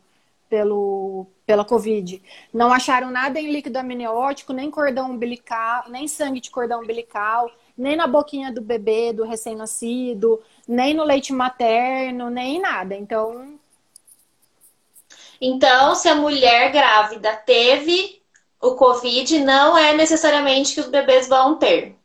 pelo 0.49 1.27
pela 1.47 1.65
covid. 1.65 2.23
Não 2.53 2.73
acharam 2.73 3.11
nada 3.11 3.41
em 3.41 3.51
líquido 3.51 3.79
amniótico, 3.79 4.53
nem 4.53 4.71
cordão 4.71 5.11
umbilical, 5.11 5.85
nem 5.89 6.09
sangue 6.09 6.41
de 6.41 6.51
cordão 6.51 6.83
umbilical, 6.83 7.51
nem 7.77 7.97
na 7.97 8.07
boquinha 8.07 8.53
do 8.53 8.61
bebê, 8.61 9.13
do 9.13 9.25
recém-nascido, 9.25 10.41
nem 10.67 10.95
no 10.95 11.05
leite 11.05 11.33
materno, 11.33 12.31
nem 12.31 12.61
nada. 12.61 12.97
Então, 12.97 13.59
então, 15.41 15.95
se 15.95 16.09
a 16.09 16.15
mulher 16.15 16.73
grávida 16.73 17.35
teve 17.37 18.19
o 18.61 18.75
Covid 18.75 19.39
não 19.41 19.77
é 19.79 19.93
necessariamente 19.95 20.75
que 20.75 20.81
os 20.81 20.89
bebês 20.89 21.29
vão 21.29 21.57
ter. 21.57 21.97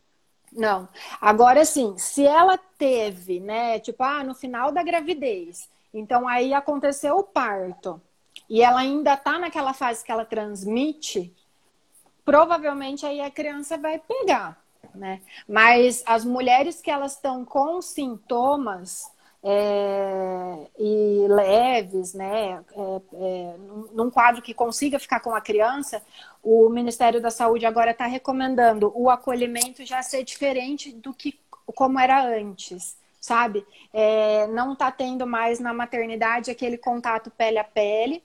Não. 0.52 0.88
Agora 1.20 1.66
sim, 1.66 1.98
se 1.98 2.26
ela 2.26 2.58
teve, 2.78 3.40
né, 3.40 3.80
tipo, 3.80 4.04
ah, 4.04 4.24
no 4.24 4.36
final 4.36 4.72
da 4.72 4.84
gravidez, 4.84 5.68
então 5.94 6.28
aí 6.28 6.54
aconteceu 6.54 7.18
o 7.18 7.24
parto 7.24 8.00
e 8.50 8.62
ela 8.62 8.82
ainda 8.82 9.18
tá 9.18 9.40
naquela 9.40 9.74
fase 9.74 10.04
que 10.04 10.12
ela 10.12 10.26
transmite, 10.26 11.34
provavelmente 12.24 13.06
aí 13.06 13.20
a 13.20 13.32
criança 13.32 13.78
vai 13.78 14.00
pegar, 14.00 14.62
né? 14.94 15.22
Mas 15.48 16.04
as 16.06 16.24
mulheres 16.24 16.82
que 16.82 16.92
elas 16.92 17.14
estão 17.14 17.44
com 17.44 17.82
sintomas, 17.82 19.12
é, 19.44 20.68
e 20.80 21.26
leves, 21.28 22.14
né, 22.14 22.64
é, 22.72 23.02
é, 23.14 23.56
num 23.92 24.10
quadro 24.10 24.42
que 24.42 24.54
consiga 24.54 24.98
ficar 24.98 25.20
com 25.20 25.36
a 25.36 25.42
criança, 25.42 26.02
o 26.42 26.70
Ministério 26.70 27.22
da 27.22 27.30
Saúde 27.30 27.66
agora 27.66 27.92
está 27.92 28.06
recomendando 28.06 28.92
o 28.96 29.10
acolhimento 29.10 29.86
já 29.86 30.02
ser 30.02 30.24
diferente 30.24 30.94
do 30.94 31.14
que 31.14 31.38
como 31.76 32.00
era 32.00 32.26
antes, 32.26 32.98
sabe? 33.20 33.66
É, 33.94 34.48
não 34.48 34.74
está 34.74 34.92
tendo 34.92 35.28
mais 35.28 35.60
na 35.60 35.74
maternidade 35.74 36.52
aquele 36.52 36.78
contato 36.78 37.32
pele 37.32 37.58
a 37.58 37.64
pele. 37.64 38.24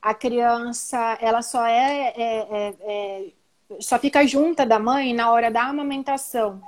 A 0.00 0.14
criança, 0.14 1.18
ela 1.20 1.42
só 1.42 1.66
é, 1.66 2.12
é, 2.16 2.74
é 2.80 3.26
só 3.80 3.98
fica 3.98 4.26
junta 4.26 4.64
da 4.64 4.78
mãe 4.78 5.14
na 5.14 5.30
hora 5.32 5.50
da 5.50 5.64
amamentação 5.64 6.62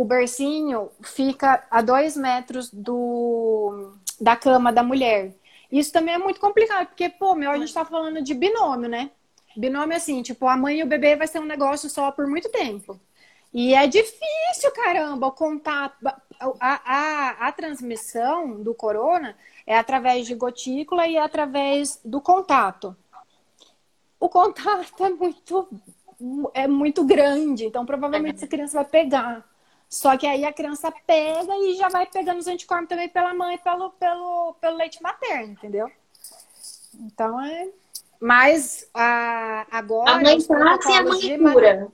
o 0.00 0.04
bercinho 0.06 0.90
fica 1.02 1.62
a 1.70 1.82
dois 1.82 2.16
metros 2.16 2.70
do, 2.72 3.92
da 4.18 4.34
cama 4.34 4.72
da 4.72 4.82
mulher. 4.82 5.34
Isso 5.70 5.92
também 5.92 6.14
é 6.14 6.18
muito 6.18 6.40
complicado, 6.40 6.86
porque, 6.86 7.10
pô, 7.10 7.34
meu, 7.34 7.50
a 7.50 7.58
gente 7.58 7.74
tá 7.74 7.84
falando 7.84 8.22
de 8.22 8.32
binômio, 8.32 8.88
né? 8.88 9.10
Binômio 9.54 9.94
assim, 9.94 10.22
tipo, 10.22 10.48
a 10.48 10.56
mãe 10.56 10.78
e 10.78 10.82
o 10.82 10.86
bebê 10.86 11.16
vai 11.16 11.26
ser 11.26 11.38
um 11.38 11.44
negócio 11.44 11.90
só 11.90 12.10
por 12.10 12.26
muito 12.26 12.48
tempo. 12.48 12.98
E 13.52 13.74
é 13.74 13.86
difícil, 13.86 14.70
caramba, 14.74 15.26
o 15.26 15.32
contato. 15.32 15.94
A, 16.02 16.16
a, 16.58 17.48
a 17.48 17.52
transmissão 17.52 18.62
do 18.62 18.74
corona 18.74 19.36
é 19.66 19.76
através 19.76 20.26
de 20.26 20.34
gotícula 20.34 21.06
e 21.06 21.16
é 21.16 21.22
através 21.22 22.00
do 22.02 22.22
contato. 22.22 22.96
O 24.18 24.30
contato 24.30 24.94
é 25.04 25.10
muito, 25.10 25.68
é 26.54 26.66
muito 26.66 27.04
grande, 27.04 27.66
então 27.66 27.84
provavelmente 27.84 28.36
essa 28.36 28.46
criança 28.46 28.78
vai 28.78 28.86
pegar. 28.86 29.50
Só 29.90 30.16
que 30.16 30.24
aí 30.24 30.44
a 30.44 30.52
criança 30.52 30.92
pega 31.04 31.52
e 31.56 31.74
já 31.74 31.88
vai 31.88 32.06
pegando 32.06 32.38
os 32.38 32.46
anticorpos 32.46 32.88
também 32.88 33.08
pela 33.08 33.34
mãe, 33.34 33.58
pelo, 33.58 33.90
pelo, 33.90 34.54
pelo 34.60 34.76
leite 34.76 35.02
materno, 35.02 35.52
entendeu? 35.52 35.90
Então 36.94 37.44
é. 37.44 37.68
Mas 38.20 38.88
a, 38.94 39.66
agora. 39.68 40.12
A 40.12 40.20
mãe 40.20 40.38
nasce 40.48 40.92
e 40.92 40.94
a 40.94 41.02
mãe 41.02 41.52
cura. 41.52 41.88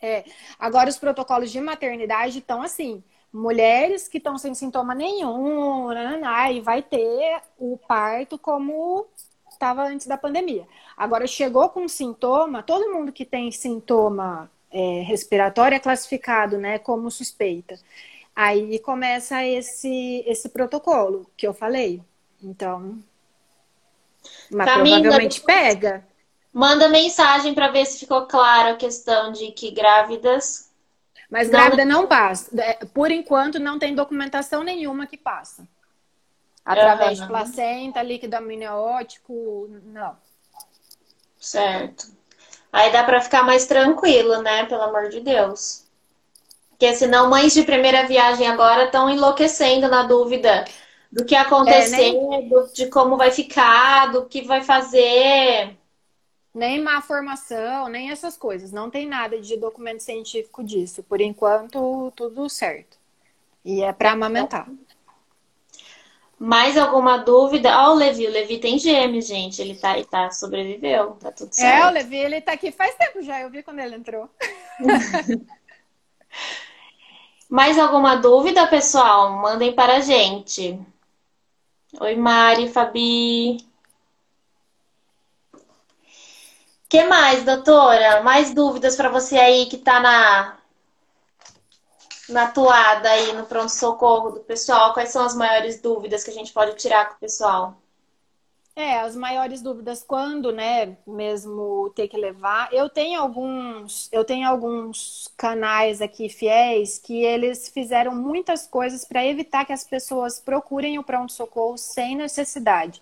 É, 0.00 0.24
agora 0.58 0.88
os 0.88 0.98
protocolos 0.98 1.50
de 1.50 1.60
maternidade 1.60 2.38
estão 2.38 2.62
assim. 2.62 3.04
Mulheres 3.30 4.08
que 4.08 4.16
estão 4.16 4.38
sem 4.38 4.54
sintoma 4.54 4.94
nenhum, 4.94 5.90
e 6.52 6.60
vai 6.60 6.82
ter 6.82 7.42
o 7.58 7.76
parto 7.76 8.38
como 8.38 9.06
estava 9.50 9.84
antes 9.84 10.06
da 10.06 10.16
pandemia. 10.16 10.66
Agora 10.96 11.26
chegou 11.26 11.68
com 11.68 11.86
sintoma, 11.86 12.62
todo 12.62 12.92
mundo 12.94 13.12
que 13.12 13.26
tem 13.26 13.50
sintoma 13.50 14.50
é, 14.76 15.00
respiratório 15.00 15.74
é 15.74 15.80
classificado 15.80 16.58
né, 16.58 16.78
como 16.78 17.10
suspeita. 17.10 17.80
Aí 18.34 18.78
começa 18.80 19.42
esse, 19.42 20.22
esse 20.26 20.50
protocolo 20.50 21.30
que 21.34 21.46
eu 21.46 21.54
falei. 21.54 22.02
Então, 22.42 22.98
mas 24.50 24.66
Camila, 24.66 25.00
provavelmente 25.00 25.40
pega. 25.40 26.06
Manda 26.52 26.90
mensagem 26.90 27.54
para 27.54 27.68
ver 27.68 27.86
se 27.86 27.98
ficou 27.98 28.26
claro 28.26 28.74
a 28.74 28.76
questão 28.76 29.32
de 29.32 29.50
que 29.52 29.70
grávidas. 29.70 30.70
Mas 31.30 31.48
grávida 31.48 31.86
não 31.86 32.06
passa. 32.06 32.50
É, 32.60 32.84
por 32.84 33.10
enquanto, 33.10 33.58
não 33.58 33.78
tem 33.78 33.94
documentação 33.94 34.62
nenhuma 34.62 35.06
que 35.06 35.16
passa. 35.16 35.66
através 36.62 37.18
uhum. 37.18 37.24
de 37.24 37.32
placenta, 37.32 38.02
líquido 38.02 38.34
amniótico, 38.34 39.70
não. 39.84 40.18
Certo. 41.38 42.15
Aí 42.76 42.92
dá 42.92 43.02
para 43.02 43.22
ficar 43.22 43.42
mais 43.42 43.64
tranquilo, 43.64 44.42
né? 44.42 44.66
Pelo 44.66 44.82
amor 44.82 45.08
de 45.08 45.20
Deus. 45.20 45.84
Porque 46.68 46.94
senão 46.94 47.30
mães 47.30 47.54
de 47.54 47.62
primeira 47.62 48.06
viagem 48.06 48.46
agora 48.46 48.84
estão 48.84 49.08
enlouquecendo 49.08 49.88
na 49.88 50.02
dúvida 50.02 50.62
do 51.10 51.24
que 51.24 51.34
acontecer, 51.34 52.10
é, 52.10 52.12
nem... 52.12 52.50
de 52.74 52.86
como 52.88 53.16
vai 53.16 53.30
ficar, 53.30 54.12
do 54.12 54.26
que 54.26 54.42
vai 54.42 54.62
fazer. 54.62 55.74
Nem 56.54 56.82
má 56.82 57.00
formação, 57.00 57.88
nem 57.88 58.10
essas 58.10 58.36
coisas. 58.36 58.70
Não 58.70 58.90
tem 58.90 59.06
nada 59.06 59.40
de 59.40 59.56
documento 59.56 60.00
científico 60.00 60.62
disso. 60.62 61.02
Por 61.02 61.22
enquanto, 61.22 62.12
tudo 62.14 62.46
certo. 62.46 62.98
E 63.64 63.82
é 63.82 63.90
para 63.90 64.12
amamentar. 64.12 64.68
Mais 66.38 66.76
alguma 66.76 67.16
dúvida? 67.16 67.70
Ó, 67.80 67.88
oh, 67.88 67.92
o 67.92 67.94
Levi, 67.94 68.26
o 68.26 68.30
Levi 68.30 68.58
tem 68.58 68.78
gêmeos, 68.78 69.26
gente. 69.26 69.62
Ele 69.62 69.74
tá, 69.74 69.96
ele 69.96 70.06
tá 70.06 70.30
sobreviveu, 70.30 71.12
tá 71.12 71.32
tudo 71.32 71.52
certo. 71.52 71.84
É, 71.84 71.88
o 71.88 71.90
Levi, 71.90 72.16
ele 72.16 72.40
tá 72.42 72.52
aqui 72.52 72.70
faz 72.70 72.94
tempo 72.94 73.22
já, 73.22 73.40
eu 73.40 73.50
vi 73.50 73.62
quando 73.62 73.78
ele 73.78 73.96
entrou. 73.96 74.28
Mais 77.48 77.78
alguma 77.78 78.16
dúvida, 78.16 78.66
pessoal? 78.66 79.30
Mandem 79.30 79.72
para 79.72 79.96
a 79.96 80.00
gente. 80.00 80.78
Oi, 82.00 82.16
Mari, 82.16 82.68
Fabi. 82.68 83.58
que 86.88 87.04
mais, 87.04 87.44
doutora? 87.44 88.22
Mais 88.22 88.52
dúvidas 88.52 88.96
para 88.96 89.08
você 89.08 89.38
aí 89.38 89.66
que 89.66 89.76
está 89.76 90.00
na 90.00 90.55
na 92.28 92.50
toada 92.50 93.10
aí 93.10 93.32
no 93.32 93.46
pronto-socorro 93.46 94.30
do 94.32 94.40
pessoal? 94.44 94.92
Quais 94.94 95.10
são 95.10 95.24
as 95.24 95.34
maiores 95.34 95.80
dúvidas 95.80 96.24
que 96.24 96.30
a 96.30 96.34
gente 96.34 96.52
pode 96.52 96.76
tirar 96.76 97.08
com 97.08 97.16
o 97.16 97.18
pessoal? 97.20 97.82
É, 98.78 98.98
as 99.00 99.16
maiores 99.16 99.62
dúvidas 99.62 100.04
quando, 100.04 100.52
né, 100.52 100.98
mesmo 101.06 101.90
ter 101.96 102.08
que 102.08 102.16
levar. 102.18 102.68
Eu 102.74 102.90
tenho 102.90 103.18
alguns, 103.18 104.06
eu 104.12 104.22
tenho 104.22 104.46
alguns 104.46 105.32
canais 105.34 106.02
aqui 106.02 106.28
fiéis 106.28 106.98
que 106.98 107.24
eles 107.24 107.70
fizeram 107.70 108.14
muitas 108.14 108.66
coisas 108.66 109.02
para 109.02 109.24
evitar 109.24 109.64
que 109.64 109.72
as 109.72 109.82
pessoas 109.82 110.38
procurem 110.38 110.98
o 110.98 111.02
pronto 111.02 111.32
socorro 111.32 111.78
sem 111.78 112.14
necessidade. 112.16 113.00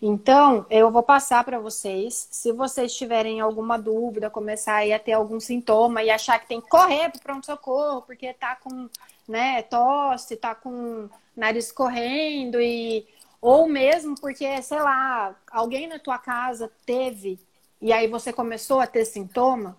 Então, 0.00 0.64
eu 0.70 0.88
vou 0.88 1.02
passar 1.02 1.42
para 1.42 1.58
vocês. 1.58 2.28
Se 2.30 2.52
vocês 2.52 2.94
tiverem 2.94 3.40
alguma 3.40 3.76
dúvida, 3.76 4.30
começar 4.30 4.84
a 4.88 4.98
ter 5.00 5.14
algum 5.14 5.40
sintoma 5.40 6.00
e 6.00 6.10
achar 6.10 6.38
que 6.38 6.46
tem 6.46 6.60
que 6.60 6.68
correr 6.68 7.10
para 7.10 7.18
o 7.18 7.22
pronto 7.22 7.44
socorro 7.44 8.02
porque 8.02 8.32
tá 8.34 8.54
com, 8.54 8.88
né, 9.26 9.62
tosse, 9.62 10.36
tá 10.36 10.54
com 10.54 11.08
nariz 11.36 11.72
correndo 11.72 12.60
e 12.60 13.04
ou 13.40 13.68
mesmo 13.68 14.14
porque, 14.20 14.60
sei 14.62 14.80
lá, 14.80 15.36
alguém 15.50 15.86
na 15.86 15.98
tua 15.98 16.18
casa 16.18 16.70
teve 16.84 17.38
e 17.80 17.92
aí 17.92 18.08
você 18.08 18.32
começou 18.32 18.80
a 18.80 18.86
ter 18.86 19.04
sintoma. 19.04 19.76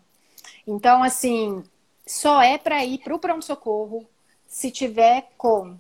Então, 0.66 1.04
assim, 1.04 1.64
só 2.08 2.42
é 2.42 2.58
para 2.58 2.84
ir 2.86 3.00
para 3.00 3.14
o 3.14 3.20
pronto-socorro 3.20 4.08
se 4.48 4.72
tiver 4.72 5.30
com 5.38 5.78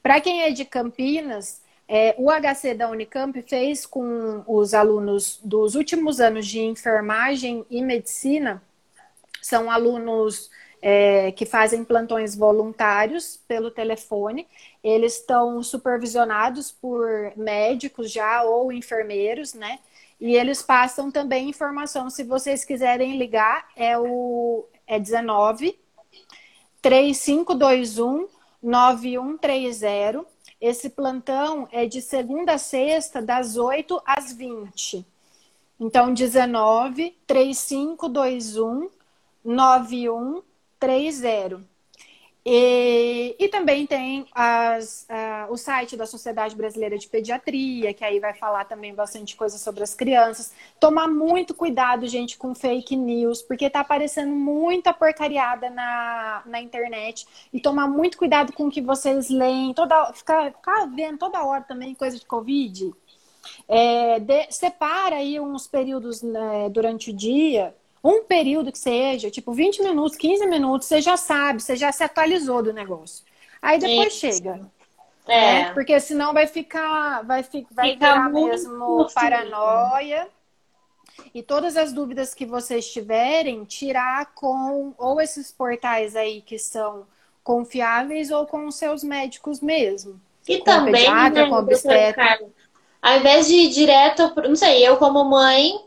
Para 0.00 0.20
quem 0.20 0.42
é 0.42 0.52
de 0.52 0.64
Campinas, 0.64 1.60
é, 1.88 2.14
o 2.18 2.30
HC 2.30 2.74
da 2.74 2.88
Unicamp 2.88 3.40
fez 3.42 3.84
com 3.84 4.44
os 4.46 4.74
alunos 4.74 5.40
dos 5.42 5.74
últimos 5.74 6.20
anos 6.20 6.46
de 6.46 6.60
enfermagem 6.60 7.66
e 7.68 7.82
medicina 7.82 8.62
são 9.46 9.70
alunos 9.70 10.50
é, 10.82 11.30
que 11.30 11.46
fazem 11.46 11.84
plantões 11.84 12.34
voluntários 12.34 13.40
pelo 13.46 13.70
telefone. 13.70 14.44
Eles 14.82 15.20
estão 15.20 15.62
supervisionados 15.62 16.72
por 16.72 17.32
médicos 17.36 18.10
já 18.10 18.42
ou 18.42 18.72
enfermeiros, 18.72 19.54
né? 19.54 19.78
E 20.20 20.34
eles 20.34 20.62
passam 20.62 21.12
também 21.12 21.48
informação. 21.48 22.10
Se 22.10 22.24
vocês 22.24 22.64
quiserem 22.64 23.18
ligar, 23.18 23.68
é 23.76 23.96
o 23.96 24.66
é 24.84 24.98
19 24.98 25.78
3521 26.82 28.28
9130. 28.60 30.26
Esse 30.60 30.90
plantão 30.90 31.68
é 31.70 31.86
de 31.86 32.02
segunda 32.02 32.54
a 32.54 32.58
sexta, 32.58 33.22
das 33.22 33.56
8 33.56 34.02
às 34.04 34.32
20. 34.32 35.06
Então, 35.78 36.12
19 36.12 37.16
3521 37.26 38.95
9130. 39.46 41.64
E, 42.48 43.34
e 43.40 43.48
também 43.48 43.88
tem 43.88 44.24
as, 44.32 45.04
uh, 45.10 45.52
o 45.52 45.56
site 45.56 45.96
da 45.96 46.06
Sociedade 46.06 46.54
Brasileira 46.54 46.96
de 46.96 47.08
Pediatria, 47.08 47.92
que 47.92 48.04
aí 48.04 48.20
vai 48.20 48.34
falar 48.34 48.64
também 48.66 48.94
bastante 48.94 49.34
coisa 49.34 49.58
sobre 49.58 49.82
as 49.82 49.96
crianças. 49.96 50.52
Tomar 50.78 51.08
muito 51.08 51.52
cuidado, 51.54 52.06
gente, 52.06 52.38
com 52.38 52.54
fake 52.54 52.94
news, 52.94 53.42
porque 53.42 53.68
tá 53.68 53.80
aparecendo 53.80 54.32
muita 54.32 54.94
porcariada 54.94 55.68
na, 55.70 56.44
na 56.46 56.60
internet. 56.60 57.26
E 57.52 57.60
tomar 57.60 57.88
muito 57.88 58.16
cuidado 58.16 58.52
com 58.52 58.68
o 58.68 58.70
que 58.70 58.80
vocês 58.80 59.28
leem, 59.28 59.74
toda, 59.74 60.12
ficar, 60.12 60.52
ficar 60.52 60.86
vendo 60.86 61.18
toda 61.18 61.44
hora 61.44 61.64
também 61.64 61.96
coisa 61.96 62.16
de 62.16 62.26
Covid. 62.26 62.94
É, 63.66 64.20
de, 64.20 64.52
separa 64.52 65.16
aí 65.16 65.40
uns 65.40 65.66
períodos 65.66 66.22
né, 66.22 66.68
durante 66.70 67.10
o 67.10 67.12
dia 67.12 67.74
um 68.06 68.24
período 68.24 68.70
que 68.70 68.78
seja, 68.78 69.30
tipo 69.30 69.52
20 69.52 69.82
minutos, 69.82 70.16
15 70.16 70.46
minutos, 70.46 70.86
você 70.86 71.00
já 71.00 71.16
sabe, 71.16 71.62
você 71.62 71.74
já 71.74 71.90
se 71.90 72.04
atualizou 72.04 72.62
do 72.62 72.72
negócio. 72.72 73.24
Aí 73.60 73.78
depois 73.78 74.08
Isso. 74.08 74.18
chega. 74.20 74.60
É. 75.26 75.64
Né? 75.64 75.72
Porque 75.72 75.98
senão 75.98 76.32
vai 76.32 76.46
ficar, 76.46 77.24
vai, 77.24 77.42
fi, 77.42 77.66
vai 77.70 77.92
Fica 77.92 78.12
virar 78.12 78.28
mesmo 78.28 79.08
paranoia. 79.12 80.28
E 81.34 81.42
todas 81.42 81.76
as 81.76 81.92
dúvidas 81.92 82.34
que 82.34 82.46
vocês 82.46 82.90
tiverem, 82.92 83.64
tirar 83.64 84.32
com 84.34 84.94
ou 84.98 85.20
esses 85.20 85.50
portais 85.50 86.14
aí 86.14 86.42
que 86.42 86.58
são 86.58 87.06
confiáveis 87.42 88.30
ou 88.30 88.46
com 88.46 88.66
os 88.66 88.76
seus 88.76 89.02
médicos 89.02 89.60
mesmo. 89.60 90.20
E 90.46 90.58
com 90.58 90.64
também, 90.64 90.92
pediatra, 90.92 91.44
né, 91.44 91.48
com 91.48 91.56
obstetra. 91.56 92.40
Ao 93.00 93.18
invés 93.18 93.46
de 93.46 93.54
ir 93.54 93.68
direto, 93.70 94.32
não 94.48 94.56
sei, 94.56 94.86
eu 94.86 94.96
como 94.96 95.24
mãe, 95.24 95.85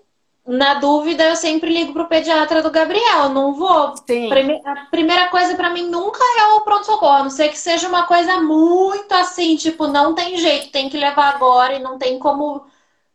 na 0.50 0.74
dúvida, 0.76 1.24
eu 1.26 1.36
sempre 1.36 1.72
ligo 1.72 1.93
pro 1.93 2.08
pediatra 2.08 2.64
do 2.64 2.72
Gabriel. 2.72 3.26
Eu 3.26 3.30
não 3.30 3.54
vou. 3.54 3.93
Sim. 4.08 4.30
A 4.66 4.88
primeira 4.89 5.28
coisa 5.28 5.56
para 5.56 5.70
mim 5.70 5.88
nunca 5.88 6.20
é 6.39 6.56
o 6.56 6.62
pronto-socorro. 6.62 7.18
A 7.18 7.24
não 7.24 7.30
ser 7.30 7.50
que 7.50 7.58
seja 7.58 7.88
uma 7.88 8.08
coisa 8.08 8.41
muito 8.41 9.12
assim, 9.14 9.56
tipo, 9.56 9.86
não 9.86 10.16
tem 10.16 10.38
jeito, 10.38 10.72
tem 10.72 10.89
que 10.89 10.97
levar 10.97 11.36
agora 11.36 11.76
e 11.76 11.80
não 11.80 12.00
tem 12.00 12.18
como 12.18 12.66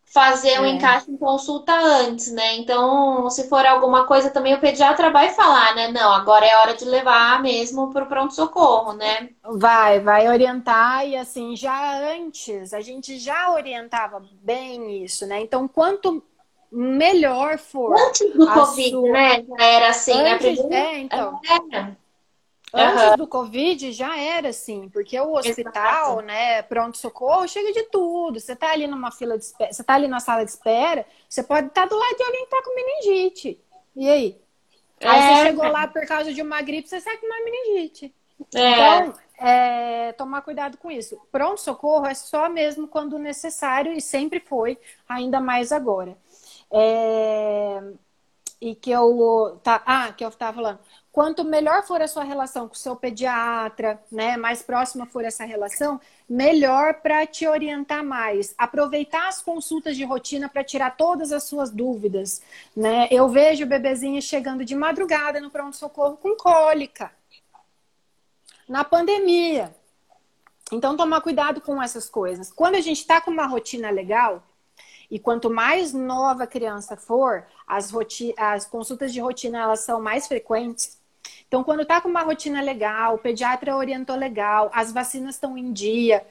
fazer 0.04 0.60
um 0.60 0.64
é. 0.64 0.70
encaixe 0.70 1.10
em 1.10 1.16
consulta 1.16 1.74
antes, 1.74 2.30
né? 2.30 2.54
Então, 2.54 3.28
se 3.28 3.48
for 3.48 3.66
alguma 3.66 4.06
coisa 4.06 4.30
também 4.30 4.54
o 4.54 4.60
pediatra 4.60 5.10
vai 5.10 5.30
falar, 5.30 5.74
né? 5.74 5.88
Não, 5.88 6.12
agora 6.12 6.46
é 6.46 6.56
hora 6.58 6.74
de 6.74 6.84
levar 6.84 7.42
mesmo 7.42 7.92
para 7.92 8.04
o 8.04 8.06
pronto-socorro, 8.06 8.92
né? 8.92 9.30
Vai, 9.42 9.98
vai 9.98 10.28
orientar 10.28 11.04
e 11.04 11.16
assim, 11.16 11.56
já 11.56 11.98
antes, 12.14 12.72
a 12.72 12.80
gente 12.80 13.18
já 13.18 13.50
orientava 13.50 14.22
bem 14.40 15.02
isso, 15.02 15.26
né? 15.26 15.40
Então, 15.40 15.66
quanto 15.66 16.22
melhor 16.74 17.58
for. 17.58 17.94
Antes 17.98 18.32
do 18.32 18.52
Covid, 18.52 18.90
sua... 18.90 19.12
né? 19.12 19.44
Já 19.46 19.64
era 19.64 19.88
assim, 19.88 20.14
né? 20.14 20.32
antes, 20.34 20.64
né? 20.64 20.76
É, 20.76 20.98
então. 20.98 21.40
Antes 22.76 23.04
uhum. 23.04 23.16
do 23.16 23.26
Covid 23.28 23.92
já 23.92 24.18
era 24.18 24.48
assim, 24.48 24.88
porque 24.88 25.18
o 25.20 25.34
hospital, 25.34 26.14
Exato. 26.14 26.22
né, 26.22 26.62
pronto-socorro, 26.62 27.46
chega 27.46 27.72
de 27.72 27.84
tudo. 27.84 28.40
Você 28.40 28.56
tá 28.56 28.72
ali 28.72 28.88
numa 28.88 29.12
fila 29.12 29.38
de 29.38 29.44
espera, 29.44 29.72
você 29.72 29.84
tá 29.84 29.94
ali 29.94 30.08
na 30.08 30.18
sala 30.18 30.44
de 30.44 30.50
espera, 30.50 31.06
você 31.28 31.44
pode 31.44 31.68
estar 31.68 31.82
tá 31.82 31.88
do 31.88 31.96
lado 31.96 32.16
de 32.16 32.22
alguém 32.24 32.44
que 32.44 32.50
tá 32.50 32.62
com 32.64 32.74
meningite. 32.74 33.60
E 33.94 34.10
aí? 34.10 34.40
É. 34.98 35.08
Aí 35.08 35.22
você 35.22 35.42
chegou 35.44 35.68
lá 35.68 35.86
por 35.86 36.04
causa 36.04 36.32
de 36.32 36.42
uma 36.42 36.60
gripe, 36.62 36.88
você 36.88 37.00
sai 37.00 37.16
com 37.18 37.26
uma 37.26 37.44
meningite. 37.44 38.12
É. 38.52 38.72
Então, 38.72 39.14
é, 39.38 40.12
tomar 40.12 40.42
cuidado 40.42 40.76
com 40.76 40.90
isso. 40.90 41.20
Pronto-socorro 41.30 42.06
é 42.06 42.14
só 42.14 42.48
mesmo 42.48 42.88
quando 42.88 43.18
necessário 43.20 43.92
e 43.92 44.00
sempre 44.00 44.40
foi, 44.40 44.76
ainda 45.08 45.40
mais 45.40 45.70
agora. 45.70 46.16
É, 46.76 47.80
e 48.60 48.74
que 48.74 48.90
eu 48.90 49.60
tá, 49.62 49.82
ah, 49.86 50.12
que 50.12 50.24
eu 50.24 50.28
estava 50.28 50.56
falando. 50.56 50.80
Quanto 51.12 51.44
melhor 51.44 51.86
for 51.86 52.02
a 52.02 52.08
sua 52.08 52.24
relação 52.24 52.66
com 52.66 52.74
o 52.74 52.76
seu 52.76 52.96
pediatra, 52.96 54.02
né, 54.10 54.36
mais 54.36 54.62
próxima 54.62 55.06
for 55.06 55.24
essa 55.24 55.44
relação, 55.44 56.00
melhor 56.28 56.94
para 56.94 57.24
te 57.26 57.46
orientar 57.46 58.02
mais. 58.02 58.52
Aproveitar 58.58 59.28
as 59.28 59.40
consultas 59.40 59.96
de 59.96 60.04
rotina 60.04 60.48
para 60.48 60.64
tirar 60.64 60.96
todas 60.96 61.30
as 61.30 61.44
suas 61.44 61.70
dúvidas, 61.70 62.42
né? 62.76 63.06
Eu 63.10 63.28
vejo 63.28 63.66
bebezinha 63.66 64.20
chegando 64.20 64.64
de 64.64 64.74
madrugada 64.74 65.40
no 65.40 65.50
pronto 65.50 65.76
socorro 65.76 66.16
com 66.16 66.34
cólica. 66.36 67.12
Na 68.68 68.82
pandemia. 68.82 69.72
Então 70.72 70.96
tomar 70.96 71.20
cuidado 71.20 71.60
com 71.60 71.80
essas 71.80 72.08
coisas. 72.08 72.50
Quando 72.52 72.74
a 72.74 72.80
gente 72.80 72.98
está 72.98 73.20
com 73.20 73.30
uma 73.30 73.46
rotina 73.46 73.90
legal, 73.90 74.42
e 75.10 75.18
quanto 75.18 75.50
mais 75.50 75.92
nova 75.92 76.44
a 76.44 76.46
criança 76.46 76.96
for, 76.96 77.46
as, 77.66 77.92
as 78.36 78.66
consultas 78.66 79.12
de 79.12 79.20
rotina 79.20 79.58
elas 79.60 79.80
são 79.80 80.00
mais 80.00 80.26
frequentes. 80.26 80.98
Então, 81.48 81.62
quando 81.62 81.82
está 81.82 82.00
com 82.00 82.08
uma 82.08 82.22
rotina 82.22 82.60
legal, 82.60 83.14
o 83.14 83.18
pediatra 83.18 83.76
orientou 83.76 84.16
legal, 84.16 84.70
as 84.74 84.92
vacinas 84.92 85.36
estão 85.36 85.56
em 85.56 85.72
dia, 85.72 86.26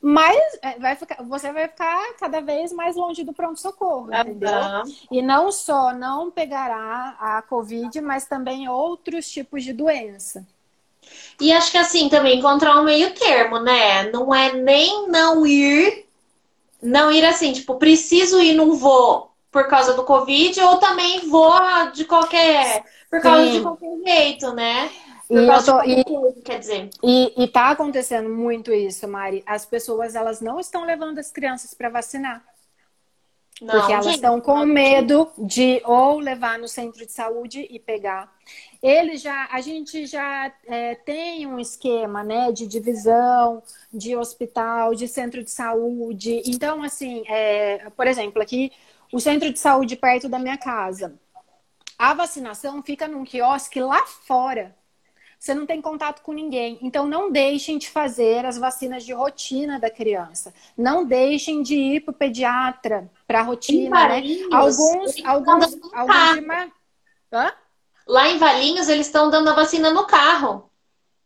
mas 0.00 0.38
é, 0.62 0.78
vai 0.78 0.94
ficar, 0.94 1.22
você 1.24 1.52
vai 1.52 1.66
ficar 1.68 2.14
cada 2.14 2.40
vez 2.40 2.72
mais 2.72 2.94
longe 2.96 3.24
do 3.24 3.32
pronto-socorro, 3.32 4.12
entendeu? 4.14 4.68
E 5.10 5.20
não 5.20 5.50
só 5.50 5.92
não 5.92 6.30
pegará 6.30 7.16
a 7.18 7.42
Covid, 7.42 8.00
mas 8.00 8.26
também 8.26 8.68
outros 8.68 9.28
tipos 9.28 9.64
de 9.64 9.72
doença. 9.72 10.46
E 11.40 11.52
acho 11.52 11.70
que 11.72 11.78
assim 11.78 12.08
também 12.08 12.38
encontrar 12.38 12.78
um 12.80 12.84
meio 12.84 13.14
termo, 13.14 13.58
né? 13.58 14.10
Não 14.10 14.34
é 14.34 14.52
nem 14.52 15.08
não 15.08 15.46
ir, 15.46 16.07
não 16.82 17.10
ir 17.10 17.24
assim, 17.24 17.52
tipo, 17.52 17.76
preciso 17.76 18.40
ir, 18.40 18.54
não 18.54 18.74
vou 18.74 19.32
por 19.50 19.66
causa 19.66 19.94
do 19.94 20.04
Covid, 20.04 20.60
ou 20.60 20.76
também 20.76 21.28
vou 21.28 21.52
de 21.92 22.04
qualquer 22.04 22.84
por 23.10 23.20
causa 23.22 23.46
Sim. 23.46 23.52
de 23.52 23.60
qualquer 23.62 23.96
jeito, 24.04 24.52
né? 24.52 24.90
Por 25.26 25.42
e, 25.42 25.64
tô, 25.64 25.82
e, 25.82 26.04
coisa, 26.04 26.40
quer 26.42 26.58
dizer. 26.58 26.90
E, 27.02 27.44
e 27.44 27.48
tá 27.48 27.70
acontecendo 27.70 28.28
muito 28.28 28.72
isso, 28.72 29.06
Mari. 29.06 29.42
As 29.46 29.66
pessoas 29.66 30.14
elas 30.14 30.40
não 30.40 30.58
estão 30.58 30.84
levando 30.84 31.18
as 31.18 31.30
crianças 31.30 31.74
para 31.74 31.88
vacinar. 31.88 32.42
Não, 33.60 33.74
porque 33.74 33.92
elas 33.92 34.06
estão 34.06 34.40
com 34.40 34.64
medo 34.64 35.30
de 35.36 35.82
ou 35.84 36.18
levar 36.18 36.58
no 36.58 36.68
centro 36.68 37.04
de 37.04 37.12
saúde 37.12 37.66
e 37.68 37.78
pegar. 37.78 38.32
Ele 38.82 39.16
já, 39.16 39.48
a 39.50 39.60
gente 39.60 40.06
já 40.06 40.52
é, 40.66 40.94
tem 40.94 41.46
um 41.46 41.58
esquema, 41.58 42.22
né, 42.22 42.52
de 42.52 42.66
divisão, 42.66 43.62
de 43.92 44.16
hospital, 44.16 44.94
de 44.94 45.08
centro 45.08 45.42
de 45.42 45.50
saúde. 45.50 46.42
Então, 46.46 46.82
assim, 46.82 47.24
é, 47.28 47.90
por 47.96 48.06
exemplo, 48.06 48.40
aqui 48.40 48.70
o 49.12 49.18
centro 49.18 49.52
de 49.52 49.58
saúde 49.58 49.96
perto 49.96 50.28
da 50.28 50.38
minha 50.38 50.56
casa 50.56 51.18
a 51.98 52.14
vacinação 52.14 52.80
fica 52.82 53.08
num 53.08 53.24
quiosque 53.24 53.80
lá 53.80 54.06
fora. 54.06 54.74
Você 55.38 55.54
não 55.54 55.66
tem 55.66 55.80
contato 55.80 56.22
com 56.22 56.32
ninguém. 56.32 56.78
Então, 56.80 57.06
não 57.06 57.30
deixem 57.30 57.78
de 57.78 57.88
fazer 57.88 58.44
as 58.44 58.56
vacinas 58.56 59.04
de 59.04 59.12
rotina 59.12 59.78
da 59.78 59.90
criança. 59.90 60.54
Não 60.76 61.04
deixem 61.04 61.62
de 61.62 61.74
ir 61.74 62.00
para 62.00 62.12
o 62.12 62.14
pediatra 62.14 63.10
para 63.26 63.42
rotina, 63.42 64.08
né? 64.08 64.22
Alguns, 64.52 65.24
alguns, 65.24 65.78
alguns 65.92 66.34
de. 66.34 66.72
Hã? 67.32 67.52
Lá 68.08 68.28
em 68.28 68.38
Valinhos, 68.38 68.88
eles 68.88 69.06
estão 69.06 69.28
dando 69.28 69.50
a 69.50 69.54
vacina 69.54 69.92
no 69.92 70.06
carro. 70.06 70.70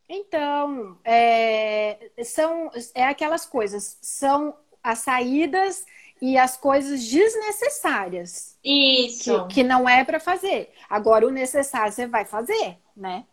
Então, 0.08 0.98
é, 1.04 2.10
são 2.24 2.70
é 2.92 3.04
aquelas 3.04 3.46
coisas, 3.46 3.98
são 4.02 4.54
as 4.82 4.98
saídas 4.98 5.86
e 6.20 6.36
as 6.36 6.56
coisas 6.56 7.04
desnecessárias. 7.04 8.58
Isso. 8.64 9.46
Que, 9.46 9.54
que 9.54 9.62
não 9.62 9.88
é 9.88 10.04
para 10.04 10.18
fazer. 10.18 10.72
Agora, 10.90 11.26
o 11.26 11.30
necessário 11.30 11.92
você 11.92 12.06
vai 12.06 12.24
fazer, 12.24 12.78
né? 12.96 13.24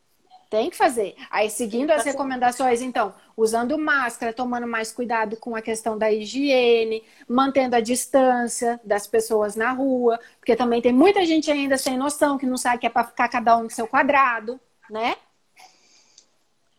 Tem 0.50 0.68
que 0.70 0.76
fazer. 0.76 1.16
Aí, 1.30 1.48
seguindo 1.48 1.92
as 1.92 2.04
recomendações, 2.04 2.82
então, 2.82 3.14
usando 3.38 3.78
máscara, 3.78 4.34
tomando 4.34 4.66
mais 4.66 4.92
cuidado 4.92 5.38
com 5.38 5.56
a 5.56 5.62
questão 5.62 5.96
da 5.96 6.12
higiene, 6.12 7.04
mantendo 7.28 7.76
a 7.76 7.80
distância 7.80 8.80
das 8.84 9.06
pessoas 9.06 9.56
na 9.56 9.72
rua, 9.72 10.20
porque 10.40 10.56
também 10.56 10.82
tem 10.82 10.92
muita 10.92 11.24
gente 11.24 11.52
ainda 11.52 11.78
sem 11.78 11.96
noção 11.96 12.36
que 12.36 12.48
não 12.48 12.58
sabe 12.58 12.80
que 12.80 12.88
é 12.88 12.90
para 12.90 13.06
ficar 13.06 13.30
cada 13.30 13.58
um 13.58 13.64
no 13.64 13.70
seu 13.70 13.88
quadrado, 13.88 14.60
né? 14.90 15.18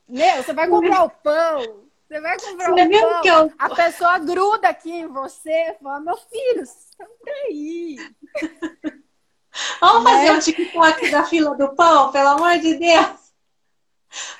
Meu, 0.08 0.42
você 0.42 0.52
vai 0.52 0.66
comprar 0.66 1.04
o 1.04 1.10
pão, 1.10 1.84
você 2.08 2.20
vai 2.20 2.36
comprar 2.40 2.72
um 2.72 2.76
pão, 2.76 3.24
eu... 3.24 3.52
a 3.56 3.70
pessoa 3.72 4.18
gruda 4.18 4.68
aqui 4.68 4.90
em 4.90 5.06
você 5.06 5.76
fala, 5.80 6.00
meu 6.00 6.16
filho, 6.16 6.66
sai 6.66 7.06
daí. 7.24 7.96
Vamos 9.80 10.04
né? 10.04 10.10
fazer 10.10 10.32
um 10.32 10.38
TikTok 10.40 11.10
da 11.10 11.24
fila 11.24 11.54
do 11.56 11.74
pão, 11.74 12.10
pelo 12.10 12.30
amor 12.30 12.58
de 12.58 12.74
Deus. 12.74 13.19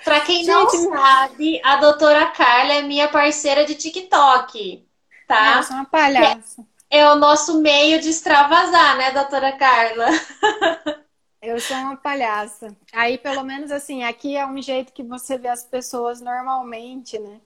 Para 0.05 0.21
quem 0.21 0.45
não 0.45 0.69
sabe, 0.69 1.61
a 1.65 1.77
doutora 1.77 2.27
Carla 2.27 2.75
é 2.75 2.83
minha 2.83 3.09
parceira 3.09 3.65
de 3.65 3.75
TikTok, 3.75 4.87
tá? 5.29 5.59
Eu 5.59 5.63
sou 5.63 5.77
uma 5.77 5.85
palhaça. 5.85 6.67
É, 6.91 7.09
o 7.09 7.15
nosso 7.15 7.61
meio 7.61 8.01
de 8.01 8.09
extravasar, 8.09 8.97
né, 8.97 9.13
doutora 9.13 9.53
Carla? 9.53 10.07
Eu 11.43 11.59
sou 11.59 11.77
uma 11.79 11.97
palhaça. 11.97 12.77
Aí, 12.93 13.17
pelo 13.17 13.43
menos 13.43 13.71
assim, 13.71 14.03
aqui 14.05 14.37
é 14.37 14.47
um 14.47 14.61
jeito 14.61 14.93
que 14.93 15.03
você 15.03 15.39
vê 15.39 15.49
as 15.49 15.65
pessoas 15.65 16.21
normalmente, 16.21 17.19
né? 17.19 17.41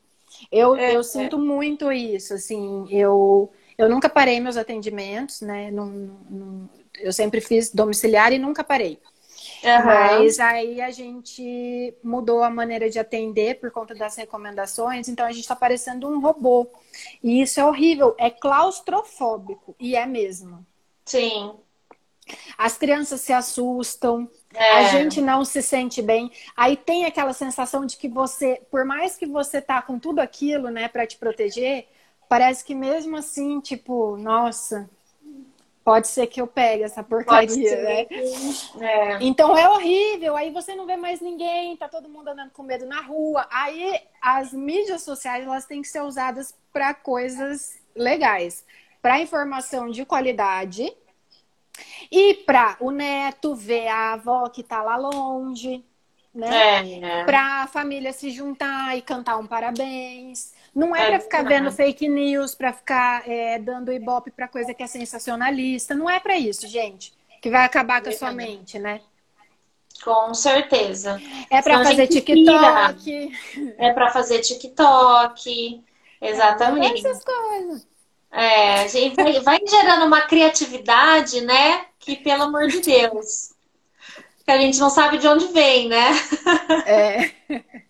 Eu, 0.50 0.74
é, 0.74 0.96
eu 0.96 1.00
é. 1.00 1.02
sinto 1.04 1.38
muito 1.38 1.92
isso, 1.92 2.34
assim, 2.34 2.86
eu, 2.90 3.52
eu 3.78 3.88
nunca 3.88 4.08
parei 4.08 4.40
meus 4.40 4.56
atendimentos, 4.56 5.40
né? 5.42 5.70
Não, 5.70 5.86
não, 6.28 6.68
eu 6.98 7.12
sempre 7.12 7.40
fiz 7.40 7.70
domiciliar 7.70 8.32
e 8.32 8.38
nunca 8.38 8.64
parei. 8.64 8.98
Uhum. 9.64 9.84
Mas 9.84 10.38
aí 10.38 10.80
a 10.80 10.90
gente 10.90 11.94
mudou 12.02 12.42
a 12.42 12.50
maneira 12.50 12.90
de 12.90 12.98
atender 12.98 13.58
por 13.58 13.70
conta 13.70 13.94
das 13.94 14.14
recomendações, 14.14 15.08
então 15.08 15.24
a 15.24 15.32
gente 15.32 15.40
está 15.40 15.56
parecendo 15.56 16.06
um 16.06 16.20
robô. 16.20 16.70
E 17.22 17.40
isso 17.40 17.58
é 17.58 17.64
horrível, 17.64 18.14
é 18.18 18.28
claustrofóbico, 18.28 19.74
e 19.80 19.96
é 19.96 20.04
mesmo. 20.04 20.64
Sim. 21.06 21.54
As 22.56 22.76
crianças 22.76 23.22
se 23.22 23.32
assustam, 23.32 24.30
é. 24.52 24.72
a 24.72 24.88
gente 24.88 25.20
não 25.20 25.44
se 25.44 25.62
sente 25.62 26.02
bem. 26.02 26.30
Aí 26.56 26.76
tem 26.76 27.06
aquela 27.06 27.32
sensação 27.32 27.86
de 27.86 27.96
que 27.96 28.08
você, 28.08 28.62
por 28.70 28.84
mais 28.84 29.16
que 29.16 29.26
você 29.26 29.60
tá 29.60 29.80
com 29.80 29.98
tudo 29.98 30.20
aquilo, 30.20 30.68
né, 30.68 30.88
para 30.88 31.06
te 31.06 31.16
proteger, 31.16 31.86
parece 32.28 32.64
que 32.64 32.74
mesmo 32.74 33.16
assim, 33.16 33.60
tipo, 33.60 34.16
nossa, 34.18 34.88
pode 35.84 36.08
ser 36.08 36.26
que 36.26 36.40
eu 36.40 36.46
pegue 36.46 36.82
essa 36.82 37.02
porcaria, 37.02 37.82
né? 37.82 38.06
É. 38.80 39.18
Então 39.20 39.56
é 39.56 39.68
horrível. 39.68 40.34
Aí 40.34 40.50
você 40.50 40.74
não 40.74 40.86
vê 40.86 40.96
mais 40.96 41.20
ninguém, 41.20 41.76
tá 41.76 41.88
todo 41.88 42.08
mundo 42.08 42.28
andando 42.28 42.50
com 42.50 42.62
medo 42.62 42.86
na 42.86 43.02
rua. 43.02 43.46
Aí 43.50 44.00
as 44.20 44.52
mídias 44.52 45.02
sociais 45.02 45.44
elas 45.44 45.66
têm 45.66 45.82
que 45.82 45.88
ser 45.88 46.02
usadas 46.02 46.54
para 46.72 46.94
coisas 46.94 47.78
legais, 47.94 48.64
para 49.02 49.20
informação 49.20 49.90
de 49.90 50.06
qualidade 50.06 50.90
e 52.10 52.34
para 52.34 52.76
o 52.80 52.90
neto 52.90 53.54
ver 53.54 53.88
a 53.88 54.14
avó 54.14 54.48
que 54.48 54.62
está 54.62 54.82
lá 54.82 54.96
longe, 54.96 55.84
né? 56.34 56.80
É, 56.80 57.20
é. 57.20 57.24
Para 57.24 57.62
a 57.62 57.66
família 57.66 58.12
se 58.12 58.30
juntar 58.30 58.96
e 58.96 59.02
cantar 59.02 59.36
um 59.36 59.46
parabéns. 59.46 60.53
Não 60.74 60.94
é, 60.94 61.06
é 61.06 61.10
para 61.10 61.20
ficar 61.20 61.42
vendo 61.44 61.70
fake 61.70 62.08
news, 62.08 62.54
para 62.54 62.72
ficar 62.72 63.28
é, 63.28 63.58
dando 63.58 63.92
ibope 63.92 64.30
para 64.30 64.48
coisa 64.48 64.74
que 64.74 64.82
é 64.82 64.86
sensacionalista. 64.86 65.94
Não 65.94 66.10
é 66.10 66.18
para 66.18 66.36
isso, 66.36 66.66
gente. 66.66 67.12
Que 67.40 67.48
vai 67.48 67.64
acabar 67.64 68.02
com 68.02 68.08
a 68.08 68.12
sua 68.12 68.32
mente, 68.32 68.78
né? 68.78 69.00
Com 70.02 70.34
certeza. 70.34 71.20
É 71.48 71.62
para 71.62 71.84
fazer 71.84 72.08
TikTok. 72.08 73.32
É 73.78 73.92
para 73.92 74.10
fazer 74.10 74.40
TikTok. 74.40 75.82
Exatamente. 76.20 77.06
essas 77.06 77.22
coisas. 77.22 77.86
É, 78.32 78.80
a 78.82 78.88
gente 78.88 79.14
vai, 79.14 79.40
vai 79.40 79.60
gerando 79.66 80.06
uma 80.06 80.22
criatividade, 80.22 81.40
né? 81.42 81.86
Que, 82.00 82.16
pelo 82.16 82.44
amor 82.44 82.66
de 82.66 82.80
Deus, 82.80 83.54
que 84.44 84.50
a 84.50 84.58
gente 84.58 84.78
não 84.80 84.90
sabe 84.90 85.18
de 85.18 85.28
onde 85.28 85.46
vem, 85.48 85.88
né? 85.88 86.10
É. 86.84 87.30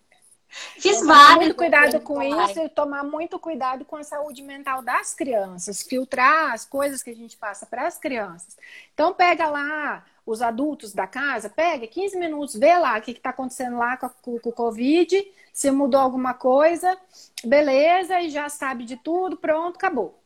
Fiz 0.89 1.05
vários. 1.05 1.35
muito 1.37 1.55
cuidado 1.55 1.99
com 2.01 2.21
isso 2.21 2.59
e 2.59 2.69
tomar 2.69 3.03
muito 3.03 3.39
cuidado 3.39 3.83
com 3.85 3.95
a 3.95 4.03
saúde 4.03 4.41
mental 4.41 4.81
das 4.81 5.13
crianças, 5.13 5.81
filtrar 5.81 6.53
as 6.53 6.65
coisas 6.65 7.01
que 7.01 7.09
a 7.09 7.15
gente 7.15 7.35
passa 7.37 7.65
para 7.65 7.87
as 7.87 7.97
crianças. 7.97 8.57
Então 8.93 9.13
pega 9.13 9.47
lá 9.47 10.03
os 10.25 10.41
adultos 10.41 10.93
da 10.93 11.05
casa, 11.05 11.49
pega 11.49 11.85
15 11.85 12.17
minutos, 12.17 12.55
vê 12.55 12.77
lá 12.77 12.97
o 12.97 13.01
que 13.01 13.11
está 13.11 13.29
acontecendo 13.29 13.77
lá 13.77 13.95
com, 13.97 14.09
com, 14.21 14.39
com 14.39 14.49
o 14.49 14.53
Covid, 14.53 15.25
se 15.53 15.69
mudou 15.71 15.99
alguma 15.99 16.33
coisa, 16.33 16.97
beleza, 17.43 18.19
e 18.21 18.29
já 18.29 18.49
sabe 18.49 18.85
de 18.85 18.97
tudo, 18.97 19.37
pronto, 19.37 19.77
acabou. 19.77 20.19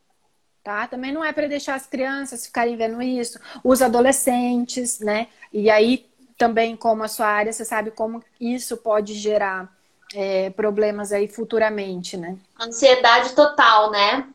Tá? 0.62 0.86
Também 0.86 1.12
não 1.12 1.24
é 1.24 1.32
para 1.32 1.48
deixar 1.48 1.74
as 1.74 1.86
crianças 1.86 2.46
ficarem 2.46 2.76
vendo 2.76 3.00
isso, 3.00 3.38
os 3.64 3.80
adolescentes, 3.80 5.00
né? 5.00 5.28
E 5.52 5.70
aí 5.70 6.06
também, 6.36 6.76
como 6.76 7.02
a 7.02 7.08
sua 7.08 7.26
área, 7.26 7.52
você 7.52 7.64
sabe 7.64 7.90
como 7.90 8.22
isso 8.38 8.76
pode 8.76 9.14
gerar 9.14 9.70
é, 10.14 10.50
problemas 10.50 11.12
aí 11.12 11.28
futuramente, 11.28 12.16
né? 12.16 12.36
Ansiedade 12.58 13.34
total, 13.34 13.90
né? 13.90 14.26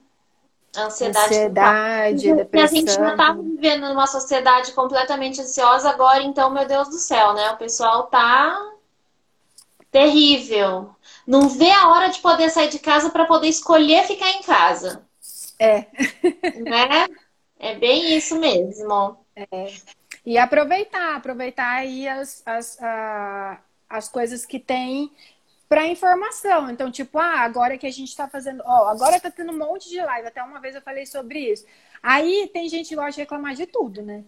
Ansiedade, 0.78 1.26
Ansiedade 1.26 2.22
total. 2.22 2.38
depressão. 2.38 2.66
a 2.66 2.82
gente 2.82 3.00
não 3.00 3.16
tá 3.16 3.32
vivendo 3.34 3.88
numa 3.88 4.08
sociedade 4.08 4.72
completamente 4.74 5.42
ansiosa 5.42 5.90
agora, 5.90 6.22
então, 6.22 6.50
meu 6.50 6.68
Deus 6.68 6.90
do 6.90 6.98
céu, 6.98 7.34
né? 7.34 7.52
O 7.52 7.58
pessoal 7.58 8.04
tá 8.04 8.72
terrível. 9.92 10.94
Não 11.26 11.48
vê 11.48 11.72
a 11.72 11.88
hora 11.90 12.10
de 12.10 12.20
poder 12.20 12.50
sair 12.50 12.70
de 12.70 12.80
casa 12.80 13.10
para 13.10 13.26
poder 13.26 13.48
escolher 13.48 14.04
ficar 14.04 14.30
em 14.32 14.44
casa. 14.44 15.06
É. 15.58 15.86
Né? 16.60 17.08
É 17.58 17.76
bem 17.76 18.18
isso 18.18 18.38
mesmo. 18.38 19.18
É. 19.36 19.74
E 20.26 20.38
aproveitar, 20.38 21.16
aproveitar 21.16 21.70
aí 21.70 22.08
as, 22.08 22.44
as, 22.46 22.82
a, 22.82 23.60
as 23.90 24.10
coisas 24.10 24.46
que 24.46 24.60
tem 24.60 25.12
para 25.68 25.88
informação. 25.88 26.70
Então, 26.70 26.92
tipo, 26.92 27.18
ah, 27.18 27.42
agora 27.42 27.78
que 27.78 27.88
a 27.88 27.92
gente 27.92 28.10
está 28.10 28.28
fazendo, 28.28 28.64
ó, 28.66 28.88
agora 28.88 29.20
tá 29.20 29.32
tendo 29.32 29.52
um 29.52 29.58
monte 29.58 29.90
de 29.90 30.00
live. 30.00 30.28
Até 30.28 30.44
uma 30.44 30.60
vez 30.60 30.76
eu 30.76 30.82
falei 30.82 31.06
sobre 31.06 31.52
isso. 31.52 31.66
Aí 32.02 32.50
tem 32.54 32.70
gente 32.70 32.90
que 32.90 32.96
gosta 32.96 33.12
de 33.12 33.22
reclamar 33.22 33.56
de 33.56 33.66
tudo, 33.66 34.02
né? 34.02 34.24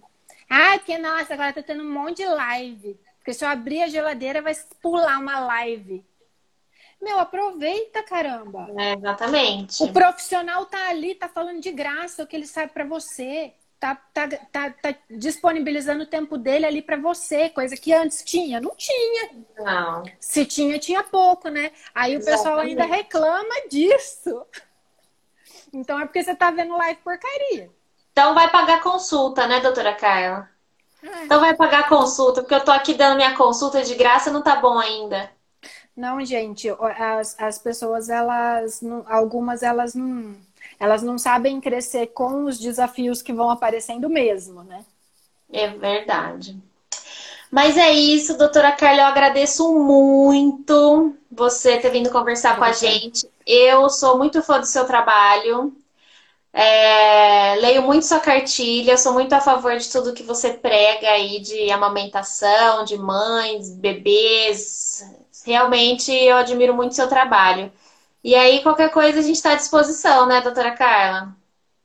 Ah, 0.49 0.77
porque 0.77 0.97
nossa, 0.97 1.33
agora 1.33 1.53
tá 1.53 1.61
tendo 1.61 1.83
um 1.83 1.91
monte 1.91 2.17
de 2.17 2.25
live. 2.25 2.99
Porque 3.19 3.33
se 3.33 3.43
eu 3.43 3.49
abrir 3.49 3.81
a 3.81 3.87
geladeira 3.87 4.41
vai 4.41 4.55
pular 4.81 5.19
uma 5.19 5.39
live. 5.39 6.03
Meu, 7.01 7.19
aproveita, 7.19 8.01
caramba. 8.01 8.67
É, 8.77 8.93
exatamente. 8.93 9.83
O 9.83 9.93
profissional 9.93 10.65
tá 10.65 10.89
ali, 10.89 11.13
tá 11.13 11.27
falando 11.27 11.61
de 11.61 11.71
graça 11.71 12.23
o 12.23 12.27
que 12.27 12.35
ele 12.35 12.47
sabe 12.47 12.71
para 12.71 12.85
você 12.85 13.53
tá, 13.79 13.95
tá, 14.13 14.27
tá, 14.51 14.69
tá 14.71 14.95
disponibilizando 15.09 16.03
o 16.03 16.07
tempo 16.07 16.37
dele 16.37 16.65
ali 16.65 16.81
para 16.81 16.97
você, 16.97 17.49
coisa 17.49 17.75
que 17.75 17.93
antes 17.93 18.23
tinha. 18.23 18.59
Não 18.59 18.75
tinha. 18.75 19.29
Não. 19.59 20.03
Se 20.19 20.45
tinha, 20.45 20.79
tinha 20.79 21.03
pouco, 21.03 21.49
né? 21.49 21.71
Aí 21.93 22.15
o 22.15 22.19
Exatamente. 22.19 22.37
pessoal 22.37 22.59
ainda 22.59 22.85
reclama 22.85 23.67
disso. 23.69 24.45
Então 25.71 25.99
é 25.99 26.05
porque 26.05 26.23
você 26.23 26.35
tá 26.35 26.51
vendo 26.51 26.77
live 26.77 26.99
porcaria. 27.01 27.69
Então 28.11 28.33
vai 28.33 28.49
pagar 28.49 28.81
consulta, 28.81 29.45
né, 29.47 29.59
doutora 29.59 29.93
Carla? 29.93 30.49
É. 31.03 31.25
Então 31.25 31.39
vai 31.39 31.55
pagar 31.55 31.87
consulta, 31.87 32.41
porque 32.41 32.55
eu 32.55 32.63
tô 32.65 32.71
aqui 32.71 32.95
dando 32.95 33.15
minha 33.15 33.35
consulta 33.35 33.83
de 33.83 33.93
graça, 33.95 34.31
não 34.31 34.41
tá 34.41 34.55
bom 34.55 34.79
ainda. 34.79 35.29
Não, 35.95 36.23
gente, 36.23 36.67
as, 36.97 37.39
as 37.39 37.57
pessoas, 37.59 38.09
elas, 38.09 38.81
algumas 39.07 39.61
elas 39.61 39.93
não 39.93 40.35
elas 40.79 41.01
não 41.03 41.17
sabem 41.17 41.59
crescer 41.59 42.07
com 42.07 42.45
os 42.45 42.59
desafios 42.59 43.21
que 43.21 43.33
vão 43.33 43.49
aparecendo 43.49 44.09
mesmo, 44.09 44.63
né? 44.63 44.85
É 45.51 45.67
verdade. 45.67 46.57
Mas 47.49 47.77
é 47.77 47.91
isso, 47.91 48.37
doutora 48.37 48.73
Carla, 48.73 49.03
eu 49.03 49.05
agradeço 49.05 49.73
muito 49.79 51.15
você 51.31 51.77
ter 51.77 51.89
vindo 51.89 52.09
conversar 52.09 52.57
com 52.57 52.63
a 52.63 52.73
gente. 52.73 53.27
Eu 53.45 53.89
sou 53.89 54.17
muito 54.17 54.41
fã 54.43 54.59
do 54.59 54.65
seu 54.65 54.85
trabalho. 54.85 55.73
É, 56.51 57.55
leio 57.57 57.83
muito 57.83 58.05
sua 58.05 58.19
cartilha, 58.19 58.97
sou 58.97 59.13
muito 59.13 59.31
a 59.33 59.39
favor 59.39 59.77
de 59.77 59.89
tudo 59.89 60.13
que 60.13 60.23
você 60.23 60.53
prega 60.53 61.07
aí 61.09 61.39
de 61.39 61.69
amamentação, 61.71 62.83
de 62.83 62.97
mães, 62.97 63.69
bebês. 63.69 65.03
Realmente 65.45 66.11
eu 66.11 66.35
admiro 66.35 66.73
muito 66.73 66.95
seu 66.95 67.07
trabalho. 67.07 67.71
E 68.27 68.35
aí, 68.35 68.61
qualquer 68.61 68.91
coisa, 68.91 69.19
a 69.19 69.21
gente 69.21 69.37
está 69.37 69.53
à 69.53 69.55
disposição, 69.55 70.27
né, 70.27 70.41
doutora 70.41 70.71
Carla? 70.71 71.33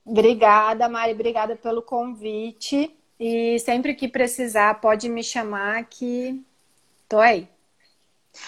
Obrigada, 0.05 0.88
Mari. 0.88 1.12
Obrigada 1.12 1.55
pelo 1.55 1.80
convite. 1.80 2.93
E 3.16 3.61
sempre 3.61 3.95
que 3.95 4.09
precisar, 4.09 4.80
pode 4.80 5.09
me 5.09 5.22
chamar 5.22 5.84
que 5.84 6.43
tô 7.09 7.20
aí. 7.20 7.47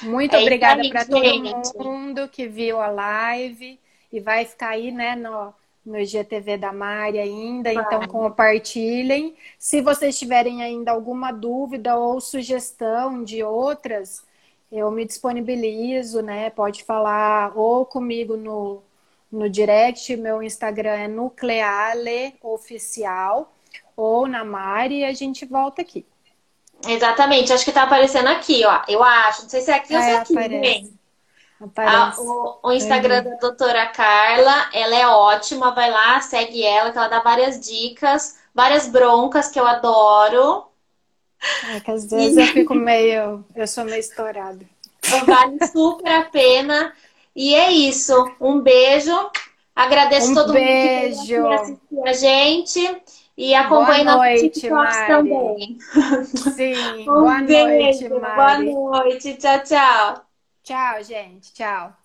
Muito 0.02 0.34
é 0.34 0.40
obrigada 0.40 0.82
para 0.88 1.04
todo 1.04 1.84
mundo 1.84 2.28
que 2.28 2.48
viu 2.48 2.80
a 2.80 2.88
live 2.88 3.78
e 4.12 4.18
vai 4.18 4.44
ficar 4.44 4.70
aí, 4.70 4.90
né, 4.90 5.14
no, 5.14 5.54
no 5.86 5.96
IGTV 5.96 6.56
da 6.56 6.72
Mari 6.72 7.20
ainda. 7.20 7.72
Vai. 7.72 7.84
Então, 7.84 8.08
compartilhem. 8.08 9.36
Se 9.56 9.80
vocês 9.80 10.18
tiverem 10.18 10.64
ainda 10.64 10.90
alguma 10.90 11.30
dúvida 11.30 11.96
ou 11.96 12.20
sugestão 12.20 13.22
de 13.22 13.44
outras, 13.44 14.24
eu 14.74 14.90
me 14.90 15.04
disponibilizo, 15.04 16.20
né? 16.20 16.50
Pode 16.50 16.82
falar 16.82 17.56
ou 17.56 17.86
comigo 17.86 18.36
no, 18.36 18.82
no 19.30 19.48
direct, 19.48 20.16
meu 20.16 20.42
Instagram 20.42 20.94
é 20.94 21.08
Nucleale 21.08 22.34
Oficial, 22.42 23.52
ou 23.96 24.26
na 24.26 24.44
Mari, 24.44 24.98
e 24.98 25.04
a 25.04 25.12
gente 25.12 25.44
volta 25.44 25.80
aqui. 25.82 26.04
Exatamente, 26.86 27.52
acho 27.52 27.64
que 27.64 27.72
tá 27.72 27.84
aparecendo 27.84 28.28
aqui, 28.28 28.64
ó. 28.64 28.82
Eu 28.88 29.02
acho, 29.02 29.42
não 29.42 29.48
sei 29.48 29.60
se 29.60 29.70
é 29.70 29.74
aqui 29.74 29.94
ou 29.94 30.02
se 30.02 30.10
é 30.10 30.16
aqui. 30.16 30.94
Aparece. 31.60 32.20
Ah, 32.20 32.20
o, 32.20 32.58
o, 32.64 32.72
Instagram 32.72 33.18
uhum. 33.18 33.30
da 33.30 33.36
doutora 33.36 33.86
Carla, 33.86 34.70
ela 34.72 34.96
é 34.96 35.06
ótima, 35.06 35.70
vai 35.70 35.90
lá, 35.90 36.20
segue 36.20 36.62
ela, 36.64 36.90
que 36.90 36.98
ela 36.98 37.08
dá 37.08 37.20
várias 37.20 37.60
dicas, 37.60 38.38
várias 38.52 38.88
broncas 38.88 39.48
que 39.48 39.58
eu 39.58 39.66
adoro. 39.66 40.66
É 41.62 41.80
que 41.80 41.90
às 41.90 42.06
vezes 42.10 42.36
eu 42.36 42.46
fico 42.46 42.74
meio. 42.74 43.44
Eu 43.54 43.66
sou 43.66 43.84
meio 43.84 44.00
estourada. 44.00 44.64
Vale 45.26 45.58
super 45.66 46.10
a 46.12 46.24
pena. 46.24 46.92
E 47.34 47.54
é 47.54 47.70
isso. 47.72 48.14
Um 48.40 48.60
beijo. 48.60 49.12
Agradeço 49.74 50.30
um 50.32 50.34
todo 50.34 50.52
beijo. 50.52 51.34
mundo 51.34 51.48
que 51.48 51.54
assistiu 51.54 52.06
a 52.06 52.12
gente. 52.12 53.02
E 53.36 53.54
acompanhe 53.54 54.04
boa 54.04 54.16
noite, 54.16 54.70
Mari. 54.70 55.06
também. 55.06 55.78
Sim, 56.24 57.08
um 57.18 57.20
boa 57.20 57.42
beijo, 57.42 58.08
noite, 58.08 58.08
Mari. 58.08 58.70
Boa 58.70 59.02
noite. 59.04 59.34
Tchau, 59.34 59.62
tchau. 59.62 60.24
Tchau, 60.62 61.02
gente. 61.04 61.52
Tchau. 61.52 62.03